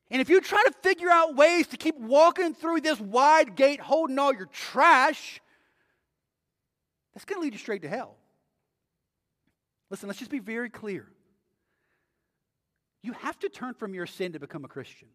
And 0.10 0.22
if 0.22 0.30
you 0.30 0.42
try 0.42 0.64
to 0.64 0.74
figure 0.82 1.10
out 1.10 1.36
ways 1.36 1.68
to 1.68 1.78
keep 1.78 1.98
walking 1.98 2.54
through 2.56 2.82
this 2.82 3.00
wide 3.00 3.56
gate 3.56 3.80
holding 3.80 4.18
all 4.18 4.34
your 4.34 4.48
trash, 4.48 5.40
that's 7.14 7.26
going 7.26 7.40
to 7.40 7.44
lead 7.44 7.54
you 7.54 7.60
straight 7.60 7.84
to 7.84 7.90
hell. 7.90 8.16
Listen, 9.90 10.08
let's 10.08 10.20
just 10.20 10.32
be 10.32 10.40
very 10.40 10.70
clear. 10.70 11.08
You 13.04 13.14
have 13.14 13.38
to 13.40 13.50
turn 13.50 13.74
from 13.74 13.94
your 13.94 14.06
sin 14.06 14.34
to 14.34 14.40
become 14.40 14.66
a 14.66 14.68
Christian. 14.68 15.08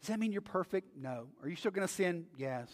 Does 0.00 0.08
that 0.08 0.20
mean 0.20 0.32
you're 0.32 0.42
perfect? 0.42 0.96
No. 0.96 1.28
Are 1.42 1.48
you 1.48 1.56
still 1.56 1.70
going 1.70 1.86
to 1.86 1.92
sin? 1.92 2.26
Yes. 2.36 2.70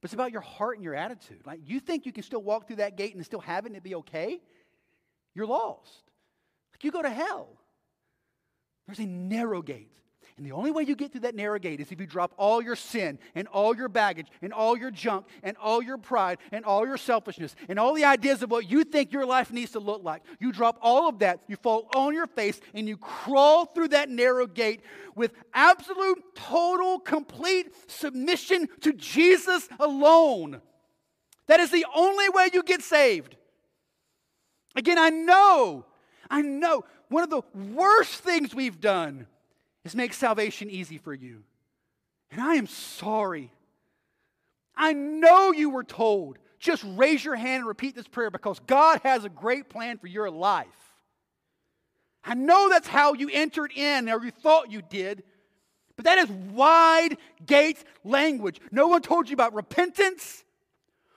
But 0.00 0.08
it's 0.08 0.14
about 0.14 0.32
your 0.32 0.42
heart 0.42 0.76
and 0.76 0.84
your 0.84 0.94
attitude. 0.94 1.46
Like 1.46 1.60
you 1.64 1.80
think 1.80 2.04
you 2.04 2.12
can 2.12 2.22
still 2.22 2.42
walk 2.42 2.66
through 2.66 2.76
that 2.76 2.96
gate 2.96 3.14
and 3.14 3.24
still 3.24 3.40
have 3.40 3.66
it 3.66 3.82
be 3.82 3.94
okay? 3.96 4.40
You're 5.34 5.46
lost. 5.46 6.02
Like 6.72 6.84
you 6.84 6.90
go 6.90 7.02
to 7.02 7.10
hell. 7.10 7.48
There's 8.86 8.98
a 8.98 9.06
narrow 9.06 9.62
gate. 9.62 9.96
And 10.36 10.44
the 10.44 10.52
only 10.52 10.70
way 10.70 10.82
you 10.82 10.94
get 10.94 11.12
through 11.12 11.22
that 11.22 11.34
narrow 11.34 11.58
gate 11.58 11.80
is 11.80 11.90
if 11.90 11.98
you 11.98 12.06
drop 12.06 12.34
all 12.36 12.60
your 12.60 12.76
sin 12.76 13.18
and 13.34 13.48
all 13.48 13.74
your 13.74 13.88
baggage 13.88 14.26
and 14.42 14.52
all 14.52 14.76
your 14.76 14.90
junk 14.90 15.24
and 15.42 15.56
all 15.56 15.82
your 15.82 15.96
pride 15.96 16.38
and 16.52 16.62
all 16.66 16.86
your 16.86 16.98
selfishness 16.98 17.56
and 17.70 17.78
all 17.78 17.94
the 17.94 18.04
ideas 18.04 18.42
of 18.42 18.50
what 18.50 18.70
you 18.70 18.84
think 18.84 19.12
your 19.12 19.24
life 19.24 19.50
needs 19.50 19.72
to 19.72 19.80
look 19.80 20.04
like. 20.04 20.22
You 20.38 20.52
drop 20.52 20.76
all 20.82 21.08
of 21.08 21.20
that, 21.20 21.40
you 21.48 21.56
fall 21.56 21.88
on 21.94 22.12
your 22.12 22.26
face, 22.26 22.60
and 22.74 22.86
you 22.86 22.98
crawl 22.98 23.64
through 23.64 23.88
that 23.88 24.10
narrow 24.10 24.46
gate 24.46 24.82
with 25.14 25.32
absolute, 25.54 26.22
total, 26.34 26.98
complete 26.98 27.72
submission 27.90 28.68
to 28.82 28.92
Jesus 28.92 29.66
alone. 29.80 30.60
That 31.46 31.60
is 31.60 31.70
the 31.70 31.86
only 31.94 32.28
way 32.28 32.50
you 32.52 32.62
get 32.62 32.82
saved. 32.82 33.36
Again, 34.74 34.98
I 34.98 35.08
know, 35.08 35.86
I 36.28 36.42
know, 36.42 36.84
one 37.08 37.22
of 37.22 37.30
the 37.30 37.40
worst 37.54 38.16
things 38.16 38.54
we've 38.54 38.80
done 38.80 39.26
is 39.86 39.94
make 39.94 40.12
salvation 40.12 40.68
easy 40.68 40.98
for 40.98 41.14
you. 41.14 41.44
And 42.30 42.40
I 42.40 42.56
am 42.56 42.66
sorry. 42.66 43.52
I 44.76 44.92
know 44.92 45.52
you 45.52 45.70
were 45.70 45.84
told, 45.84 46.38
just 46.58 46.84
raise 46.84 47.24
your 47.24 47.36
hand 47.36 47.60
and 47.60 47.68
repeat 47.68 47.94
this 47.94 48.08
prayer 48.08 48.30
because 48.30 48.58
God 48.66 49.00
has 49.04 49.24
a 49.24 49.28
great 49.28 49.70
plan 49.70 49.98
for 49.98 50.08
your 50.08 50.30
life. 50.30 50.66
I 52.24 52.34
know 52.34 52.68
that's 52.68 52.88
how 52.88 53.14
you 53.14 53.30
entered 53.32 53.72
in 53.72 54.10
or 54.10 54.22
you 54.24 54.32
thought 54.32 54.72
you 54.72 54.82
did, 54.82 55.22
but 55.94 56.04
that 56.06 56.18
is 56.18 56.28
wide 56.28 57.16
gate 57.46 57.82
language. 58.04 58.60
No 58.72 58.88
one 58.88 59.02
told 59.02 59.28
you 59.28 59.34
about 59.34 59.54
repentance. 59.54 60.42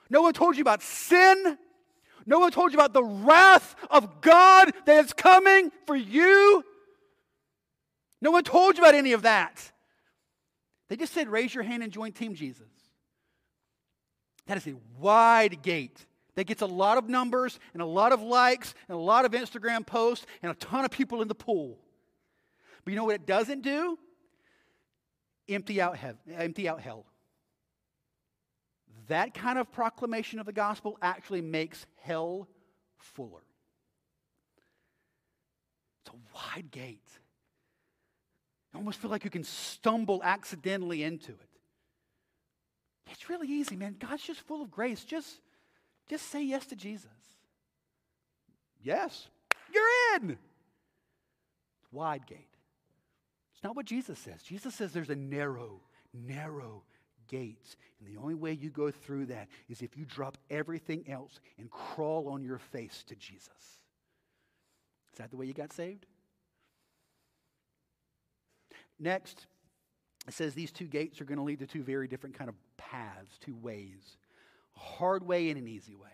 No 0.08 0.22
one 0.22 0.32
told 0.32 0.56
you 0.56 0.62
about 0.62 0.82
sin. 0.82 1.58
No 2.24 2.38
one 2.38 2.52
told 2.52 2.72
you 2.72 2.78
about 2.78 2.92
the 2.92 3.02
wrath 3.02 3.74
of 3.90 4.20
God 4.20 4.72
that 4.86 5.04
is 5.04 5.12
coming 5.12 5.72
for 5.86 5.96
you. 5.96 6.64
No 8.20 8.30
one 8.30 8.44
told 8.44 8.76
you 8.76 8.82
about 8.82 8.94
any 8.94 9.12
of 9.12 9.22
that. 9.22 9.72
They 10.88 10.96
just 10.96 11.12
said, 11.12 11.28
raise 11.28 11.54
your 11.54 11.64
hand 11.64 11.82
and 11.82 11.92
join 11.92 12.12
Team 12.12 12.34
Jesus. 12.34 12.66
That 14.46 14.56
is 14.56 14.66
a 14.66 14.74
wide 14.98 15.62
gate 15.62 16.06
that 16.34 16.44
gets 16.44 16.62
a 16.62 16.66
lot 16.66 16.98
of 16.98 17.08
numbers 17.08 17.58
and 17.72 17.82
a 17.82 17.86
lot 17.86 18.12
of 18.12 18.22
likes 18.22 18.74
and 18.88 18.96
a 18.96 19.00
lot 19.00 19.24
of 19.24 19.32
Instagram 19.32 19.86
posts 19.86 20.26
and 20.42 20.50
a 20.50 20.54
ton 20.54 20.84
of 20.84 20.90
people 20.90 21.22
in 21.22 21.28
the 21.28 21.34
pool. 21.34 21.78
But 22.84 22.90
you 22.90 22.96
know 22.96 23.04
what 23.04 23.14
it 23.14 23.26
doesn't 23.26 23.62
do? 23.62 23.98
Empty 25.48 25.80
out, 25.80 25.96
heaven, 25.96 26.18
empty 26.32 26.68
out 26.68 26.80
hell. 26.80 27.06
That 29.08 29.34
kind 29.34 29.58
of 29.58 29.70
proclamation 29.72 30.38
of 30.38 30.46
the 30.46 30.52
gospel 30.52 30.96
actually 31.02 31.42
makes 31.42 31.86
hell 32.02 32.48
fuller. 32.98 33.42
It's 36.02 36.14
a 36.14 36.18
wide 36.34 36.70
gate. 36.70 37.19
You 38.72 38.78
almost 38.78 38.98
feel 38.98 39.10
like 39.10 39.24
you 39.24 39.30
can 39.30 39.44
stumble 39.44 40.20
accidentally 40.22 41.02
into 41.02 41.32
it. 41.32 41.48
It's 43.10 43.28
really 43.28 43.48
easy, 43.48 43.76
man. 43.76 43.96
God's 43.98 44.22
just 44.22 44.40
full 44.42 44.62
of 44.62 44.70
grace. 44.70 45.04
Just, 45.04 45.40
just 46.08 46.30
say 46.30 46.44
yes 46.44 46.66
to 46.66 46.76
Jesus. 46.76 47.10
Yes, 48.82 49.28
you're 49.72 49.84
in. 50.16 50.38
Wide 51.92 52.26
gate. 52.26 52.48
It's 53.54 53.64
not 53.64 53.76
what 53.76 53.86
Jesus 53.86 54.18
says. 54.18 54.42
Jesus 54.42 54.74
says 54.74 54.92
there's 54.92 55.10
a 55.10 55.16
narrow, 55.16 55.80
narrow 56.14 56.84
gate. 57.28 57.76
And 57.98 58.08
the 58.14 58.18
only 58.20 58.34
way 58.34 58.52
you 58.52 58.70
go 58.70 58.90
through 58.90 59.26
that 59.26 59.48
is 59.68 59.82
if 59.82 59.96
you 59.98 60.04
drop 60.04 60.38
everything 60.48 61.04
else 61.08 61.40
and 61.58 61.70
crawl 61.70 62.28
on 62.28 62.42
your 62.42 62.58
face 62.58 63.04
to 63.08 63.16
Jesus. 63.16 63.48
Is 65.12 65.18
that 65.18 65.30
the 65.30 65.36
way 65.36 65.46
you 65.46 65.52
got 65.52 65.72
saved? 65.72 66.06
Next, 69.00 69.46
it 70.28 70.34
says 70.34 70.54
these 70.54 70.70
two 70.70 70.84
gates 70.84 71.20
are 71.20 71.24
going 71.24 71.38
to 71.38 71.44
lead 71.44 71.60
to 71.60 71.66
two 71.66 71.82
very 71.82 72.06
different 72.06 72.36
kind 72.36 72.50
of 72.50 72.54
paths, 72.76 73.38
two 73.40 73.56
ways. 73.56 74.18
A 74.76 74.80
hard 74.80 75.26
way 75.26 75.48
and 75.48 75.58
an 75.58 75.66
easy 75.66 75.96
way. 75.96 76.08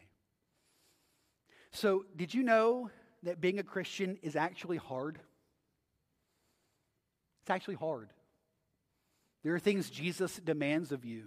So, 1.72 2.04
did 2.16 2.32
you 2.32 2.42
know 2.42 2.90
that 3.24 3.40
being 3.40 3.58
a 3.58 3.64
Christian 3.64 4.18
is 4.22 4.36
actually 4.36 4.76
hard? 4.76 5.18
It's 7.42 7.50
actually 7.50 7.74
hard. 7.74 8.12
There 9.42 9.54
are 9.54 9.58
things 9.58 9.90
Jesus 9.90 10.36
demands 10.36 10.92
of 10.92 11.04
you 11.04 11.24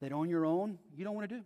that 0.00 0.12
on 0.12 0.28
your 0.28 0.46
own 0.46 0.78
you 0.96 1.04
don't 1.04 1.14
want 1.14 1.28
to 1.28 1.36
do. 1.36 1.42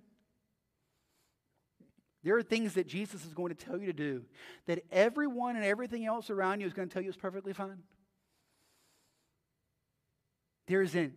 There 2.23 2.37
are 2.37 2.43
things 2.43 2.75
that 2.75 2.87
Jesus 2.87 3.25
is 3.25 3.33
going 3.35 3.55
to 3.55 3.55
tell 3.55 3.79
you 3.79 3.87
to 3.87 3.93
do 3.93 4.23
that 4.67 4.85
everyone 4.91 5.57
and 5.57 5.65
everything 5.65 6.05
else 6.05 6.29
around 6.29 6.61
you 6.61 6.67
is 6.67 6.73
going 6.73 6.89
to 6.89 6.93
tell 6.93 7.03
you 7.03 7.11
is 7.11 7.17
perfectly 7.17 7.53
fine. 7.53 7.83
There 10.67 10.83
is 10.83 10.97
a 10.97 11.11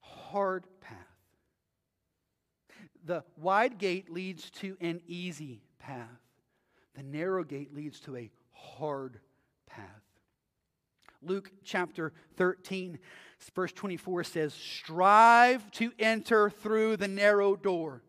hard 0.00 0.64
path. 0.80 0.96
The 3.04 3.24
wide 3.36 3.78
gate 3.78 4.10
leads 4.10 4.50
to 4.50 4.76
an 4.80 5.00
easy 5.06 5.62
path. 5.78 6.08
The 6.94 7.02
narrow 7.02 7.44
gate 7.44 7.74
leads 7.74 8.00
to 8.00 8.16
a 8.16 8.30
hard 8.52 9.20
path. 9.66 9.86
Luke 11.22 11.50
chapter 11.64 12.12
13, 12.36 12.98
verse 13.54 13.72
24 13.72 14.24
says, 14.24 14.54
Strive 14.54 15.70
to 15.72 15.92
enter 15.98 16.50
through 16.50 16.96
the 16.96 17.08
narrow 17.08 17.56
door. 17.56 18.02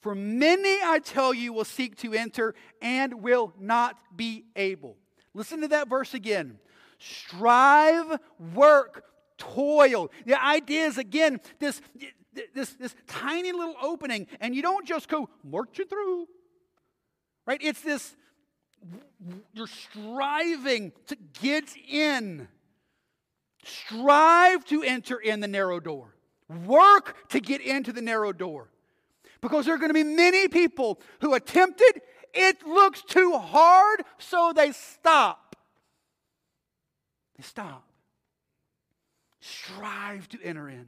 For 0.00 0.14
many, 0.14 0.78
I 0.82 1.00
tell 1.02 1.34
you, 1.34 1.52
will 1.52 1.64
seek 1.64 1.96
to 1.98 2.14
enter 2.14 2.54
and 2.80 3.22
will 3.22 3.52
not 3.58 3.96
be 4.16 4.44
able. 4.56 4.96
Listen 5.34 5.60
to 5.60 5.68
that 5.68 5.88
verse 5.88 6.14
again. 6.14 6.58
Strive, 7.00 8.18
work, 8.54 9.04
toil. 9.38 10.10
The 10.26 10.40
idea 10.40 10.84
is, 10.84 10.98
again, 10.98 11.40
this, 11.58 11.80
this, 12.54 12.74
this 12.74 12.94
tiny 13.06 13.52
little 13.52 13.74
opening, 13.82 14.26
and 14.40 14.54
you 14.54 14.60
don't 14.60 14.86
just 14.86 15.08
go 15.08 15.30
marching 15.42 15.86
through, 15.86 16.28
right? 17.46 17.58
It's 17.62 17.80
this, 17.80 18.14
you're 19.54 19.66
striving 19.66 20.92
to 21.06 21.16
get 21.40 21.74
in. 21.88 22.48
Strive 23.64 24.64
to 24.66 24.82
enter 24.82 25.16
in 25.18 25.40
the 25.40 25.48
narrow 25.48 25.80
door. 25.80 26.14
Work 26.66 27.28
to 27.30 27.40
get 27.40 27.62
into 27.62 27.92
the 27.92 28.02
narrow 28.02 28.32
door. 28.32 28.70
Because 29.40 29.64
there 29.64 29.74
are 29.74 29.78
going 29.78 29.90
to 29.90 29.94
be 29.94 30.04
many 30.04 30.48
people 30.48 31.00
who 31.22 31.32
attempted, 31.32 32.02
it 32.34 32.66
looks 32.66 33.02
too 33.02 33.38
hard, 33.38 34.02
so 34.18 34.52
they 34.54 34.72
stop. 34.72 35.49
Stop. 37.40 37.88
Strive 39.40 40.28
to 40.28 40.38
enter 40.42 40.68
in. 40.68 40.86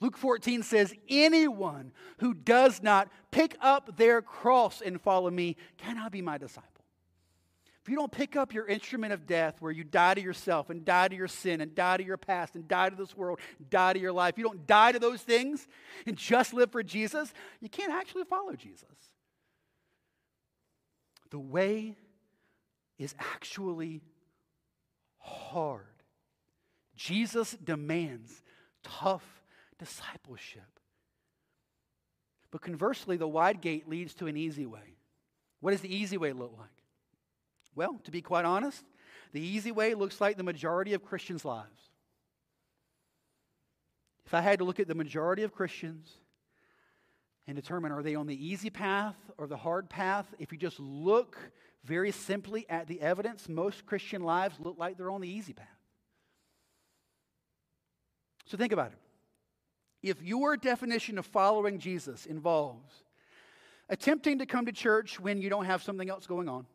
Luke 0.00 0.16
14 0.16 0.62
says, 0.62 0.92
Anyone 1.08 1.92
who 2.18 2.34
does 2.34 2.82
not 2.82 3.08
pick 3.30 3.56
up 3.60 3.96
their 3.96 4.20
cross 4.20 4.82
and 4.82 5.00
follow 5.00 5.30
me 5.30 5.56
cannot 5.78 6.12
be 6.12 6.20
my 6.20 6.36
disciple. 6.36 6.70
If 7.82 7.90
you 7.90 7.96
don't 7.96 8.10
pick 8.10 8.34
up 8.34 8.52
your 8.52 8.66
instrument 8.66 9.12
of 9.12 9.26
death 9.26 9.56
where 9.60 9.70
you 9.70 9.84
die 9.84 10.14
to 10.14 10.20
yourself 10.20 10.70
and 10.70 10.84
die 10.84 11.06
to 11.06 11.14
your 11.14 11.28
sin 11.28 11.60
and 11.60 11.72
die 11.72 11.96
to 11.96 12.04
your 12.04 12.16
past 12.16 12.56
and 12.56 12.66
die 12.66 12.90
to 12.90 12.96
this 12.96 13.16
world, 13.16 13.38
die 13.70 13.92
to 13.92 13.98
your 14.00 14.12
life, 14.12 14.36
you 14.36 14.42
don't 14.42 14.66
die 14.66 14.90
to 14.90 14.98
those 14.98 15.22
things 15.22 15.68
and 16.04 16.16
just 16.16 16.52
live 16.52 16.72
for 16.72 16.82
Jesus, 16.82 17.32
you 17.60 17.68
can't 17.68 17.92
actually 17.92 18.24
follow 18.24 18.54
Jesus. 18.54 18.84
The 21.30 21.38
way 21.38 21.96
is 22.98 23.14
actually 23.20 24.02
hard. 25.26 25.84
Jesus 26.94 27.52
demands 27.52 28.42
tough 28.82 29.42
discipleship. 29.78 30.62
But 32.50 32.62
conversely, 32.62 33.16
the 33.16 33.28
wide 33.28 33.60
gate 33.60 33.88
leads 33.88 34.14
to 34.14 34.26
an 34.26 34.36
easy 34.36 34.66
way. 34.66 34.96
What 35.60 35.72
does 35.72 35.80
the 35.80 35.94
easy 35.94 36.16
way 36.16 36.32
look 36.32 36.54
like? 36.56 36.68
Well, 37.74 38.00
to 38.04 38.10
be 38.10 38.22
quite 38.22 38.44
honest, 38.44 38.84
the 39.32 39.40
easy 39.40 39.72
way 39.72 39.94
looks 39.94 40.20
like 40.20 40.36
the 40.36 40.42
majority 40.42 40.94
of 40.94 41.04
Christians' 41.04 41.44
lives. 41.44 41.90
If 44.24 44.34
I 44.34 44.40
had 44.40 44.58
to 44.60 44.64
look 44.64 44.80
at 44.80 44.88
the 44.88 44.94
majority 44.94 45.42
of 45.42 45.54
Christians 45.54 46.10
and 47.46 47.54
determine 47.54 47.92
are 47.92 48.02
they 48.02 48.14
on 48.14 48.26
the 48.26 48.46
easy 48.46 48.70
path 48.70 49.16
or 49.38 49.46
the 49.46 49.56
hard 49.56 49.90
path, 49.90 50.26
if 50.38 50.50
you 50.50 50.58
just 50.58 50.80
look 50.80 51.36
very 51.86 52.10
simply 52.10 52.66
at 52.68 52.88
the 52.88 53.00
evidence, 53.00 53.48
most 53.48 53.86
Christian 53.86 54.22
lives 54.22 54.56
look 54.58 54.76
like 54.78 54.98
they're 54.98 55.10
on 55.10 55.20
the 55.20 55.28
easy 55.28 55.52
path. 55.52 55.66
So 58.46 58.56
think 58.56 58.72
about 58.72 58.92
it. 58.92 58.98
If 60.02 60.22
your 60.22 60.56
definition 60.56 61.18
of 61.18 61.26
following 61.26 61.78
Jesus 61.78 62.26
involves 62.26 62.92
attempting 63.88 64.38
to 64.38 64.46
come 64.46 64.66
to 64.66 64.72
church 64.72 65.18
when 65.20 65.40
you 65.40 65.48
don't 65.48 65.64
have 65.64 65.82
something 65.82 66.10
else 66.10 66.26
going 66.26 66.48
on, 66.48 66.66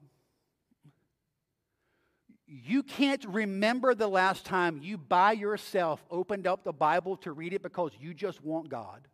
you 2.48 2.84
can't 2.84 3.24
remember 3.26 3.96
the 3.96 4.10
last 4.10 4.46
time 4.46 4.80
you 4.82 4.98
by 4.98 5.32
yourself 5.32 6.04
opened 6.10 6.48
up 6.48 6.64
the 6.64 6.74
Bible 6.74 7.16
to 7.18 7.32
read 7.32 7.54
it 7.54 7.62
because 7.62 7.92
you 8.00 8.14
just 8.14 8.44
want 8.44 8.68
God. 8.68 9.08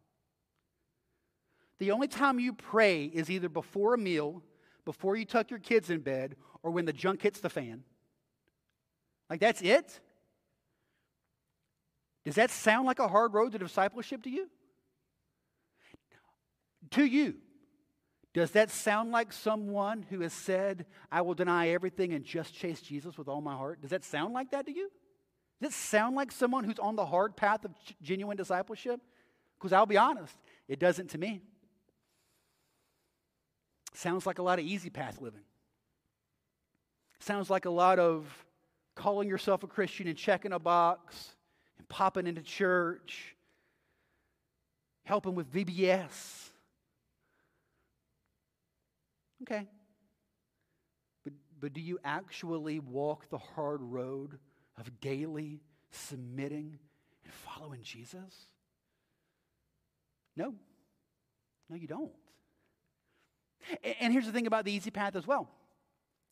The 1.79 1.91
only 1.91 2.07
time 2.07 2.39
you 2.39 2.53
pray 2.53 3.05
is 3.05 3.29
either 3.29 3.49
before 3.49 3.93
a 3.93 3.97
meal, 3.97 4.41
before 4.87 5.17
you 5.17 5.25
tuck 5.25 5.49
your 5.49 5.59
kids 5.59 5.89
in 5.89 5.99
bed, 5.99 6.37
or 6.63 6.71
when 6.71 6.85
the 6.85 6.93
junk 6.93 7.21
hits 7.21 7.41
the 7.41 7.49
fan. 7.49 7.83
Like 9.29 9.41
that's 9.41 9.61
it? 9.61 9.99
Does 12.23 12.35
that 12.35 12.51
sound 12.51 12.87
like 12.87 12.99
a 12.99 13.07
hard 13.09 13.33
road 13.33 13.51
to 13.51 13.57
discipleship 13.57 14.23
to 14.23 14.29
you? 14.29 14.49
To 16.91 17.03
you. 17.03 17.35
Does 18.33 18.51
that 18.51 18.69
sound 18.69 19.11
like 19.11 19.33
someone 19.33 20.05
who 20.09 20.21
has 20.21 20.31
said, 20.31 20.85
I 21.11 21.19
will 21.19 21.33
deny 21.33 21.67
everything 21.67 22.13
and 22.13 22.23
just 22.23 22.53
chase 22.53 22.79
Jesus 22.79 23.17
with 23.17 23.27
all 23.27 23.41
my 23.41 23.55
heart? 23.55 23.81
Does 23.81 23.89
that 23.89 24.05
sound 24.05 24.33
like 24.33 24.51
that 24.51 24.67
to 24.67 24.71
you? 24.71 24.89
Does 25.61 25.71
it 25.71 25.75
sound 25.75 26.15
like 26.15 26.31
someone 26.31 26.63
who's 26.63 26.79
on 26.79 26.95
the 26.95 27.05
hard 27.05 27.35
path 27.35 27.65
of 27.65 27.71
genuine 28.01 28.37
discipleship? 28.37 29.01
Because 29.59 29.73
I'll 29.73 29.85
be 29.85 29.97
honest, 29.97 30.35
it 30.69 30.79
doesn't 30.79 31.09
to 31.09 31.17
me. 31.17 31.41
Sounds 33.97 34.25
like 34.25 34.39
a 34.39 34.43
lot 34.43 34.59
of 34.59 34.65
easy 34.65 34.89
path 34.89 35.21
living. 35.21 35.41
Sounds 37.19 37.49
like 37.49 37.65
a 37.65 37.69
lot 37.69 37.99
of 37.99 38.25
calling 38.95 39.27
yourself 39.27 39.63
a 39.63 39.67
Christian 39.67 40.07
and 40.07 40.17
checking 40.17 40.53
a 40.53 40.59
box 40.59 41.35
and 41.77 41.87
popping 41.89 42.27
into 42.27 42.41
church, 42.41 43.35
helping 45.03 45.35
with 45.35 45.51
VBS 45.51 46.47
Okay. 49.43 49.67
But, 51.23 51.33
but 51.59 51.73
do 51.73 51.81
you 51.81 51.99
actually 52.03 52.79
walk 52.79 53.29
the 53.29 53.37
hard 53.37 53.81
road 53.81 54.39
of 54.77 54.99
daily 54.99 55.61
submitting 55.91 56.79
and 57.23 57.33
following 57.33 57.81
Jesus? 57.83 58.47
No. 60.35 60.53
No, 61.69 61.75
you 61.75 61.87
don't. 61.87 62.11
And, 63.99 64.13
here's 64.13 64.25
the 64.25 64.31
thing 64.31 64.47
about 64.47 64.65
the 64.65 64.71
easy 64.71 64.91
path 64.91 65.15
as 65.15 65.27
well. 65.27 65.49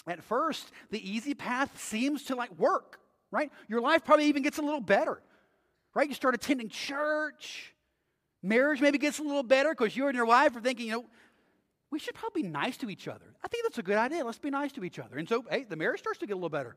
At 0.08 0.24
first, 0.24 0.72
the 0.92 1.10
easy 1.10 1.34
path 1.34 1.82
seems 1.82 2.24
to 2.26 2.36
like 2.36 2.58
work, 2.58 3.00
right? 3.32 3.52
Your 3.68 3.82
life 3.82 4.06
probably 4.06 4.26
even 4.26 4.44
gets 4.44 4.58
a 4.58 4.62
little 4.62 4.82
better, 4.82 5.22
right? 5.94 6.08
You 6.08 6.14
start 6.14 6.36
attending 6.36 6.70
church. 6.70 7.74
Marriage 8.44 8.82
maybe 8.82 8.98
gets 8.98 9.20
a 9.20 9.24
little 9.24 9.44
better 9.44 9.72
because 9.72 9.96
you 9.98 10.08
and 10.08 10.16
your 10.16 10.26
wife 10.26 10.56
are 10.56 10.62
thinking, 10.62 10.88
you 10.88 10.92
know, 10.92 11.06
we 11.92 12.00
should 12.00 12.14
probably 12.14 12.44
be 12.44 12.50
nice 12.50 12.78
to 12.78 12.90
each 12.90 13.08
other. 13.08 13.26
I 13.44 13.48
think 13.48 13.64
that's 13.64 13.78
a 13.78 13.84
good 13.84 13.98
idea. 13.98 14.24
Let's 14.24 14.38
be 14.38 14.50
nice 14.50 14.72
to 14.74 14.84
each 14.84 15.00
other. 15.00 15.18
And 15.18 15.28
so, 15.28 15.46
hey, 15.50 15.66
the 15.68 15.76
marriage 15.76 16.00
starts 16.00 16.20
to 16.20 16.28
get 16.28 16.34
a 16.34 16.36
little 16.36 16.50
better. 16.50 16.76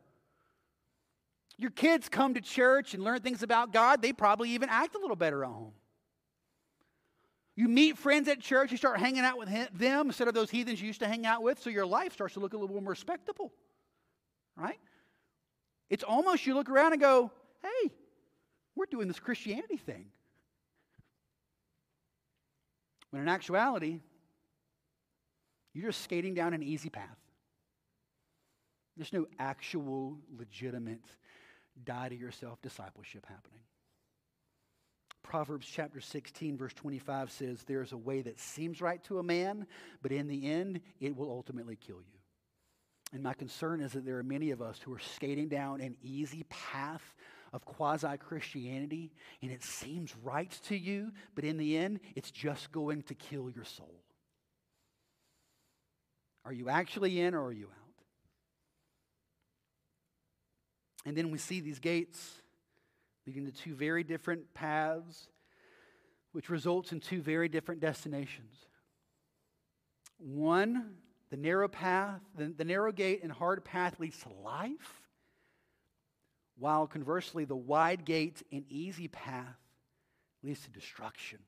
Your 1.57 1.73
kids 1.73 2.09
come 2.09 2.35
to 2.35 2.41
church 2.41 2.95
and 2.95 3.03
learn 3.03 3.21
things 3.21 3.43
about 3.43 3.73
God, 3.73 4.01
they 4.01 4.13
probably 4.13 4.51
even 4.51 4.69
act 4.69 4.95
a 4.95 4.99
little 4.99 5.17
better 5.17 5.45
at 5.45 5.51
home. 5.51 5.73
You 7.59 7.67
meet 7.67 7.99
friends 7.99 8.29
at 8.29 8.39
church, 8.39 8.71
you 8.71 8.77
start 8.77 9.01
hanging 9.01 9.25
out 9.25 9.37
with 9.37 9.49
them 9.77 10.07
instead 10.07 10.29
of 10.29 10.35
those 10.35 10.49
heathens 10.49 10.81
you 10.81 10.87
used 10.87 11.01
to 11.01 11.09
hang 11.09 11.27
out 11.27 11.43
with, 11.43 11.59
so 11.59 11.71
your 11.71 11.87
life 11.87 12.13
starts 12.13 12.35
to 12.35 12.41
look 12.41 12.53
a 12.55 12.57
little 12.57 12.81
more 12.81 12.91
respectable. 12.91 13.53
Right? 14.57 14.79
It's 15.91 16.05
almost 16.05 16.47
you 16.47 16.55
look 16.55 16.71
around 16.71 16.93
and 16.93 17.01
go, 17.01 17.33
hey, 17.61 17.91
we're 18.77 18.87
doing 18.87 19.09
this 19.09 19.19
Christianity 19.19 19.77
thing. 19.77 20.05
When 23.11 23.23
in 23.23 23.29
actuality, 23.29 24.03
you're 25.75 25.89
just 25.89 26.03
skating 26.03 26.35
down 26.35 26.55
an 26.55 26.63
easy 26.63 26.91
path. 26.91 27.19
There's 28.97 29.13
no 29.13 29.27
actual, 29.41 30.17
legitimate, 30.39 31.03
die 31.85 32.11
to 32.11 32.15
yourself 32.15 32.63
discipleship 32.63 33.27
happening. 33.29 33.63
Proverbs 35.29 35.69
chapter 35.71 36.01
16, 36.01 36.57
verse 36.57 36.73
25 36.73 37.31
says, 37.31 37.63
There's 37.65 37.93
a 37.93 37.99
way 37.99 38.23
that 38.23 38.41
seems 38.41 38.81
right 38.81 39.05
to 39.05 39.19
a 39.19 39.23
man, 39.23 39.67
but 40.01 40.11
in 40.11 40.27
the 40.27 40.51
end, 40.51 40.81
it 41.01 41.15
will 41.15 41.31
ultimately 41.31 41.77
kill 41.77 41.99
you. 41.99 42.19
And 43.13 43.23
my 43.23 43.35
concern 43.35 43.83
is 43.83 43.93
that 43.93 44.07
there 44.07 44.17
are 44.17 44.23
many 44.23 44.53
of 44.53 44.63
us 44.63 44.81
who 44.83 44.93
are 44.95 44.99
skating 44.99 45.49
down 45.49 45.83
an 45.83 45.97
easy 46.03 46.45
path 46.49 47.15
of 47.53 47.67
quasi 47.67 48.17
Christianity, 48.17 49.13
and 49.43 49.51
it 49.51 49.63
seems 49.63 50.15
right 50.23 50.51
to 50.69 50.77
you, 50.77 51.13
but 51.35 51.45
in 51.45 51.59
the 51.59 51.77
end, 51.77 52.01
it's 52.17 52.31
just 52.31 52.73
going 52.73 53.03
to 53.03 53.15
kill 53.15 53.51
your 53.51 53.65
soul. 53.65 54.03
Are 56.47 56.55
you 56.55 56.71
actually 56.71 57.21
in 57.21 57.35
or 57.35 57.45
are 57.45 57.53
you 57.53 57.67
out? 57.67 58.05
And 61.05 61.15
then 61.15 61.31
we 61.31 61.37
see 61.37 61.61
these 61.61 61.81
gates 61.81 62.41
leading 63.29 63.45
to 63.45 63.53
two 63.53 63.75
very 63.75 64.03
different 64.03 64.55
paths, 64.55 65.29
which 66.33 66.49
results 66.49 66.93
in 66.93 67.01
two 67.01 67.21
very 67.21 67.47
different 67.47 67.79
destinations. 67.79 68.55
One, 70.17 70.95
the 71.29 71.37
narrow 71.37 71.69
path, 71.69 72.23
the, 72.35 72.47
the 72.47 72.65
narrow 72.65 72.91
gate 72.91 73.21
and 73.23 73.31
hard 73.31 73.67
path 73.67 74.01
leads 74.01 74.19
to 74.23 74.31
life, 74.43 75.03
while 76.59 76.87
conversely, 76.87 77.45
the 77.45 77.55
wide 77.55 78.07
gate 78.07 78.43
and 78.51 78.65
easy 78.71 79.09
path 79.09 79.59
leads 80.43 80.63
to 80.63 80.71
destruction. 80.71 81.39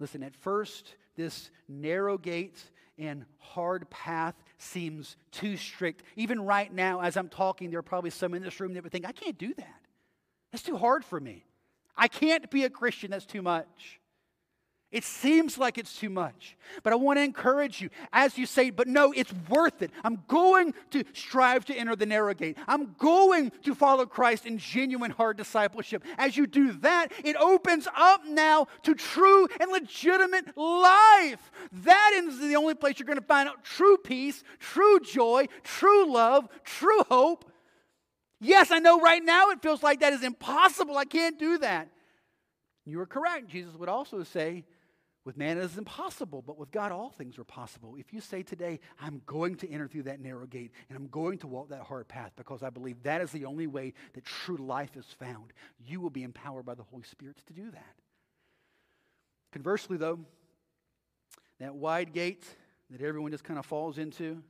Listen, 0.00 0.24
at 0.24 0.34
first, 0.34 0.96
this 1.14 1.50
narrow 1.68 2.18
gate 2.18 2.60
and 2.98 3.24
hard 3.38 3.88
path 3.90 4.34
seems 4.58 5.16
too 5.30 5.56
strict. 5.56 6.02
Even 6.16 6.40
right 6.40 6.72
now, 6.72 7.00
as 7.00 7.16
I'm 7.16 7.28
talking, 7.28 7.70
there 7.70 7.78
are 7.78 7.82
probably 7.82 8.10
some 8.10 8.34
in 8.34 8.42
this 8.42 8.60
room 8.60 8.74
that 8.74 8.82
would 8.82 8.92
think, 8.92 9.06
I 9.06 9.12
can't 9.12 9.38
do 9.38 9.54
that. 9.54 9.80
That's 10.52 10.62
too 10.64 10.76
hard 10.76 11.04
for 11.04 11.20
me. 11.20 11.44
I 11.96 12.08
can't 12.08 12.50
be 12.50 12.64
a 12.64 12.70
Christian, 12.70 13.10
that's 13.10 13.26
too 13.26 13.42
much. 13.42 14.00
It 14.90 15.04
seems 15.04 15.58
like 15.58 15.76
it's 15.76 15.98
too 15.98 16.08
much. 16.08 16.56
But 16.82 16.94
I 16.94 16.96
want 16.96 17.18
to 17.18 17.22
encourage 17.22 17.82
you 17.82 17.90
as 18.10 18.38
you 18.38 18.46
say, 18.46 18.70
but 18.70 18.88
no, 18.88 19.12
it's 19.12 19.32
worth 19.50 19.82
it. 19.82 19.90
I'm 20.02 20.22
going 20.28 20.72
to 20.92 21.04
strive 21.12 21.66
to 21.66 21.74
enter 21.74 21.94
the 21.94 22.06
narrow 22.06 22.32
gate. 22.32 22.56
I'm 22.66 22.94
going 22.98 23.52
to 23.64 23.74
follow 23.74 24.06
Christ 24.06 24.46
in 24.46 24.56
genuine 24.56 25.10
hard 25.10 25.36
discipleship. 25.36 26.04
As 26.16 26.38
you 26.38 26.46
do 26.46 26.72
that, 26.80 27.08
it 27.22 27.36
opens 27.36 27.86
up 27.94 28.24
now 28.26 28.66
to 28.84 28.94
true 28.94 29.46
and 29.60 29.70
legitimate 29.70 30.56
life. 30.56 31.50
That 31.84 32.12
is 32.24 32.38
the 32.38 32.56
only 32.56 32.74
place 32.74 32.98
you're 32.98 33.06
going 33.06 33.18
to 33.18 33.24
find 33.24 33.46
out 33.46 33.64
true 33.64 33.98
peace, 33.98 34.42
true 34.58 35.00
joy, 35.00 35.48
true 35.64 36.10
love, 36.10 36.48
true 36.64 37.02
hope. 37.10 37.50
Yes, 38.40 38.70
I 38.70 38.78
know 38.78 39.00
right 39.00 39.22
now 39.22 39.50
it 39.50 39.60
feels 39.60 39.82
like 39.82 40.00
that 40.00 40.14
is 40.14 40.22
impossible. 40.22 40.96
I 40.96 41.04
can't 41.04 41.38
do 41.38 41.58
that. 41.58 41.90
You 42.86 43.00
are 43.00 43.06
correct. 43.06 43.48
Jesus 43.48 43.74
would 43.74 43.90
also 43.90 44.22
say, 44.22 44.64
with 45.28 45.36
man, 45.36 45.58
it 45.58 45.64
is 45.64 45.76
impossible, 45.76 46.40
but 46.40 46.56
with 46.56 46.70
God, 46.70 46.90
all 46.90 47.10
things 47.10 47.38
are 47.38 47.44
possible. 47.44 47.96
If 47.98 48.14
you 48.14 48.20
say 48.22 48.42
today, 48.42 48.80
I'm 48.98 49.20
going 49.26 49.56
to 49.56 49.70
enter 49.70 49.86
through 49.86 50.04
that 50.04 50.20
narrow 50.20 50.46
gate 50.46 50.70
and 50.88 50.96
I'm 50.96 51.08
going 51.08 51.36
to 51.40 51.46
walk 51.46 51.68
that 51.68 51.82
hard 51.82 52.08
path 52.08 52.32
because 52.34 52.62
I 52.62 52.70
believe 52.70 53.02
that 53.02 53.20
is 53.20 53.30
the 53.30 53.44
only 53.44 53.66
way 53.66 53.92
that 54.14 54.24
true 54.24 54.56
life 54.56 54.96
is 54.96 55.04
found, 55.04 55.52
you 55.86 56.00
will 56.00 56.08
be 56.08 56.22
empowered 56.22 56.64
by 56.64 56.72
the 56.72 56.82
Holy 56.82 57.02
Spirit 57.02 57.36
to 57.46 57.52
do 57.52 57.70
that. 57.72 57.94
Conversely, 59.52 59.98
though, 59.98 60.18
that 61.60 61.74
wide 61.74 62.14
gate 62.14 62.46
that 62.88 63.02
everyone 63.02 63.30
just 63.30 63.44
kind 63.44 63.58
of 63.58 63.66
falls 63.66 63.98
into, 63.98 64.42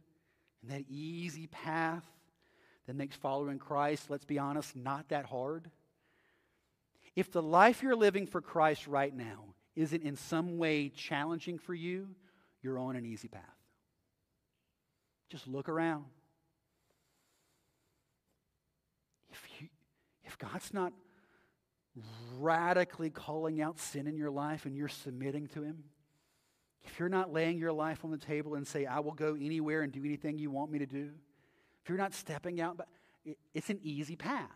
and 0.62 0.70
that 0.70 0.84
easy 0.88 1.48
path 1.48 2.04
that 2.86 2.94
makes 2.94 3.16
following 3.16 3.58
Christ, 3.58 4.10
let's 4.10 4.24
be 4.24 4.38
honest, 4.38 4.76
not 4.76 5.08
that 5.08 5.26
hard. 5.26 5.72
If 7.16 7.32
the 7.32 7.42
life 7.42 7.82
you're 7.82 7.96
living 7.96 8.28
for 8.28 8.40
Christ 8.40 8.86
right 8.86 9.12
now 9.12 9.56
isn't 9.78 10.02
in 10.02 10.16
some 10.16 10.58
way 10.58 10.88
challenging 10.88 11.56
for 11.56 11.72
you, 11.72 12.08
you're 12.62 12.80
on 12.80 12.96
an 12.96 13.06
easy 13.06 13.28
path. 13.28 13.42
Just 15.28 15.46
look 15.46 15.68
around. 15.68 16.04
If, 19.30 19.40
you, 19.60 19.68
if 20.24 20.36
God's 20.36 20.74
not 20.74 20.92
radically 22.38 23.08
calling 23.08 23.60
out 23.60 23.78
sin 23.78 24.08
in 24.08 24.16
your 24.16 24.32
life 24.32 24.66
and 24.66 24.76
you're 24.76 24.88
submitting 24.88 25.46
to 25.48 25.62
Him, 25.62 25.84
if 26.82 26.98
you're 26.98 27.08
not 27.08 27.32
laying 27.32 27.58
your 27.58 27.72
life 27.72 28.04
on 28.04 28.10
the 28.10 28.18
table 28.18 28.56
and 28.56 28.66
say, 28.66 28.84
I 28.84 28.98
will 28.98 29.12
go 29.12 29.36
anywhere 29.40 29.82
and 29.82 29.92
do 29.92 30.04
anything 30.04 30.38
you 30.38 30.50
want 30.50 30.72
me 30.72 30.80
to 30.80 30.86
do, 30.86 31.10
if 31.82 31.88
you're 31.88 31.98
not 31.98 32.14
stepping 32.14 32.60
out, 32.60 32.76
but 32.76 32.88
it's 33.54 33.70
an 33.70 33.78
easy 33.82 34.16
path. 34.16 34.50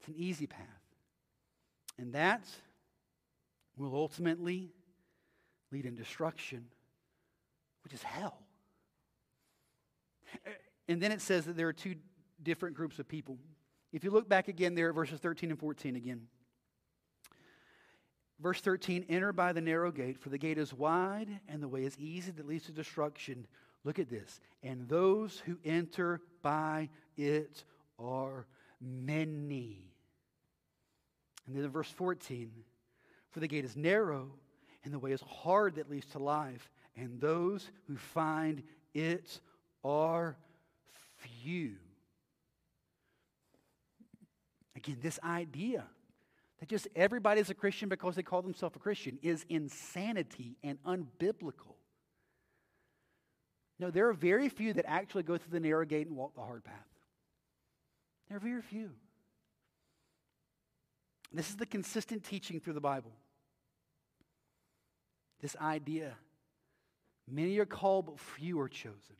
It's 0.00 0.08
an 0.08 0.14
easy 0.16 0.46
path. 0.46 0.66
And 1.96 2.12
that's 2.12 2.50
will 3.78 3.94
ultimately 3.94 4.70
lead 5.70 5.86
in 5.86 5.94
destruction, 5.94 6.66
which 7.84 7.92
is 7.92 8.02
hell. 8.02 8.42
Eh, 10.46 10.50
and 10.88 11.00
then 11.00 11.12
it 11.12 11.20
says 11.20 11.44
that 11.46 11.56
there 11.56 11.68
are 11.68 11.72
two 11.72 11.94
different 12.42 12.74
groups 12.76 12.98
of 12.98 13.08
people. 13.08 13.38
If 13.92 14.04
you 14.04 14.10
look 14.10 14.28
back 14.28 14.48
again 14.48 14.74
there 14.74 14.88
at 14.88 14.94
verses 14.94 15.20
13 15.20 15.50
and 15.50 15.58
14 15.58 15.96
again. 15.96 16.26
Verse 18.40 18.60
13, 18.60 19.06
enter 19.08 19.32
by 19.32 19.52
the 19.52 19.60
narrow 19.60 19.90
gate, 19.90 20.18
for 20.18 20.28
the 20.28 20.38
gate 20.38 20.58
is 20.58 20.72
wide 20.72 21.28
and 21.48 21.60
the 21.60 21.68
way 21.68 21.84
is 21.84 21.98
easy 21.98 22.30
that 22.30 22.46
leads 22.46 22.66
to 22.66 22.72
destruction. 22.72 23.46
Look 23.84 23.98
at 23.98 24.08
this. 24.08 24.40
And 24.62 24.88
those 24.88 25.42
who 25.44 25.58
enter 25.64 26.20
by 26.40 26.88
it 27.16 27.64
are 27.98 28.46
many. 28.80 29.88
And 31.46 31.56
then 31.56 31.64
in 31.64 31.70
verse 31.70 31.90
14, 31.90 32.50
for 33.38 33.42
the 33.42 33.46
gate 33.46 33.64
is 33.64 33.76
narrow, 33.76 34.28
and 34.82 34.92
the 34.92 34.98
way 34.98 35.12
is 35.12 35.20
hard 35.20 35.76
that 35.76 35.88
leads 35.88 36.06
to 36.06 36.18
life, 36.18 36.68
and 36.96 37.20
those 37.20 37.70
who 37.86 37.96
find 37.96 38.64
it 38.94 39.38
are 39.84 40.36
few. 41.18 41.76
Again, 44.74 44.98
this 45.00 45.20
idea 45.22 45.84
that 46.58 46.68
just 46.68 46.88
everybody's 46.96 47.48
a 47.48 47.54
Christian 47.54 47.88
because 47.88 48.16
they 48.16 48.24
call 48.24 48.42
themselves 48.42 48.74
a 48.74 48.80
Christian 48.80 49.20
is 49.22 49.46
insanity 49.48 50.56
and 50.64 50.82
unbiblical. 50.82 51.76
No, 53.78 53.92
there 53.92 54.08
are 54.08 54.14
very 54.14 54.48
few 54.48 54.72
that 54.72 54.84
actually 54.88 55.22
go 55.22 55.38
through 55.38 55.52
the 55.52 55.60
narrow 55.60 55.84
gate 55.84 56.08
and 56.08 56.16
walk 56.16 56.34
the 56.34 56.40
hard 56.40 56.64
path. 56.64 56.74
There 58.26 58.36
are 58.36 58.40
very 58.40 58.62
few. 58.62 58.90
This 61.32 61.50
is 61.50 61.56
the 61.56 61.66
consistent 61.66 62.24
teaching 62.24 62.58
through 62.58 62.72
the 62.72 62.80
Bible. 62.80 63.12
This 65.40 65.56
idea 65.56 66.14
many 67.30 67.58
are 67.58 67.66
called, 67.66 68.06
but 68.06 68.18
few 68.18 68.58
are 68.60 68.68
chosen. 68.68 69.16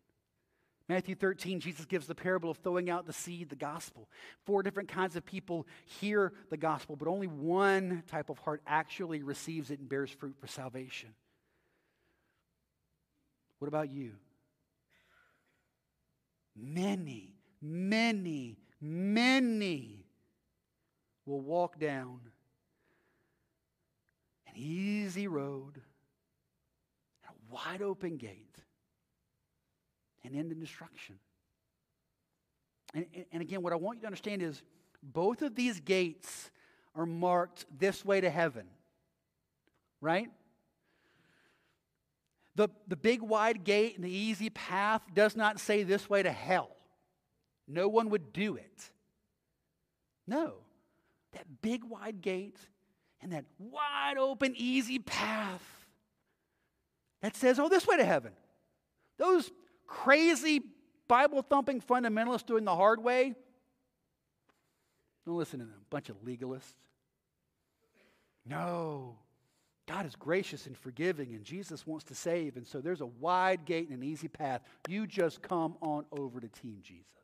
Matthew 0.88 1.14
13, 1.14 1.60
Jesus 1.60 1.84
gives 1.84 2.06
the 2.06 2.14
parable 2.14 2.50
of 2.50 2.56
throwing 2.58 2.88
out 2.88 3.06
the 3.06 3.12
seed, 3.12 3.50
the 3.50 3.56
gospel. 3.56 4.08
Four 4.46 4.62
different 4.62 4.88
kinds 4.88 5.16
of 5.16 5.26
people 5.26 5.66
hear 5.84 6.32
the 6.48 6.56
gospel, 6.56 6.96
but 6.96 7.08
only 7.08 7.26
one 7.26 8.02
type 8.06 8.30
of 8.30 8.38
heart 8.38 8.62
actually 8.66 9.22
receives 9.22 9.70
it 9.70 9.80
and 9.80 9.88
bears 9.88 10.10
fruit 10.10 10.34
for 10.40 10.46
salvation. 10.46 11.10
What 13.58 13.68
about 13.68 13.90
you? 13.90 14.12
Many, 16.56 17.34
many, 17.60 18.56
many 18.80 20.06
will 21.26 21.40
walk 21.40 21.78
down 21.78 22.20
an 24.46 24.54
easy 24.56 25.28
road, 25.28 25.82
wide 27.50 27.82
open 27.82 28.16
gate, 28.16 28.56
and 30.24 30.34
end 30.34 30.52
in 30.52 30.60
destruction. 30.60 31.16
And, 32.94 33.06
and 33.32 33.42
again, 33.42 33.62
what 33.62 33.72
I 33.72 33.76
want 33.76 33.96
you 33.96 34.00
to 34.02 34.06
understand 34.06 34.42
is 34.42 34.62
both 35.02 35.42
of 35.42 35.54
these 35.54 35.80
gates 35.80 36.50
are 36.94 37.06
marked 37.06 37.66
this 37.78 38.04
way 38.04 38.20
to 38.20 38.30
heaven, 38.30 38.66
right? 40.00 40.28
The, 42.56 42.68
the 42.88 42.96
big 42.96 43.22
wide 43.22 43.62
gate 43.62 43.96
and 43.96 44.04
the 44.04 44.10
easy 44.10 44.50
path 44.50 45.02
does 45.14 45.36
not 45.36 45.60
say 45.60 45.84
this 45.84 46.10
way 46.10 46.22
to 46.22 46.32
hell. 46.32 46.70
No 47.68 47.88
one 47.88 48.08
would 48.10 48.32
do 48.32 48.56
it. 48.56 48.90
No 50.26 50.54
that 51.32 51.46
big 51.62 51.84
wide 51.84 52.20
gate 52.20 52.58
and 53.20 53.32
that 53.32 53.44
wide 53.58 54.18
open, 54.18 54.54
easy 54.56 54.98
path 54.98 55.62
that 57.22 57.36
says, 57.36 57.58
oh, 57.58 57.68
this 57.68 57.86
way 57.86 57.96
to 57.96 58.04
heaven. 58.04 58.32
Those 59.18 59.50
crazy 59.86 60.62
Bible 61.08 61.42
thumping 61.42 61.80
fundamentalists 61.80 62.46
doing 62.46 62.64
the 62.64 62.74
hard 62.74 63.02
way, 63.02 63.34
don't 65.26 65.36
listen 65.36 65.60
to 65.60 65.66
them. 65.66 65.80
Bunch 65.90 66.08
of 66.08 66.22
legalists. 66.24 66.74
No. 68.46 69.16
God 69.86 70.06
is 70.06 70.16
gracious 70.16 70.66
and 70.66 70.76
forgiving, 70.76 71.34
and 71.34 71.44
Jesus 71.44 71.86
wants 71.86 72.04
to 72.06 72.14
save. 72.14 72.56
And 72.56 72.66
so 72.66 72.80
there's 72.80 73.00
a 73.00 73.06
wide 73.06 73.64
gate 73.64 73.88
and 73.88 74.02
an 74.02 74.08
easy 74.08 74.28
path. 74.28 74.62
You 74.88 75.06
just 75.06 75.42
come 75.42 75.76
on 75.80 76.04
over 76.12 76.40
to 76.40 76.48
Team 76.48 76.78
Jesus 76.82 77.18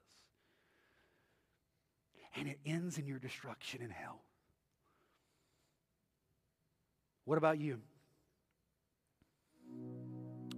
and 2.36 2.48
it 2.48 2.58
ends 2.66 2.98
in 2.98 3.06
your 3.06 3.18
destruction 3.18 3.82
in 3.82 3.90
hell. 3.90 4.20
What 7.24 7.38
about 7.38 7.60
you? 7.60 7.80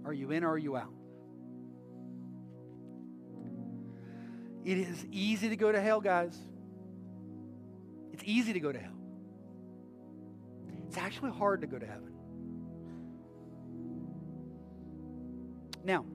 Are 0.07 0.13
you 0.13 0.31
in 0.31 0.45
or 0.45 0.51
are 0.51 0.57
you 0.57 0.77
out? 0.77 0.93
It 4.63 4.77
is 4.77 5.05
easy 5.11 5.49
to 5.49 5.57
go 5.57 5.69
to 5.69 5.81
hell, 5.81 5.99
guys. 5.99 6.37
It's 8.13 8.23
easy 8.25 8.53
to 8.53 8.59
go 8.61 8.71
to 8.71 8.79
hell. 8.79 8.95
It's 10.87 10.97
actually 10.97 11.31
hard 11.31 11.59
to 11.59 11.67
go 11.67 11.77
to 11.77 11.85
heaven. 11.85 12.13
Now, 15.83 16.05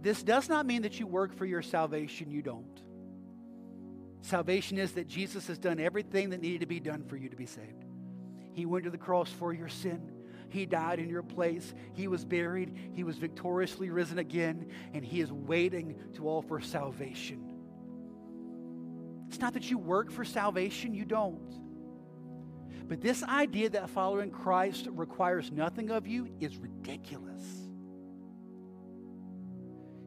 this 0.00 0.22
does 0.22 0.48
not 0.48 0.64
mean 0.64 0.82
that 0.82 1.00
you 1.00 1.08
work 1.08 1.34
for 1.34 1.44
your 1.44 1.62
salvation, 1.62 2.30
you 2.30 2.42
don't. 2.42 2.82
Salvation 4.20 4.78
is 4.78 4.92
that 4.92 5.08
Jesus 5.08 5.48
has 5.48 5.58
done 5.58 5.80
everything 5.80 6.30
that 6.30 6.40
needed 6.40 6.60
to 6.60 6.66
be 6.66 6.78
done 6.78 7.02
for 7.02 7.16
you 7.16 7.28
to 7.28 7.36
be 7.36 7.46
saved. 7.46 7.84
He 8.52 8.64
went 8.64 8.84
to 8.84 8.90
the 8.90 8.98
cross 8.98 9.28
for 9.28 9.52
your 9.52 9.68
sin. 9.68 10.21
He 10.52 10.66
died 10.66 10.98
in 10.98 11.08
your 11.08 11.22
place. 11.22 11.72
He 11.94 12.08
was 12.08 12.24
buried. 12.24 12.76
He 12.94 13.04
was 13.04 13.16
victoriously 13.16 13.90
risen 13.90 14.18
again, 14.18 14.68
and 14.92 15.04
He 15.04 15.20
is 15.20 15.32
waiting 15.32 15.96
to 16.14 16.28
offer 16.28 16.60
salvation. 16.60 17.52
It's 19.28 19.40
not 19.40 19.54
that 19.54 19.70
you 19.70 19.78
work 19.78 20.10
for 20.10 20.24
salvation, 20.24 20.92
you 20.92 21.06
don't. 21.06 21.58
But 22.86 23.00
this 23.00 23.22
idea 23.22 23.70
that 23.70 23.88
following 23.88 24.30
Christ 24.30 24.88
requires 24.90 25.50
nothing 25.50 25.90
of 25.90 26.06
you 26.06 26.28
is 26.40 26.58
ridiculous. 26.58 27.42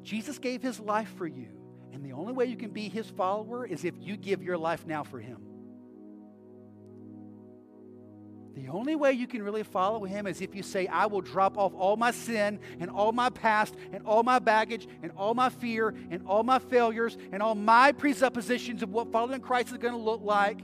Jesus 0.03 0.37
gave 0.37 0.61
his 0.61 0.79
life 0.79 1.11
for 1.17 1.25
you, 1.25 1.47
and 1.91 2.05
the 2.05 2.11
only 2.11 2.33
way 2.33 2.45
you 2.45 2.55
can 2.55 2.69
be 2.69 2.87
his 2.87 3.09
follower 3.09 3.65
is 3.65 3.83
if 3.83 3.95
you 3.99 4.15
give 4.15 4.43
your 4.43 4.59
life 4.59 4.85
now 4.85 5.03
for 5.03 5.19
him. 5.19 5.54
The 8.55 8.69
only 8.69 8.95
way 8.95 9.11
you 9.11 9.27
can 9.27 9.43
really 9.43 9.63
follow 9.63 10.05
him 10.05 10.27
is 10.27 10.39
if 10.39 10.55
you 10.55 10.63
say, 10.63 10.87
I 10.87 11.07
will 11.07 11.19
drop 11.19 11.57
off 11.57 11.73
all 11.75 11.97
my 11.97 12.11
sin 12.11 12.59
and 12.79 12.89
all 12.89 13.11
my 13.11 13.29
past 13.29 13.75
and 13.91 14.05
all 14.05 14.23
my 14.23 14.39
baggage 14.39 14.87
and 15.03 15.11
all 15.17 15.33
my 15.33 15.49
fear 15.49 15.93
and 16.09 16.25
all 16.25 16.41
my 16.41 16.59
failures 16.59 17.17
and 17.33 17.43
all 17.43 17.53
my 17.53 17.91
presuppositions 17.91 18.81
of 18.81 18.91
what 18.91 19.11
following 19.11 19.41
Christ 19.41 19.71
is 19.71 19.77
going 19.77 19.93
to 19.93 19.99
look 19.99 20.21
like, 20.23 20.59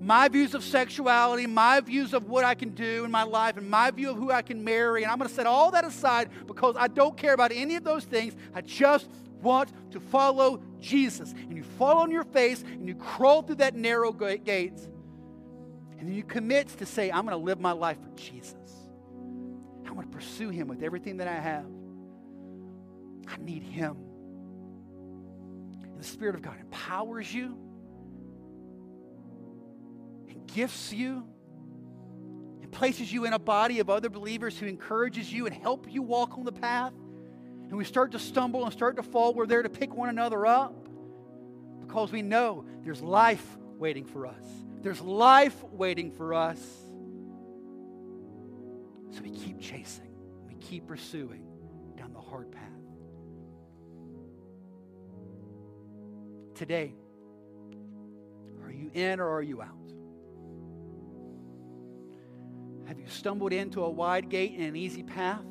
my 0.00 0.26
views 0.28 0.54
of 0.54 0.64
sexuality, 0.64 1.46
my 1.46 1.78
views 1.78 2.12
of 2.12 2.28
what 2.28 2.44
I 2.44 2.54
can 2.54 2.70
do 2.70 3.04
in 3.04 3.10
my 3.10 3.22
life, 3.22 3.56
and 3.56 3.70
my 3.70 3.90
view 3.92 4.10
of 4.10 4.16
who 4.16 4.32
I 4.32 4.42
can 4.42 4.64
marry. 4.64 5.04
And 5.04 5.12
I'm 5.12 5.18
going 5.18 5.28
to 5.28 5.34
set 5.34 5.46
all 5.46 5.70
that 5.70 5.84
aside 5.84 6.30
because 6.46 6.74
I 6.76 6.88
don't 6.88 7.16
care 7.16 7.34
about 7.34 7.52
any 7.52 7.76
of 7.76 7.84
those 7.84 8.04
things. 8.04 8.34
I 8.52 8.62
just 8.62 9.08
want 9.42 9.70
to 9.92 10.00
follow 10.00 10.60
Jesus. 10.80 11.32
And 11.32 11.56
you 11.56 11.62
fall 11.62 11.98
on 11.98 12.10
your 12.10 12.24
face 12.24 12.62
and 12.62 12.88
you 12.88 12.96
crawl 12.96 13.42
through 13.42 13.56
that 13.56 13.76
narrow 13.76 14.10
gate 14.10 14.88
and 16.00 16.08
then 16.08 16.16
you 16.16 16.24
commit 16.24 16.66
to 16.78 16.86
say, 16.86 17.10
I'm 17.12 17.26
going 17.26 17.38
to 17.38 17.44
live 17.44 17.60
my 17.60 17.72
life 17.72 17.98
for 18.02 18.08
Jesus. 18.16 18.54
I'm 19.86 19.94
going 19.94 20.08
to 20.08 20.16
pursue 20.16 20.48
him 20.48 20.66
with 20.66 20.82
everything 20.82 21.18
that 21.18 21.28
I 21.28 21.34
have. 21.34 21.66
I 23.28 23.36
need 23.36 23.62
him. 23.62 23.96
And 25.84 25.98
the 25.98 26.04
Spirit 26.04 26.36
of 26.36 26.42
God 26.42 26.58
empowers 26.58 27.32
you 27.32 27.54
and 30.30 30.46
gifts 30.46 30.90
you 30.90 31.22
and 32.62 32.72
places 32.72 33.12
you 33.12 33.26
in 33.26 33.34
a 33.34 33.38
body 33.38 33.80
of 33.80 33.90
other 33.90 34.08
believers 34.08 34.58
who 34.58 34.64
encourages 34.64 35.30
you 35.30 35.44
and 35.44 35.54
help 35.54 35.86
you 35.92 36.00
walk 36.00 36.38
on 36.38 36.44
the 36.44 36.52
path. 36.52 36.94
And 37.68 37.76
we 37.76 37.84
start 37.84 38.12
to 38.12 38.18
stumble 38.18 38.64
and 38.64 38.72
start 38.72 38.96
to 38.96 39.02
fall. 39.02 39.34
We're 39.34 39.46
there 39.46 39.62
to 39.62 39.68
pick 39.68 39.94
one 39.94 40.08
another 40.08 40.46
up 40.46 40.88
because 41.80 42.10
we 42.10 42.22
know 42.22 42.64
there's 42.84 43.02
life 43.02 43.58
waiting 43.76 44.06
for 44.06 44.26
us. 44.26 44.46
There's 44.82 45.00
life 45.00 45.62
waiting 45.64 46.10
for 46.10 46.32
us. 46.32 46.58
So 49.12 49.22
we 49.22 49.30
keep 49.30 49.60
chasing, 49.60 50.14
we 50.46 50.54
keep 50.54 50.86
pursuing 50.86 51.44
down 51.96 52.12
the 52.12 52.20
hard 52.20 52.50
path. 52.50 52.62
Today, 56.54 56.94
are 58.62 58.70
you 58.70 58.90
in 58.94 59.20
or 59.20 59.28
are 59.28 59.42
you 59.42 59.60
out? 59.60 59.68
Have 62.86 62.98
you 62.98 63.06
stumbled 63.08 63.52
into 63.52 63.84
a 63.84 63.90
wide 63.90 64.28
gate 64.28 64.52
and 64.52 64.62
an 64.64 64.76
easy 64.76 65.02
path? 65.02 65.44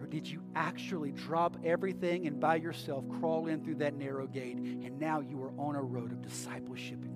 Or 0.00 0.06
did 0.06 0.26
you 0.26 0.42
actually 0.54 1.12
drop 1.12 1.56
everything 1.64 2.26
and 2.26 2.38
by 2.38 2.56
yourself 2.56 3.04
crawl 3.18 3.46
in 3.46 3.62
through 3.64 3.76
that 3.76 3.94
narrow 3.94 4.26
gate 4.26 4.56
and 4.56 4.98
now 4.98 5.20
you 5.20 5.42
are 5.42 5.52
on 5.58 5.74
a 5.74 5.82
road 5.82 6.12
of 6.12 6.22
discipleship 6.22 7.04
in 7.04 7.12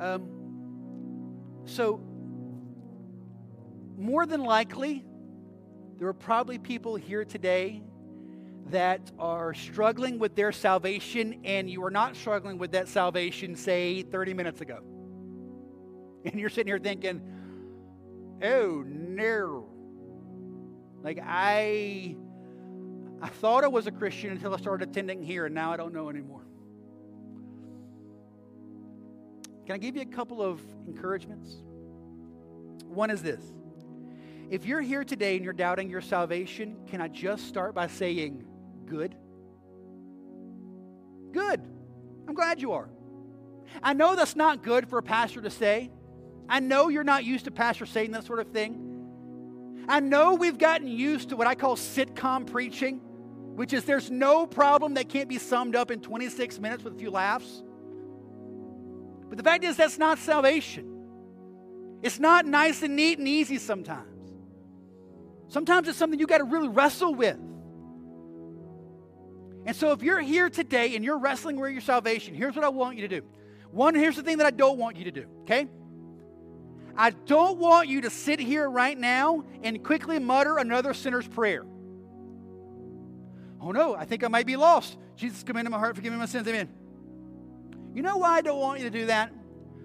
Um, 0.00 1.62
so, 1.66 2.00
more 3.96 4.26
than 4.26 4.42
likely, 4.42 5.04
there 5.98 6.08
are 6.08 6.12
probably 6.12 6.58
people 6.58 6.96
here 6.96 7.24
today 7.24 7.82
that 8.70 9.12
are 9.18 9.54
struggling 9.54 10.18
with 10.18 10.34
their 10.34 10.52
salvation, 10.52 11.40
and 11.44 11.70
you 11.70 11.84
are 11.84 11.90
not 11.90 12.16
struggling 12.16 12.58
with 12.58 12.72
that 12.72 12.88
salvation, 12.88 13.54
say, 13.54 14.02
30 14.02 14.34
minutes 14.34 14.60
ago. 14.60 14.80
And 16.24 16.40
you're 16.40 16.48
sitting 16.48 16.68
here 16.68 16.78
thinking, 16.78 17.20
oh, 18.42 18.82
no. 18.86 19.68
Like, 21.02 21.18
I. 21.22 22.16
I 23.22 23.28
thought 23.28 23.64
I 23.64 23.68
was 23.68 23.86
a 23.86 23.90
Christian 23.90 24.32
until 24.32 24.52
I 24.52 24.58
started 24.58 24.88
attending 24.90 25.22
here, 25.22 25.46
and 25.46 25.54
now 25.54 25.72
I 25.72 25.78
don't 25.78 25.94
know 25.94 26.10
anymore. 26.10 26.44
Can 29.66 29.74
I 29.74 29.78
give 29.78 29.96
you 29.96 30.02
a 30.02 30.06
couple 30.06 30.42
of 30.42 30.60
encouragements? 30.86 31.56
One 32.86 33.10
is 33.10 33.22
this 33.22 33.42
if 34.50 34.66
you're 34.66 34.82
here 34.82 35.04
today 35.04 35.36
and 35.36 35.44
you're 35.44 35.54
doubting 35.54 35.88
your 35.88 36.02
salvation, 36.02 36.76
can 36.86 37.00
I 37.00 37.08
just 37.08 37.48
start 37.48 37.74
by 37.74 37.86
saying, 37.86 38.44
good? 38.86 39.16
Good. 41.32 41.60
I'm 42.28 42.34
glad 42.34 42.60
you 42.60 42.72
are. 42.72 42.88
I 43.82 43.94
know 43.94 44.14
that's 44.14 44.36
not 44.36 44.62
good 44.62 44.88
for 44.88 44.98
a 44.98 45.02
pastor 45.02 45.40
to 45.40 45.50
say. 45.50 45.90
I 46.48 46.60
know 46.60 46.88
you're 46.88 47.02
not 47.02 47.24
used 47.24 47.46
to 47.46 47.50
pastor 47.50 47.86
saying 47.86 48.12
that 48.12 48.24
sort 48.24 48.38
of 48.38 48.48
thing. 48.48 49.84
I 49.88 50.00
know 50.00 50.34
we've 50.34 50.58
gotten 50.58 50.86
used 50.86 51.30
to 51.30 51.36
what 51.36 51.46
I 51.46 51.54
call 51.54 51.74
sitcom 51.76 52.46
preaching, 52.46 53.00
which 53.56 53.72
is 53.72 53.84
there's 53.84 54.10
no 54.10 54.46
problem 54.46 54.94
that 54.94 55.08
can't 55.08 55.28
be 55.28 55.38
summed 55.38 55.74
up 55.74 55.90
in 55.90 56.00
26 56.00 56.60
minutes 56.60 56.84
with 56.84 56.94
a 56.94 56.98
few 56.98 57.10
laughs. 57.10 57.63
But 59.28 59.38
the 59.38 59.44
fact 59.44 59.64
is, 59.64 59.76
that's 59.76 59.98
not 59.98 60.18
salvation. 60.18 60.90
It's 62.02 62.18
not 62.18 62.46
nice 62.46 62.82
and 62.82 62.96
neat 62.96 63.18
and 63.18 63.26
easy 63.26 63.58
sometimes. 63.58 64.32
Sometimes 65.48 65.88
it's 65.88 65.98
something 65.98 66.18
you 66.18 66.26
got 66.26 66.38
to 66.38 66.44
really 66.44 66.68
wrestle 66.68 67.14
with. 67.14 67.38
And 69.66 69.74
so, 69.74 69.92
if 69.92 70.02
you're 70.02 70.20
here 70.20 70.50
today 70.50 70.94
and 70.94 71.04
you're 71.04 71.18
wrestling 71.18 71.58
with 71.58 71.72
your 71.72 71.80
salvation, 71.80 72.34
here's 72.34 72.54
what 72.54 72.64
I 72.64 72.68
want 72.68 72.96
you 72.96 73.08
to 73.08 73.20
do. 73.20 73.26
One, 73.70 73.94
here's 73.94 74.16
the 74.16 74.22
thing 74.22 74.38
that 74.38 74.46
I 74.46 74.50
don't 74.50 74.78
want 74.78 74.96
you 74.96 75.04
to 75.04 75.10
do, 75.10 75.26
okay? 75.42 75.66
I 76.96 77.10
don't 77.10 77.58
want 77.58 77.88
you 77.88 78.02
to 78.02 78.10
sit 78.10 78.38
here 78.38 78.68
right 78.68 78.96
now 78.96 79.44
and 79.62 79.82
quickly 79.82 80.18
mutter 80.18 80.58
another 80.58 80.94
sinner's 80.94 81.26
prayer. 81.26 81.64
Oh 83.60 83.72
no, 83.72 83.96
I 83.96 84.04
think 84.04 84.22
I 84.22 84.28
might 84.28 84.46
be 84.46 84.56
lost. 84.56 84.98
Jesus, 85.16 85.42
come 85.42 85.56
into 85.56 85.70
my 85.70 85.78
heart, 85.78 85.96
forgive 85.96 86.12
me 86.12 86.18
my 86.18 86.26
sins, 86.26 86.46
amen. 86.46 86.68
You 87.94 88.02
know 88.02 88.16
why 88.16 88.38
I 88.38 88.40
don't 88.40 88.60
want 88.60 88.80
you 88.80 88.90
to 88.90 88.98
do 88.98 89.06
that? 89.06 89.32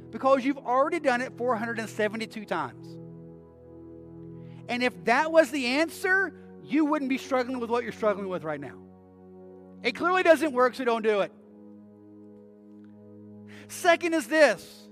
Because 0.10 0.44
you've 0.44 0.58
already 0.58 1.00
done 1.00 1.22
it 1.22 1.38
472 1.38 2.44
times. 2.46 2.98
And 4.68 4.82
if 4.84 5.06
that 5.06 5.32
was 5.32 5.52
the 5.52 5.66
answer, 5.68 6.34
you 6.64 6.86
wouldn't 6.86 7.10
be 7.10 7.20
struggling 7.20 7.60
with 7.60 7.70
what 7.70 7.84
you're 7.84 7.92
struggling 7.92 8.28
with 8.28 8.44
right 8.44 8.60
now. 8.60 8.78
It 9.84 9.94
clearly 9.94 10.24
doesn't 10.24 10.52
work, 10.52 10.74
so 10.74 10.84
don't 10.84 11.04
do 11.04 11.22
it. 11.22 11.32
Second 13.68 14.16
is 14.16 14.28
this 14.28 14.88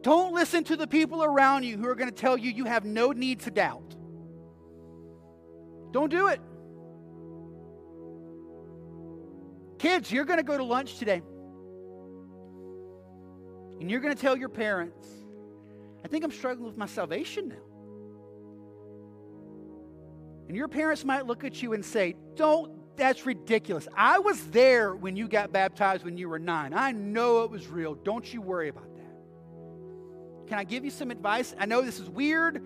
don't 0.00 0.34
listen 0.34 0.64
to 0.64 0.76
the 0.76 0.86
people 0.86 1.22
around 1.22 1.64
you 1.64 1.76
who 1.76 1.86
are 1.86 1.94
going 1.94 2.10
to 2.10 2.14
tell 2.14 2.36
you 2.36 2.50
you 2.50 2.64
have 2.64 2.84
no 2.84 3.12
need 3.12 3.40
to 3.40 3.50
doubt. 3.50 3.94
Don't 5.92 6.10
do 6.10 6.28
it. 6.28 6.40
Kids, 9.78 10.10
you're 10.10 10.24
going 10.24 10.38
to 10.38 10.44
go 10.44 10.56
to 10.56 10.64
lunch 10.64 10.98
today 10.98 11.22
and 13.82 13.90
you're 13.90 13.98
going 13.98 14.14
to 14.14 14.20
tell 14.20 14.36
your 14.36 14.48
parents, 14.48 15.08
I 16.04 16.08
think 16.08 16.22
I'm 16.22 16.30
struggling 16.30 16.68
with 16.68 16.76
my 16.76 16.86
salvation 16.86 17.48
now. 17.48 17.56
And 20.46 20.56
your 20.56 20.68
parents 20.68 21.04
might 21.04 21.26
look 21.26 21.42
at 21.42 21.60
you 21.60 21.72
and 21.72 21.84
say, 21.84 22.14
Don't, 22.36 22.70
that's 22.96 23.26
ridiculous. 23.26 23.88
I 23.96 24.20
was 24.20 24.40
there 24.46 24.94
when 24.94 25.16
you 25.16 25.26
got 25.26 25.50
baptized 25.50 26.04
when 26.04 26.16
you 26.16 26.28
were 26.28 26.38
nine. 26.38 26.74
I 26.74 26.92
know 26.92 27.42
it 27.42 27.50
was 27.50 27.66
real. 27.66 27.96
Don't 27.96 28.32
you 28.32 28.40
worry 28.40 28.68
about 28.68 28.94
that. 28.94 30.46
Can 30.46 30.60
I 30.60 30.64
give 30.64 30.84
you 30.84 30.90
some 30.92 31.10
advice? 31.10 31.52
I 31.58 31.66
know 31.66 31.82
this 31.82 31.98
is 31.98 32.08
weird 32.08 32.62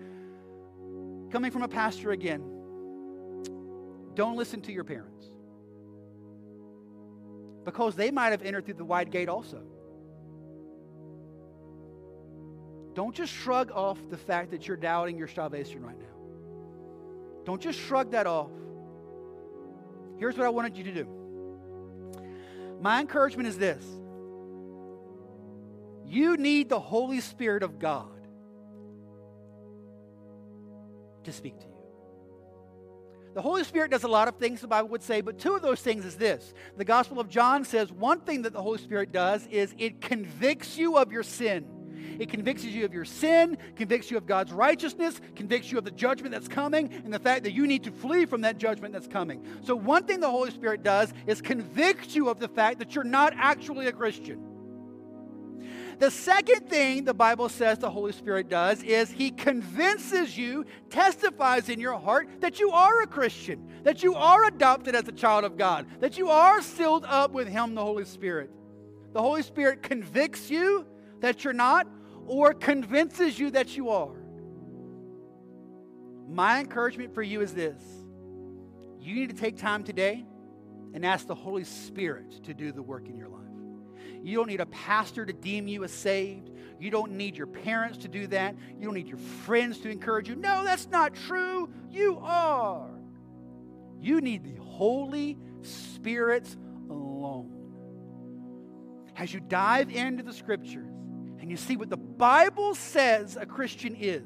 coming 1.31 1.49
from 1.49 1.63
a 1.63 1.67
pastor 1.67 2.11
again. 2.11 2.43
Don't 4.13 4.37
listen 4.37 4.61
to 4.61 4.71
your 4.71 4.83
parents 4.83 5.25
because 7.65 7.95
they 7.95 8.11
might 8.11 8.29
have 8.29 8.43
entered 8.43 8.65
through 8.65 8.75
the 8.75 8.85
wide 8.85 9.09
gate 9.09 9.29
also. 9.29 9.63
Don't 12.97 13.13
just 13.13 13.31
shrug 13.31 13.71
off 13.73 13.99
the 14.09 14.17
fact 14.17 14.49
that 14.49 14.67
you're 14.67 14.75
doubting 14.75 15.19
your 15.19 15.27
salvation 15.27 15.85
right 15.85 15.99
now. 15.99 17.45
Don't 17.45 17.61
just 17.61 17.79
shrug 17.79 18.09
that 18.13 18.25
off. 18.25 18.49
Here's 20.17 20.35
what 20.35 20.47
I 20.47 20.49
wanted 20.49 20.75
you 20.75 20.83
to 20.85 20.91
do. 20.91 21.07
My 22.81 22.99
encouragement 22.99 23.49
is 23.49 23.55
this 23.55 23.85
you 26.07 26.37
need 26.37 26.69
the 26.69 26.79
Holy 26.79 27.21
Spirit 27.21 27.61
of 27.61 27.77
God 27.77 28.09
to 31.25 31.31
speak 31.31 31.59
to 31.59 31.67
you. 31.67 31.73
The 33.35 33.43
Holy 33.43 33.63
Spirit 33.63 33.91
does 33.91 34.05
a 34.05 34.07
lot 34.07 34.27
of 34.27 34.37
things, 34.37 34.61
the 34.61 34.67
Bible 34.67 34.89
would 34.89 35.03
say, 35.03 35.21
but 35.21 35.37
two 35.37 35.53
of 35.53 35.61
those 35.61 35.81
things 35.81 36.03
is 36.03 36.15
this. 36.15 36.51
The 36.77 36.85
Gospel 36.85 37.19
of 37.19 37.29
John 37.29 37.63
says 37.63 37.91
one 37.91 38.21
thing 38.21 38.41
that 38.41 38.53
the 38.53 38.61
Holy 38.63 38.79
Spirit 38.79 39.11
does 39.11 39.45
is 39.51 39.75
it 39.77 40.01
convicts 40.01 40.79
you 40.79 40.97
of 40.97 41.11
your 41.11 41.21
sin. 41.21 41.76
It 42.19 42.29
convicts 42.29 42.63
you 42.63 42.85
of 42.85 42.93
your 42.93 43.05
sin, 43.05 43.57
convicts 43.75 44.11
you 44.11 44.17
of 44.17 44.25
God's 44.25 44.51
righteousness, 44.51 45.19
convicts 45.35 45.71
you 45.71 45.77
of 45.77 45.85
the 45.85 45.91
judgment 45.91 46.31
that's 46.31 46.47
coming, 46.47 46.91
and 47.03 47.13
the 47.13 47.19
fact 47.19 47.43
that 47.43 47.53
you 47.53 47.67
need 47.67 47.83
to 47.83 47.91
flee 47.91 48.25
from 48.25 48.41
that 48.41 48.57
judgment 48.57 48.93
that's 48.93 49.07
coming. 49.07 49.45
So, 49.63 49.75
one 49.75 50.03
thing 50.03 50.19
the 50.19 50.29
Holy 50.29 50.51
Spirit 50.51 50.83
does 50.83 51.13
is 51.25 51.41
convict 51.41 52.15
you 52.15 52.29
of 52.29 52.39
the 52.39 52.47
fact 52.47 52.79
that 52.79 52.95
you're 52.95 53.03
not 53.03 53.33
actually 53.35 53.87
a 53.87 53.91
Christian. 53.91 54.47
The 55.99 56.11
second 56.11 56.69
thing 56.69 57.05
the 57.05 57.13
Bible 57.13 57.49
says 57.49 57.79
the 57.79 57.89
Holy 57.89 58.11
Spirit 58.11 58.49
does 58.49 58.83
is 58.83 59.09
He 59.09 59.31
convinces 59.31 60.37
you, 60.37 60.65
testifies 60.89 61.69
in 61.69 61.79
your 61.79 61.97
heart 61.97 62.29
that 62.41 62.59
you 62.59 62.69
are 62.71 63.01
a 63.01 63.07
Christian, 63.07 63.67
that 63.83 64.03
you 64.03 64.13
are 64.13 64.45
adopted 64.45 64.93
as 64.93 65.07
a 65.07 65.11
child 65.11 65.43
of 65.43 65.57
God, 65.57 65.87
that 65.99 66.17
you 66.17 66.29
are 66.29 66.61
sealed 66.61 67.03
up 67.05 67.31
with 67.31 67.47
Him, 67.47 67.73
the 67.73 67.83
Holy 67.83 68.05
Spirit. 68.05 68.51
The 69.13 69.21
Holy 69.21 69.41
Spirit 69.41 69.81
convicts 69.81 70.51
you 70.51 70.85
that 71.21 71.43
you're 71.43 71.53
not 71.53 71.87
or 72.27 72.53
convinces 72.53 73.39
you 73.39 73.51
that 73.51 73.75
you 73.75 73.89
are. 73.89 74.15
My 76.29 76.59
encouragement 76.59 77.13
for 77.13 77.23
you 77.23 77.41
is 77.41 77.53
this 77.53 77.81
you 78.99 79.15
need 79.15 79.29
to 79.29 79.35
take 79.35 79.57
time 79.57 79.83
today 79.83 80.25
and 80.93 81.05
ask 81.05 81.27
the 81.27 81.35
Holy 81.35 81.63
Spirit 81.63 82.43
to 82.43 82.53
do 82.53 82.71
the 82.71 82.81
work 82.81 83.07
in 83.07 83.17
your 83.17 83.29
life. 83.29 83.41
You 84.21 84.35
don't 84.35 84.47
need 84.47 84.59
a 84.59 84.65
pastor 84.65 85.25
to 85.25 85.31
deem 85.31 85.67
you 85.67 85.83
as 85.83 85.91
saved. 85.91 86.49
You 86.79 86.91
don't 86.91 87.13
need 87.13 87.37
your 87.37 87.47
parents 87.47 87.99
to 87.99 88.07
do 88.07 88.27
that. 88.27 88.55
You 88.77 88.85
don't 88.85 88.95
need 88.95 89.07
your 89.07 89.17
friends 89.17 89.79
to 89.79 89.89
encourage 89.89 90.27
you. 90.27 90.35
No, 90.35 90.65
that's 90.65 90.89
not 90.89 91.15
true. 91.15 91.69
You 91.89 92.19
are. 92.21 92.89
You 93.99 94.21
need 94.21 94.43
the 94.43 94.61
Holy 94.61 95.37
Spirit 95.61 96.47
alone. 96.89 97.53
As 99.15 99.33
you 99.33 99.39
dive 99.39 99.89
into 99.89 100.23
the 100.23 100.33
scriptures 100.33 100.91
and 101.39 101.49
you 101.49 101.57
see 101.57 101.77
what 101.77 101.89
the 101.89 101.97
Bible 102.17 102.75
says 102.75 103.37
a 103.39 103.45
Christian 103.45 103.95
is, 103.95 104.25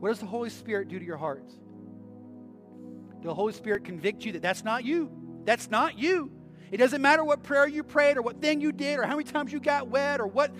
what 0.00 0.08
does 0.08 0.18
the 0.18 0.26
Holy 0.26 0.50
Spirit 0.50 0.88
do 0.88 0.98
to 0.98 1.04
your 1.04 1.16
heart? 1.16 1.46
Does 1.46 3.24
the 3.24 3.34
Holy 3.34 3.52
Spirit 3.52 3.84
convict 3.84 4.24
you 4.24 4.32
that 4.32 4.42
that's 4.42 4.64
not 4.64 4.84
you? 4.84 5.10
That's 5.44 5.70
not 5.70 5.98
you. 5.98 6.32
It 6.70 6.78
doesn't 6.78 7.02
matter 7.02 7.22
what 7.22 7.42
prayer 7.42 7.68
you 7.68 7.82
prayed 7.82 8.16
or 8.16 8.22
what 8.22 8.40
thing 8.40 8.60
you 8.60 8.72
did 8.72 8.98
or 8.98 9.02
how 9.04 9.16
many 9.16 9.24
times 9.24 9.52
you 9.52 9.60
got 9.60 9.88
wet 9.88 10.20
or 10.20 10.26
what. 10.26 10.52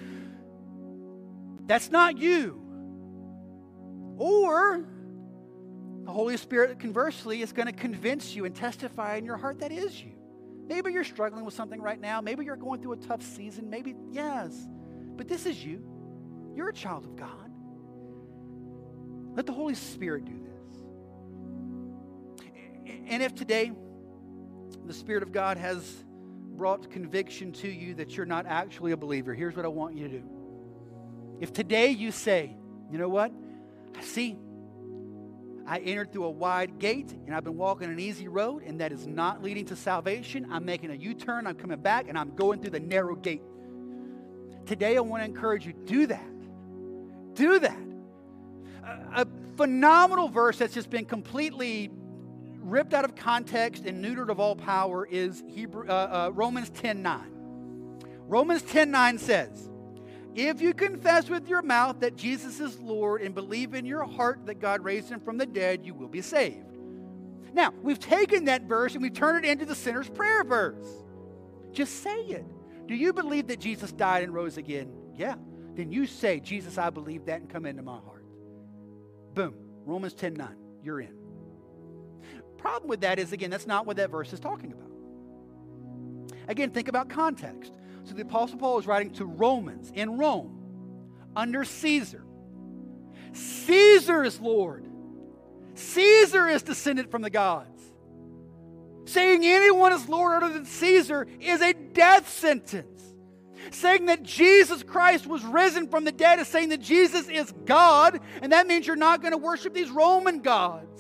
That's 1.67 1.91
not 1.91 2.19
you. 2.19 2.61
Or 4.19 4.85
the 6.05 6.13
Holy 6.13 6.37
Spirit, 6.37 6.79
conversely, 6.79 7.41
is 7.43 7.53
going 7.53 7.67
to 7.67 7.73
convince 7.73 8.35
you 8.35 8.45
and 8.45 8.55
testify 8.55 9.17
in 9.17 9.25
your 9.25 9.37
heart 9.37 9.61
that 9.61 9.73
is 9.73 10.01
you. 10.01 10.13
Maybe 10.67 10.93
you're 10.93 11.05
struggling 11.05 11.45
with 11.45 11.55
something 11.55 11.81
right 11.81 12.01
now. 12.01 12.21
Maybe 12.21 12.45
you're 12.45 12.57
going 12.57 12.83
through 12.83 12.93
a 12.93 12.97
tough 12.99 13.23
season. 13.23 13.71
Maybe, 13.71 13.95
yes. 14.11 14.69
But 15.17 15.29
this 15.29 15.47
is 15.47 15.65
you. 15.65 15.92
You're 16.55 16.69
a 16.69 16.75
child 16.75 17.05
of 17.05 17.17
God. 17.17 17.51
Let 19.35 19.47
the 19.47 19.53
Holy 19.53 19.75
Spirit 19.75 20.25
do 20.25 20.33
this. 20.33 20.49
And 23.09 23.23
if 23.23 23.35
today 23.35 23.73
the 24.87 24.93
Spirit 24.93 25.23
of 25.23 25.33
God 25.33 25.57
has 25.57 26.05
brought 26.57 26.91
conviction 26.91 27.53
to 27.53 27.69
you 27.69 27.95
that 27.95 28.17
you're 28.17 28.27
not 28.27 28.47
actually 28.47 28.93
a 28.93 28.97
believer, 28.97 29.35
here's 29.35 29.57
what 29.57 29.65
I 29.65 29.69
want 29.69 29.97
you 29.97 30.09
to 30.09 30.19
do. 30.19 30.25
If 31.41 31.53
today 31.53 31.91
you 31.91 32.13
say, 32.13 32.55
you 32.91 32.99
know 32.99 33.09
what? 33.09 33.33
I 33.97 34.03
see. 34.03 34.37
I 35.67 35.79
entered 35.79 36.13
through 36.13 36.25
a 36.25 36.31
wide 36.31 36.79
gate 36.79 37.13
and 37.27 37.35
I've 37.35 37.45
been 37.45 37.57
walking 37.57 37.91
an 37.91 37.99
easy 37.99 38.29
road, 38.29 38.63
and 38.65 38.81
that 38.81 38.93
is 38.93 39.07
not 39.07 39.43
leading 39.43 39.65
to 39.67 39.77
salvation. 39.77 40.49
I'm 40.51 40.65
making 40.65 40.91
a 40.91 40.95
U 40.95 41.15
turn, 41.15 41.47
I'm 41.47 41.55
coming 41.55 41.81
back, 41.81 42.09
and 42.09 42.19
I'm 42.19 42.35
going 42.35 42.61
through 42.61 42.73
the 42.73 42.81
narrow 42.81 43.15
gate. 43.15 43.43
Today, 44.67 44.97
I 44.97 45.01
want 45.01 45.23
to 45.23 45.29
encourage 45.29 45.67
you 45.67 45.73
do 45.73 46.07
that. 46.07 46.32
Do 47.35 47.59
that. 47.61 47.79
A, 48.85 49.23
a 49.23 49.27
phenomenal 49.57 50.29
verse 50.29 50.59
that's 50.59 50.75
just 50.75 50.91
been 50.91 51.05
completely 51.05 51.91
ripped 52.63 52.95
out 52.95 53.05
of 53.05 53.15
context 53.17 53.85
and 53.85 54.05
neutered 54.05 54.31
of 54.31 54.41
all 54.41 54.57
power 54.57 55.07
is 55.07 55.43
Hebrew, 55.49 55.87
uh, 55.89 56.29
uh, 56.29 56.31
Romans 56.33 56.71
10 56.71 57.03
9. 57.03 57.21
Romans 58.27 58.63
10 58.63 58.91
9 58.91 59.19
says, 59.19 59.69
If 60.35 60.61
you 60.61 60.73
confess 60.73 61.29
with 61.29 61.49
your 61.49 61.63
mouth 61.63 62.01
that 62.01 62.17
Jesus 62.17 62.61
is 62.61 62.79
Lord 62.79 63.23
and 63.23 63.35
believe 63.35 63.75
in 63.75 63.85
your 63.85 64.05
heart 64.05 64.47
that 64.47 64.61
God 64.61 64.83
raised 64.85 65.11
him 65.11 65.21
from 65.21 65.39
the 65.39 65.47
dead, 65.47 65.85
you 65.85 65.95
will 65.95 66.09
be 66.09 66.23
saved. 66.23 66.67
Now, 67.53 67.75
we've 67.83 67.99
taken 67.99 68.47
that 68.47 68.63
verse 68.63 68.95
and 68.95 69.03
we've 69.03 69.13
turned 69.13 69.45
it 69.45 69.49
into 69.49 69.67
the 69.67 69.75
sinner's 69.75 70.09
prayer 70.09 70.45
verse. 70.45 70.87
Just 71.73 72.03
say 72.03 72.21
it. 72.21 72.47
Do 72.87 72.95
you 72.95 73.13
believe 73.13 73.49
that 73.49 73.61
Jesus 73.61 73.93
died 73.93 74.23
and 74.23 74.33
rose 74.33 74.57
again? 74.57 74.91
Yeah. 75.15 75.35
Then 75.75 75.91
you 75.91 76.07
say, 76.07 76.41
Jesus, 76.41 76.79
I 76.79 76.91
believe 76.91 77.27
that 77.27 77.41
and 77.41 77.51
come 77.51 77.67
into 77.67 77.83
my 77.83 77.99
heart. 77.99 78.25
Boom. 79.35 79.55
Romans 79.85 80.15
10 80.15 80.35
9. 80.35 80.49
You're 80.83 81.01
in 81.01 81.23
problem 82.63 82.89
with 82.89 83.01
that 83.01 83.19
is, 83.19 83.33
again, 83.33 83.51
that's 83.51 83.67
not 83.67 83.85
what 83.87 83.97
that 83.97 84.11
verse 84.11 84.33
is 84.33 84.41
talking 84.41 84.73
about. 84.73 86.39
Again, 86.49 86.71
think 86.71 86.89
about 86.89 87.09
context. 87.09 87.73
So 88.05 88.15
the 88.15 88.23
Apostle 88.23 88.59
Paul 88.59 88.79
is 88.79 88.87
writing 88.87 89.11
to 89.15 89.25
Romans 89.25 89.91
in 89.95 90.17
Rome 90.17 90.59
under 91.37 91.65
Caesar. 91.65 92.25
Caesar 93.33 94.25
is 94.25 94.41
Lord. 94.41 94.87
Caesar 95.75 96.49
is 96.49 96.63
descended 96.63 97.11
from 97.11 97.23
the 97.23 97.31
gods. 97.31 97.69
Saying 99.05 99.45
anyone 99.45 99.93
is 99.93 100.09
Lord 100.09 100.43
other 100.43 100.55
than 100.55 100.65
Caesar 100.65 101.27
is 101.41 101.61
a 101.61 101.73
death 101.73 102.29
sentence. 102.29 102.92
Saying 103.73 104.07
that 104.07 104.23
Jesus 104.23 104.83
Christ 104.83 105.27
was 105.27 105.45
risen 105.45 105.89
from 105.89 106.05
the 106.05 106.13
dead 106.13 106.39
is 106.39 106.47
saying 106.47 106.69
that 106.69 106.81
Jesus 106.81 107.29
is 107.29 107.53
God, 107.65 108.21
and 108.41 108.53
that 108.53 108.67
means 108.67 108.87
you're 108.87 108.97
not 108.97 109.21
going 109.23 109.33
to 109.33 109.39
worship 109.39 109.75
these 109.75 109.91
Roman 109.91 110.41
gods 110.41 110.93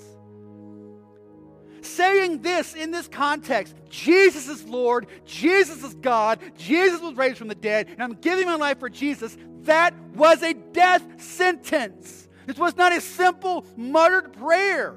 saying 1.84 2.42
this 2.42 2.74
in 2.74 2.90
this 2.90 3.08
context 3.08 3.74
Jesus 3.90 4.48
is 4.48 4.64
Lord, 4.64 5.06
Jesus 5.26 5.82
is 5.84 5.94
God, 5.94 6.38
Jesus 6.56 7.00
was 7.00 7.14
raised 7.14 7.38
from 7.38 7.48
the 7.48 7.54
dead, 7.54 7.88
and 7.88 8.02
I'm 8.02 8.14
giving 8.14 8.46
my 8.46 8.56
life 8.56 8.78
for 8.78 8.88
Jesus, 8.88 9.36
that 9.62 9.94
was 10.14 10.42
a 10.42 10.54
death 10.54 11.20
sentence. 11.20 12.28
This 12.46 12.56
was 12.56 12.76
not 12.76 12.92
a 12.92 13.00
simple 13.00 13.66
muttered 13.76 14.32
prayer. 14.32 14.96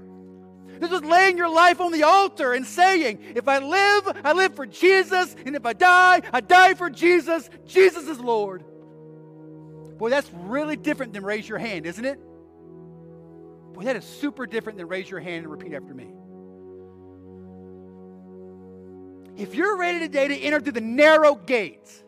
This 0.80 0.92
was 0.92 1.04
laying 1.04 1.38
your 1.38 1.50
life 1.50 1.80
on 1.82 1.92
the 1.92 2.04
altar 2.04 2.54
and 2.54 2.66
saying, 2.66 3.20
if 3.36 3.48
I 3.48 3.60
live, 3.60 4.22
I 4.24 4.34
live 4.34 4.56
for 4.56 4.66
Jesus, 4.66 5.36
and 5.46 5.56
if 5.56 5.66
I 5.66 5.74
die, 5.74 6.22
I 6.32 6.42
die 6.42 6.74
for 6.74 6.90
Jesus. 6.90 7.50
Jesus 7.66 8.08
is 8.08 8.20
Lord. 8.20 8.64
Boy, 9.98 10.10
that's 10.10 10.30
really 10.34 10.76
different 10.76 11.14
than 11.14 11.24
raise 11.24 11.48
your 11.48 11.58
hand, 11.58 11.86
isn't 11.86 12.06
it? 12.06 12.20
Boy, 13.74 13.84
that 13.84 13.96
is 13.96 14.04
super 14.06 14.46
different 14.46 14.78
than 14.78 14.88
raise 14.88 15.10
your 15.10 15.20
hand 15.20 15.44
and 15.44 15.52
repeat 15.52 15.74
after 15.74 15.94
me. 15.94 16.08
If 19.38 19.54
you're 19.54 19.78
ready 19.78 20.00
today 20.00 20.30
to 20.30 20.38
enter 20.38 20.62
through 20.62 20.74
the 20.74 20.82
narrow 20.82 21.36
gates, 21.36 22.04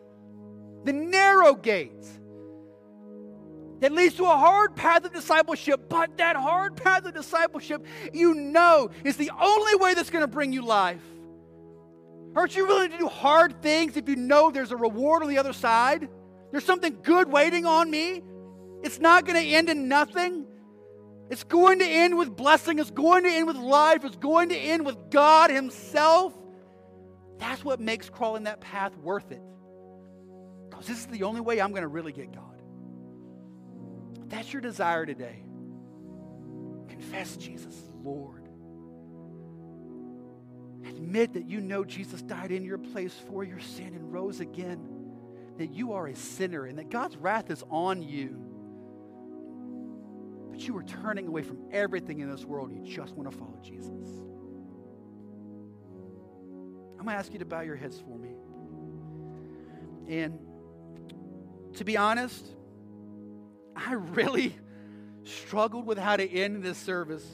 the 0.84 0.92
narrow 0.92 1.54
gates 1.54 2.08
that 3.80 3.92
leads 3.92 4.14
to 4.16 4.24
a 4.24 4.36
hard 4.36 4.74
path 4.74 5.04
of 5.04 5.12
discipleship, 5.12 5.88
but 5.88 6.16
that 6.18 6.36
hard 6.36 6.76
path 6.76 7.04
of 7.04 7.14
discipleship 7.14 7.84
you 8.12 8.34
know 8.34 8.90
is 9.04 9.16
the 9.16 9.30
only 9.40 9.76
way 9.76 9.94
that's 9.94 10.10
going 10.10 10.22
to 10.24 10.28
bring 10.28 10.52
you 10.52 10.64
life. 10.64 11.02
Aren't 12.34 12.56
you 12.56 12.66
willing 12.66 12.90
to 12.90 12.98
do 12.98 13.08
hard 13.08 13.62
things 13.62 13.96
if 13.96 14.08
you 14.08 14.16
know 14.16 14.50
there's 14.50 14.70
a 14.70 14.76
reward 14.76 15.22
on 15.22 15.28
the 15.28 15.38
other 15.38 15.52
side? 15.52 16.08
There's 16.50 16.64
something 16.64 16.98
good 17.02 17.30
waiting 17.30 17.66
on 17.66 17.90
me. 17.90 18.22
It's 18.82 19.00
not 19.00 19.24
going 19.24 19.40
to 19.40 19.48
end 19.48 19.68
in 19.68 19.88
nothing. 19.88 20.46
It's 21.30 21.44
going 21.44 21.80
to 21.80 21.84
end 21.84 22.16
with 22.16 22.34
blessing. 22.34 22.78
It's 22.78 22.90
going 22.90 23.24
to 23.24 23.30
end 23.30 23.46
with 23.46 23.56
life. 23.56 24.04
It's 24.04 24.16
going 24.16 24.48
to 24.50 24.56
end 24.56 24.86
with 24.86 25.10
God 25.10 25.50
Himself. 25.50 26.32
That's 27.38 27.64
what 27.64 27.80
makes 27.80 28.08
crawling 28.08 28.44
that 28.44 28.60
path 28.60 28.96
worth 28.98 29.30
it. 29.30 29.42
Because 30.70 30.86
this 30.86 30.98
is 30.98 31.06
the 31.06 31.24
only 31.24 31.40
way 31.40 31.60
I'm 31.60 31.70
going 31.70 31.82
to 31.82 31.88
really 31.88 32.12
get 32.12 32.32
God. 32.32 32.57
That's 34.28 34.52
your 34.52 34.62
desire 34.62 35.06
today. 35.06 35.42
Confess 36.88 37.36
Jesus 37.36 37.74
Lord. 38.02 38.48
Admit 40.86 41.34
that 41.34 41.48
you 41.48 41.60
know 41.60 41.84
Jesus 41.84 42.22
died 42.22 42.50
in 42.50 42.64
your 42.64 42.78
place 42.78 43.14
for 43.28 43.44
your 43.44 43.60
sin 43.60 43.94
and 43.94 44.12
rose 44.12 44.40
again. 44.40 44.88
That 45.58 45.72
you 45.72 45.92
are 45.92 46.06
a 46.06 46.14
sinner 46.14 46.66
and 46.66 46.78
that 46.78 46.88
God's 46.90 47.16
wrath 47.16 47.50
is 47.50 47.64
on 47.70 48.02
you. 48.02 48.36
But 50.50 50.66
you 50.66 50.76
are 50.76 50.82
turning 50.82 51.26
away 51.26 51.42
from 51.42 51.58
everything 51.72 52.20
in 52.20 52.30
this 52.30 52.44
world. 52.44 52.72
You 52.72 52.82
just 52.82 53.14
want 53.14 53.30
to 53.30 53.36
follow 53.36 53.58
Jesus. 53.62 53.88
I'm 56.98 57.04
going 57.04 57.14
to 57.14 57.20
ask 57.20 57.32
you 57.32 57.38
to 57.38 57.44
bow 57.44 57.60
your 57.60 57.76
heads 57.76 57.98
for 57.98 58.18
me. 58.18 58.30
And 60.08 60.38
to 61.74 61.84
be 61.84 61.96
honest, 61.96 62.44
I 63.86 63.92
really 63.92 64.56
struggled 65.24 65.86
with 65.86 65.98
how 65.98 66.16
to 66.16 66.28
end 66.28 66.62
this 66.62 66.78
service. 66.78 67.24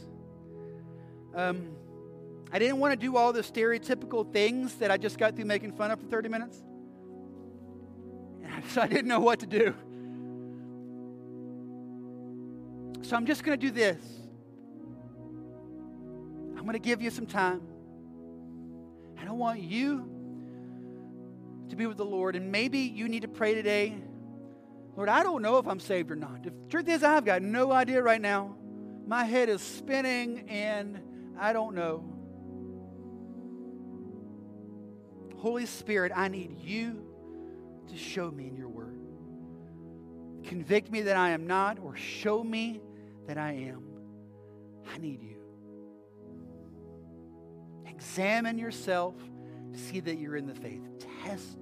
Um, 1.35 1.71
I 2.53 2.59
didn't 2.59 2.79
want 2.79 2.93
to 2.93 2.97
do 2.97 3.17
all 3.17 3.33
the 3.33 3.41
stereotypical 3.41 4.31
things 4.33 4.75
that 4.77 4.91
I 4.91 4.97
just 4.97 5.19
got 5.19 5.35
through 5.35 5.47
making 5.47 5.73
fun 5.73 5.91
of 5.91 6.01
for 6.01 6.07
30 6.07 6.29
minutes. 6.29 6.63
So 8.69 8.81
I 8.83 8.87
didn't 8.87 9.09
know 9.09 9.21
what 9.21 9.41
to 9.41 9.47
do. 9.47 9.75
So 13.03 13.17
I'm 13.17 13.27
just 13.27 13.43
going 13.43 13.59
to 13.59 13.67
do 13.67 13.73
this. 13.73 14.03
I'm 16.57 16.63
going 16.63 16.75
to 16.75 16.79
give 16.79 17.03
you 17.03 17.11
some 17.11 17.27
time. 17.27 17.61
I 19.35 19.37
want 19.37 19.63
you 19.63 20.09
to 21.71 21.77
be 21.77 21.87
with 21.87 21.97
the 21.97 22.05
Lord. 22.05 22.37
And 22.37 22.53
maybe 22.53 22.79
you 22.79 23.09
need 23.09 23.23
to 23.23 23.29
pray 23.29 23.53
today. 23.53 23.97
Lord, 24.97 25.09
I 25.09 25.23
don't 25.23 25.43
know 25.43 25.59
if 25.59 25.67
I'm 25.67 25.81
saved 25.81 26.11
or 26.11 26.17
not. 26.17 26.45
The 26.45 26.53
truth 26.69 26.89
is, 26.89 27.03
I've 27.03 27.25
got 27.25 27.43
no 27.43 27.73
idea 27.73 28.03
right 28.03 28.21
now. 28.21 28.57
My 29.07 29.25
head 29.25 29.49
is 29.49 29.61
spinning 29.61 30.49
and 30.49 31.01
I 31.39 31.53
don't 31.53 31.75
know. 31.75 32.05
Holy 35.37 35.67
Spirit, 35.67 36.13
I 36.15 36.29
need 36.29 36.59
you 36.61 37.05
to 37.89 37.97
show 37.97 38.31
me 38.31 38.47
in 38.47 38.57
your 38.57 38.69
word. 38.69 38.99
Convict 40.45 40.91
me 40.91 41.03
that 41.03 41.17
I 41.17 41.31
am 41.31 41.47
not, 41.47 41.79
or 41.79 41.97
show 41.97 42.43
me 42.43 42.81
that 43.27 43.37
I 43.37 43.53
am. 43.53 43.83
I 44.95 44.99
need 44.99 45.23
you. 45.23 45.37
Examine 47.87 48.59
yourself 48.59 49.15
to 49.73 49.79
see 49.79 50.01
that 50.01 50.19
you're 50.19 50.37
in 50.37 50.47
the 50.47 50.55
faith. 50.55 50.83
Test. 51.25 51.59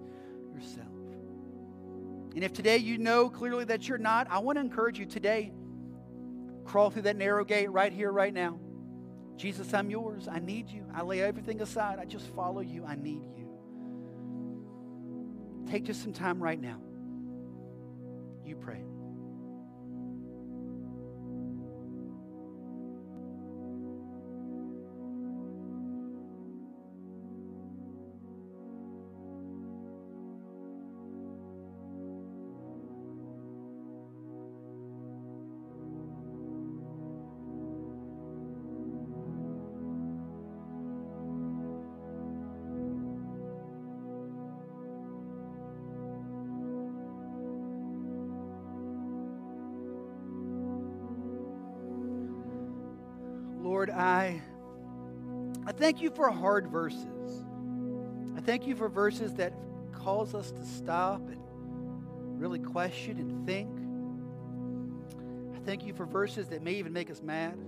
And 2.34 2.42
if 2.44 2.52
today 2.52 2.78
you 2.78 2.98
know 2.98 3.28
clearly 3.28 3.64
that 3.66 3.88
you're 3.88 3.98
not, 3.98 4.26
I 4.30 4.38
want 4.38 4.56
to 4.56 4.60
encourage 4.60 4.98
you 4.98 5.06
today. 5.06 5.52
Crawl 6.64 6.90
through 6.90 7.02
that 7.02 7.16
narrow 7.16 7.44
gate 7.44 7.70
right 7.70 7.92
here, 7.92 8.10
right 8.10 8.32
now. 8.32 8.58
Jesus, 9.36 9.72
I'm 9.74 9.90
yours. 9.90 10.28
I 10.28 10.38
need 10.38 10.68
you. 10.68 10.86
I 10.94 11.02
lay 11.02 11.20
everything 11.20 11.60
aside. 11.60 11.98
I 11.98 12.04
just 12.04 12.26
follow 12.34 12.60
you. 12.60 12.84
I 12.84 12.94
need 12.94 13.24
you. 13.36 13.48
Take 15.68 15.84
just 15.84 16.02
some 16.02 16.12
time 16.12 16.42
right 16.42 16.60
now. 16.60 16.80
You 18.44 18.56
pray. 18.56 18.82
Lord, 53.72 53.88
I, 53.88 54.38
I 55.66 55.72
thank 55.72 56.02
you 56.02 56.10
for 56.10 56.28
hard 56.30 56.68
verses. 56.68 57.42
I 58.36 58.40
thank 58.42 58.66
you 58.66 58.76
for 58.76 58.86
verses 58.90 59.32
that 59.36 59.54
cause 59.94 60.34
us 60.34 60.50
to 60.50 60.62
stop 60.62 61.26
and 61.26 62.38
really 62.38 62.58
question 62.58 63.18
and 63.18 63.46
think. 63.46 63.70
I 65.56 65.64
thank 65.64 65.86
you 65.86 65.94
for 65.94 66.04
verses 66.04 66.48
that 66.48 66.62
may 66.62 66.74
even 66.74 66.92
make 66.92 67.10
us 67.10 67.22
mad. 67.22 67.58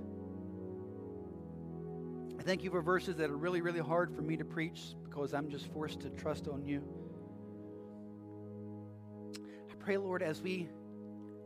I 2.39 2.43
thank 2.43 2.63
you 2.65 2.71
for 2.71 2.83
verses 2.83 3.17
that 3.17 3.31
are 3.31 3.39
really, 3.39 3.63
really 3.63 3.81
hard 3.81 4.15
for 4.15 4.21
me 4.21 4.37
to 4.37 4.45
preach 4.45 4.95
because 5.05 5.33
I'm 5.33 5.49
just 5.49 5.73
forced 5.73 6.01
to 6.01 6.11
trust 6.11 6.49
on 6.49 6.67
you. 6.67 6.83
I 9.73 9.75
pray, 9.77 9.97
Lord, 9.97 10.23
as 10.23 10.43
we 10.43 10.69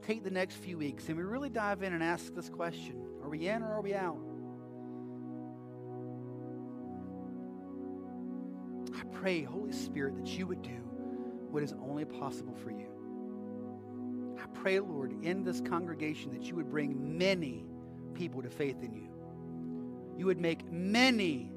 take 0.02 0.24
the 0.24 0.32
next 0.32 0.56
few 0.56 0.78
weeks 0.78 1.06
and 1.08 1.16
we 1.16 1.22
really 1.22 1.48
dive 1.48 1.84
in 1.84 1.92
and 1.92 2.02
ask 2.02 2.34
this 2.34 2.48
question 2.48 3.00
Are 3.22 3.28
we 3.28 3.46
in 3.46 3.62
or 3.62 3.72
are 3.74 3.82
we 3.82 3.94
out? 3.94 4.27
Pray, 9.20 9.42
Holy 9.42 9.72
Spirit, 9.72 10.16
that 10.16 10.26
you 10.26 10.46
would 10.46 10.62
do 10.62 10.80
what 11.50 11.62
is 11.62 11.72
only 11.72 12.04
possible 12.04 12.54
for 12.54 12.70
you. 12.70 12.86
I 14.40 14.46
pray, 14.58 14.78
Lord, 14.78 15.24
in 15.24 15.42
this 15.42 15.60
congregation 15.60 16.32
that 16.32 16.44
you 16.44 16.54
would 16.54 16.70
bring 16.70 17.18
many 17.18 17.66
people 18.14 18.42
to 18.42 18.50
faith 18.50 18.82
in 18.82 18.94
you. 18.94 19.08
You 20.16 20.26
would 20.26 20.38
make 20.38 20.70
many 20.70 21.50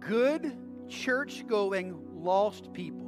good, 0.00 0.56
church 0.88 1.46
going, 1.46 1.98
lost 2.12 2.72
people 2.72 3.06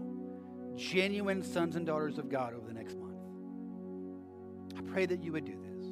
genuine 0.75 1.43
sons 1.43 1.77
and 1.77 1.87
daughters 1.87 2.19
of 2.19 2.31
God 2.31 2.55
over 2.55 2.67
the 2.67 2.73
next 2.73 2.97
month. 2.97 3.17
I 4.77 4.81
pray 4.91 5.05
that 5.05 5.23
you 5.23 5.33
would 5.33 5.45
do 5.45 5.53
this. 5.61 5.87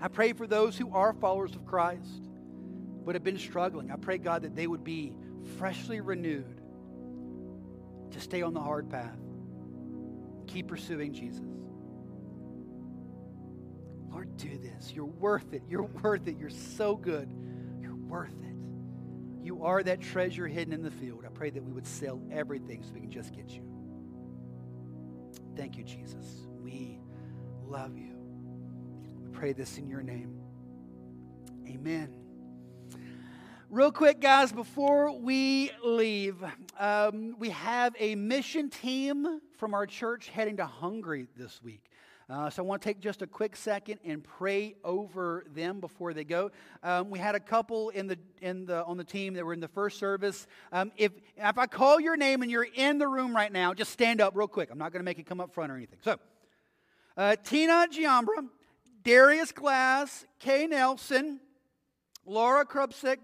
I 0.00 0.06
pray 0.06 0.32
for 0.32 0.46
those 0.46 0.78
who 0.78 0.92
are 0.92 1.12
followers 1.12 1.56
of 1.56 1.66
Christ 1.66 2.28
but 3.04 3.14
have 3.14 3.24
been 3.24 3.38
struggling. 3.38 3.90
I 3.90 3.96
pray, 3.96 4.18
God, 4.18 4.42
that 4.42 4.54
they 4.54 4.68
would 4.68 4.84
be 4.84 5.14
freshly 5.58 6.00
renewed 6.00 6.55
to 8.10 8.20
stay 8.20 8.42
on 8.42 8.54
the 8.54 8.60
hard 8.60 8.88
path. 8.88 9.18
Keep 10.46 10.68
pursuing 10.68 11.12
Jesus. 11.12 11.42
Lord, 14.10 14.36
do 14.36 14.56
this. 14.58 14.92
You're 14.92 15.04
worth 15.04 15.52
it. 15.52 15.62
You're 15.68 15.82
worth 16.02 16.26
it. 16.28 16.38
You're 16.38 16.50
so 16.50 16.96
good. 16.96 17.32
You're 17.80 17.96
worth 17.96 18.42
it. 18.42 18.56
You 19.42 19.64
are 19.64 19.82
that 19.82 20.00
treasure 20.00 20.48
hidden 20.48 20.72
in 20.72 20.82
the 20.82 20.90
field. 20.90 21.24
I 21.24 21.28
pray 21.28 21.50
that 21.50 21.62
we 21.62 21.72
would 21.72 21.86
sell 21.86 22.20
everything 22.32 22.82
so 22.82 22.92
we 22.92 23.00
can 23.00 23.10
just 23.10 23.32
get 23.32 23.50
you. 23.50 23.62
Thank 25.56 25.76
you, 25.76 25.84
Jesus. 25.84 26.46
We 26.58 26.98
love 27.64 27.96
you. 27.96 28.16
We 29.22 29.28
pray 29.30 29.52
this 29.52 29.78
in 29.78 29.88
your 29.88 30.02
name. 30.02 30.40
Amen. 31.68 32.25
Real 33.76 33.92
quick, 33.92 34.20
guys, 34.22 34.52
before 34.52 35.12
we 35.12 35.70
leave, 35.84 36.42
um, 36.78 37.36
we 37.38 37.50
have 37.50 37.94
a 38.00 38.14
mission 38.14 38.70
team 38.70 39.42
from 39.58 39.74
our 39.74 39.84
church 39.84 40.30
heading 40.30 40.56
to 40.56 40.64
Hungary 40.64 41.26
this 41.36 41.62
week. 41.62 41.82
Uh, 42.30 42.48
so 42.48 42.62
I 42.62 42.66
want 42.66 42.80
to 42.80 42.88
take 42.88 43.00
just 43.00 43.20
a 43.20 43.26
quick 43.26 43.54
second 43.54 44.00
and 44.02 44.24
pray 44.24 44.76
over 44.82 45.44
them 45.54 45.80
before 45.80 46.14
they 46.14 46.24
go. 46.24 46.52
Um, 46.82 47.10
we 47.10 47.18
had 47.18 47.34
a 47.34 47.38
couple 47.38 47.90
in 47.90 48.06
the 48.06 48.18
in 48.40 48.64
the 48.64 48.82
on 48.86 48.96
the 48.96 49.04
team 49.04 49.34
that 49.34 49.44
were 49.44 49.52
in 49.52 49.60
the 49.60 49.68
first 49.68 49.98
service. 49.98 50.46
Um, 50.72 50.90
if 50.96 51.12
if 51.36 51.58
I 51.58 51.66
call 51.66 52.00
your 52.00 52.16
name 52.16 52.40
and 52.40 52.50
you're 52.50 52.68
in 52.76 52.96
the 52.96 53.06
room 53.06 53.36
right 53.36 53.52
now, 53.52 53.74
just 53.74 53.92
stand 53.92 54.22
up 54.22 54.34
real 54.34 54.48
quick. 54.48 54.70
I'm 54.72 54.78
not 54.78 54.90
going 54.90 55.00
to 55.00 55.04
make 55.04 55.18
you 55.18 55.24
come 55.24 55.38
up 55.38 55.52
front 55.52 55.70
or 55.70 55.76
anything. 55.76 55.98
So, 56.02 56.18
uh, 57.18 57.36
Tina 57.44 57.88
Giambra, 57.92 58.48
Darius 59.04 59.52
Glass, 59.52 60.24
Kay 60.38 60.66
Nelson, 60.66 61.40
Laura 62.24 62.64
Krupsik, 62.64 63.18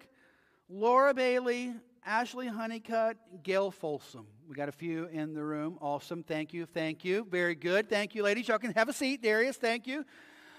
Laura 0.75 1.13
Bailey, 1.13 1.75
Ashley 2.07 2.47
Honeycutt, 2.47 3.19
Gail 3.43 3.71
Folsom. 3.71 4.27
We 4.49 4.55
got 4.55 4.71
a 4.71 4.73
few 4.73 5.05
in 5.13 5.35
the 5.35 5.45
room. 5.45 5.77
Awesome. 5.83 6.23
Thank 6.23 6.55
you. 6.55 6.65
Thank 6.65 7.05
you. 7.05 7.27
Very 7.31 7.55
good. 7.55 7.91
Thank 7.91 8.15
you, 8.15 8.23
ladies. 8.23 8.49
Y'all 8.49 8.57
can 8.57 8.73
have 8.73 8.89
a 8.89 8.93
seat. 8.95 9.23
Darius, 9.23 9.59
thank 9.59 9.87
you. 9.87 10.07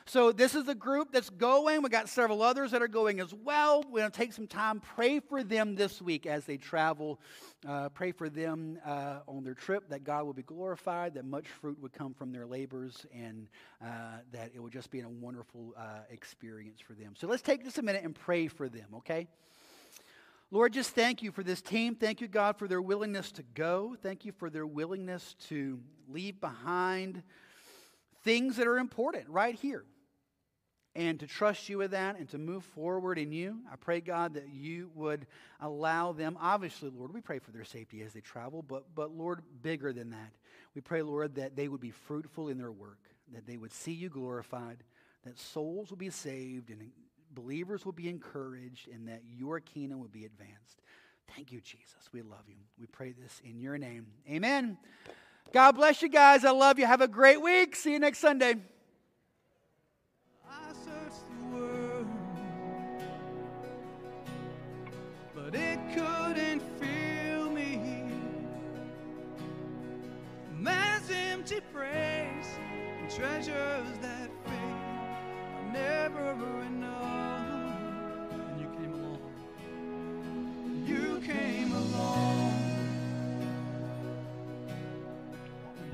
So, 0.06 0.31
this 0.31 0.53
is 0.53 0.65
the 0.65 0.76
group 0.76 1.11
that's 1.11 1.31
going. 1.31 1.81
We 1.81 1.90
got 1.90 2.10
several 2.10 2.44
others 2.44 2.69
that 2.72 2.81
are 2.84 2.88
going 2.88 3.22
as 3.22 3.34
well. 3.34 3.81
We're 3.90 4.02
going 4.02 4.11
to 4.11 4.18
take 4.18 4.34
some 4.34 4.45
time, 4.45 4.81
pray 4.81 5.19
for 5.19 5.44
them 5.44 5.73
this 5.73 5.99
week 5.99 6.27
as 6.27 6.45
they 6.45 6.57
travel. 6.57 7.19
Uh, 7.68 7.90
pray 7.90 8.11
for 8.11 8.30
them 8.30 8.77
uh, 8.85 9.22
on 9.27 9.44
their 9.44 9.56
trip 9.56 9.90
that 9.90 10.03
God 10.03 10.26
will 10.26 10.34
be 10.34 10.44
glorified, 10.44 11.15
that 11.15 11.26
much 11.26 11.48
fruit 11.48 11.81
would 11.81 11.94
come 11.94 12.14
from 12.14 12.31
their 12.31 12.45
labors, 12.45 13.07
and 13.15 13.48
uh, 13.81 13.88
that 14.31 14.52
it 14.53 14.61
would 14.61 14.73
just 14.73 14.91
be 14.91 14.99
a 14.99 15.10
wonderful 15.10 15.73
uh, 15.76 16.02
experience 16.11 16.81
for 16.81 16.94
them. 16.94 17.14
So, 17.18 17.26
let's 17.26 17.41
take 17.41 17.64
just 17.64 17.80
a 17.80 17.81
minute 17.81 18.03
and 18.03 18.14
pray 18.14 18.48
for 18.48 18.69
them, 18.69 18.90
okay? 18.98 19.27
Lord, 20.53 20.71
just 20.71 20.91
thank 20.91 21.23
you 21.23 21.31
for 21.31 21.41
this 21.41 21.63
team. 21.63 21.95
Thank 21.95 22.21
you, 22.21 22.27
God, 22.27 22.57
for 22.57 22.67
their 22.67 22.80
willingness 22.80 23.31
to 23.31 23.43
go. 23.55 23.97
Thank 24.03 24.23
you 24.23 24.31
for 24.31 24.51
their 24.51 24.67
willingness 24.67 25.35
to 25.47 25.80
leave 26.07 26.39
behind 26.39 27.23
things 28.23 28.57
that 28.57 28.67
are 28.67 28.77
important 28.77 29.27
right 29.30 29.55
here 29.55 29.84
and 30.93 31.19
to 31.21 31.25
trust 31.25 31.69
you 31.69 31.80
with 31.80 31.89
that 31.89 32.19
and 32.19 32.30
to 32.30 32.38
move 32.38 32.63
forward 32.63 33.17
in 33.17 33.31
you. 33.31 33.61
I 33.71 33.77
pray, 33.77 33.99
God, 33.99 34.35
that 34.35 34.47
you 34.53 34.91
would 34.93 35.25
allow 35.59 36.11
them. 36.11 36.38
Obviously, 36.39 36.91
Lord, 36.91 37.15
we 37.15 37.21
pray 37.21 37.39
for 37.39 37.49
their 37.49 37.65
safety 37.65 38.03
as 38.03 38.13
they 38.13 38.21
travel, 38.21 38.61
but, 38.61 38.84
but 38.93 39.09
Lord, 39.09 39.41
bigger 39.63 39.91
than 39.91 40.11
that, 40.11 40.34
we 40.75 40.81
pray, 40.81 41.01
Lord, 41.01 41.34
that 41.34 41.55
they 41.55 41.67
would 41.67 41.81
be 41.81 41.89
fruitful 41.89 42.49
in 42.49 42.59
their 42.59 42.71
work, 42.71 42.99
that 43.34 43.47
they 43.47 43.57
would 43.57 43.73
see 43.73 43.93
you 43.93 44.07
glorified, 44.07 44.84
that 45.25 45.39
souls 45.39 45.89
will 45.89 45.97
be 45.97 46.11
saved 46.11 46.69
and 46.69 46.91
believers 47.34 47.85
will 47.85 47.91
be 47.91 48.10
encouraged 48.10 48.88
and 48.88 49.07
that 49.07 49.22
your 49.26 49.60
kingdom 49.60 49.99
will 49.99 50.07
be 50.07 50.26
advanced. 50.26 50.81
Thank 51.35 51.51
you, 51.51 51.61
Jesus. 51.61 52.10
We 52.11 52.22
love 52.22 52.43
you. 52.47 52.55
We 52.80 52.85
pray 52.88 53.11
this 53.11 53.41
in 53.43 53.60
your 53.60 53.77
name. 53.77 54.07
Amen. 54.30 54.77
God 55.51 55.73
bless 55.73 56.01
you 56.01 56.10
guys. 56.10 56.45
I 56.45 56.51
love 56.51 56.80
you. 56.80 56.85
Have 56.85 57.01
a 57.01 57.07
great 57.07 57.41
week. 57.41 57.76
See 57.76 57.93
you 57.93 57.99
next 57.99 58.19
Sunday 58.19 58.55
never 75.73 76.61
enough. 76.61 77.45
And 78.31 78.61
you 78.61 78.69
came 78.77 78.93
along. 78.93 79.31
You 80.85 81.19
came 81.25 81.71
along. 81.73 82.53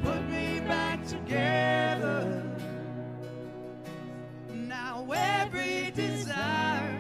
Put 0.03 0.22
me 0.30 0.60
back 0.60 1.06
together. 1.07 2.43
Now 4.53 5.07
every 5.11 5.91
desire 5.91 6.99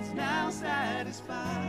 is 0.00 0.10
now 0.14 0.50
satisfied. 0.50 1.59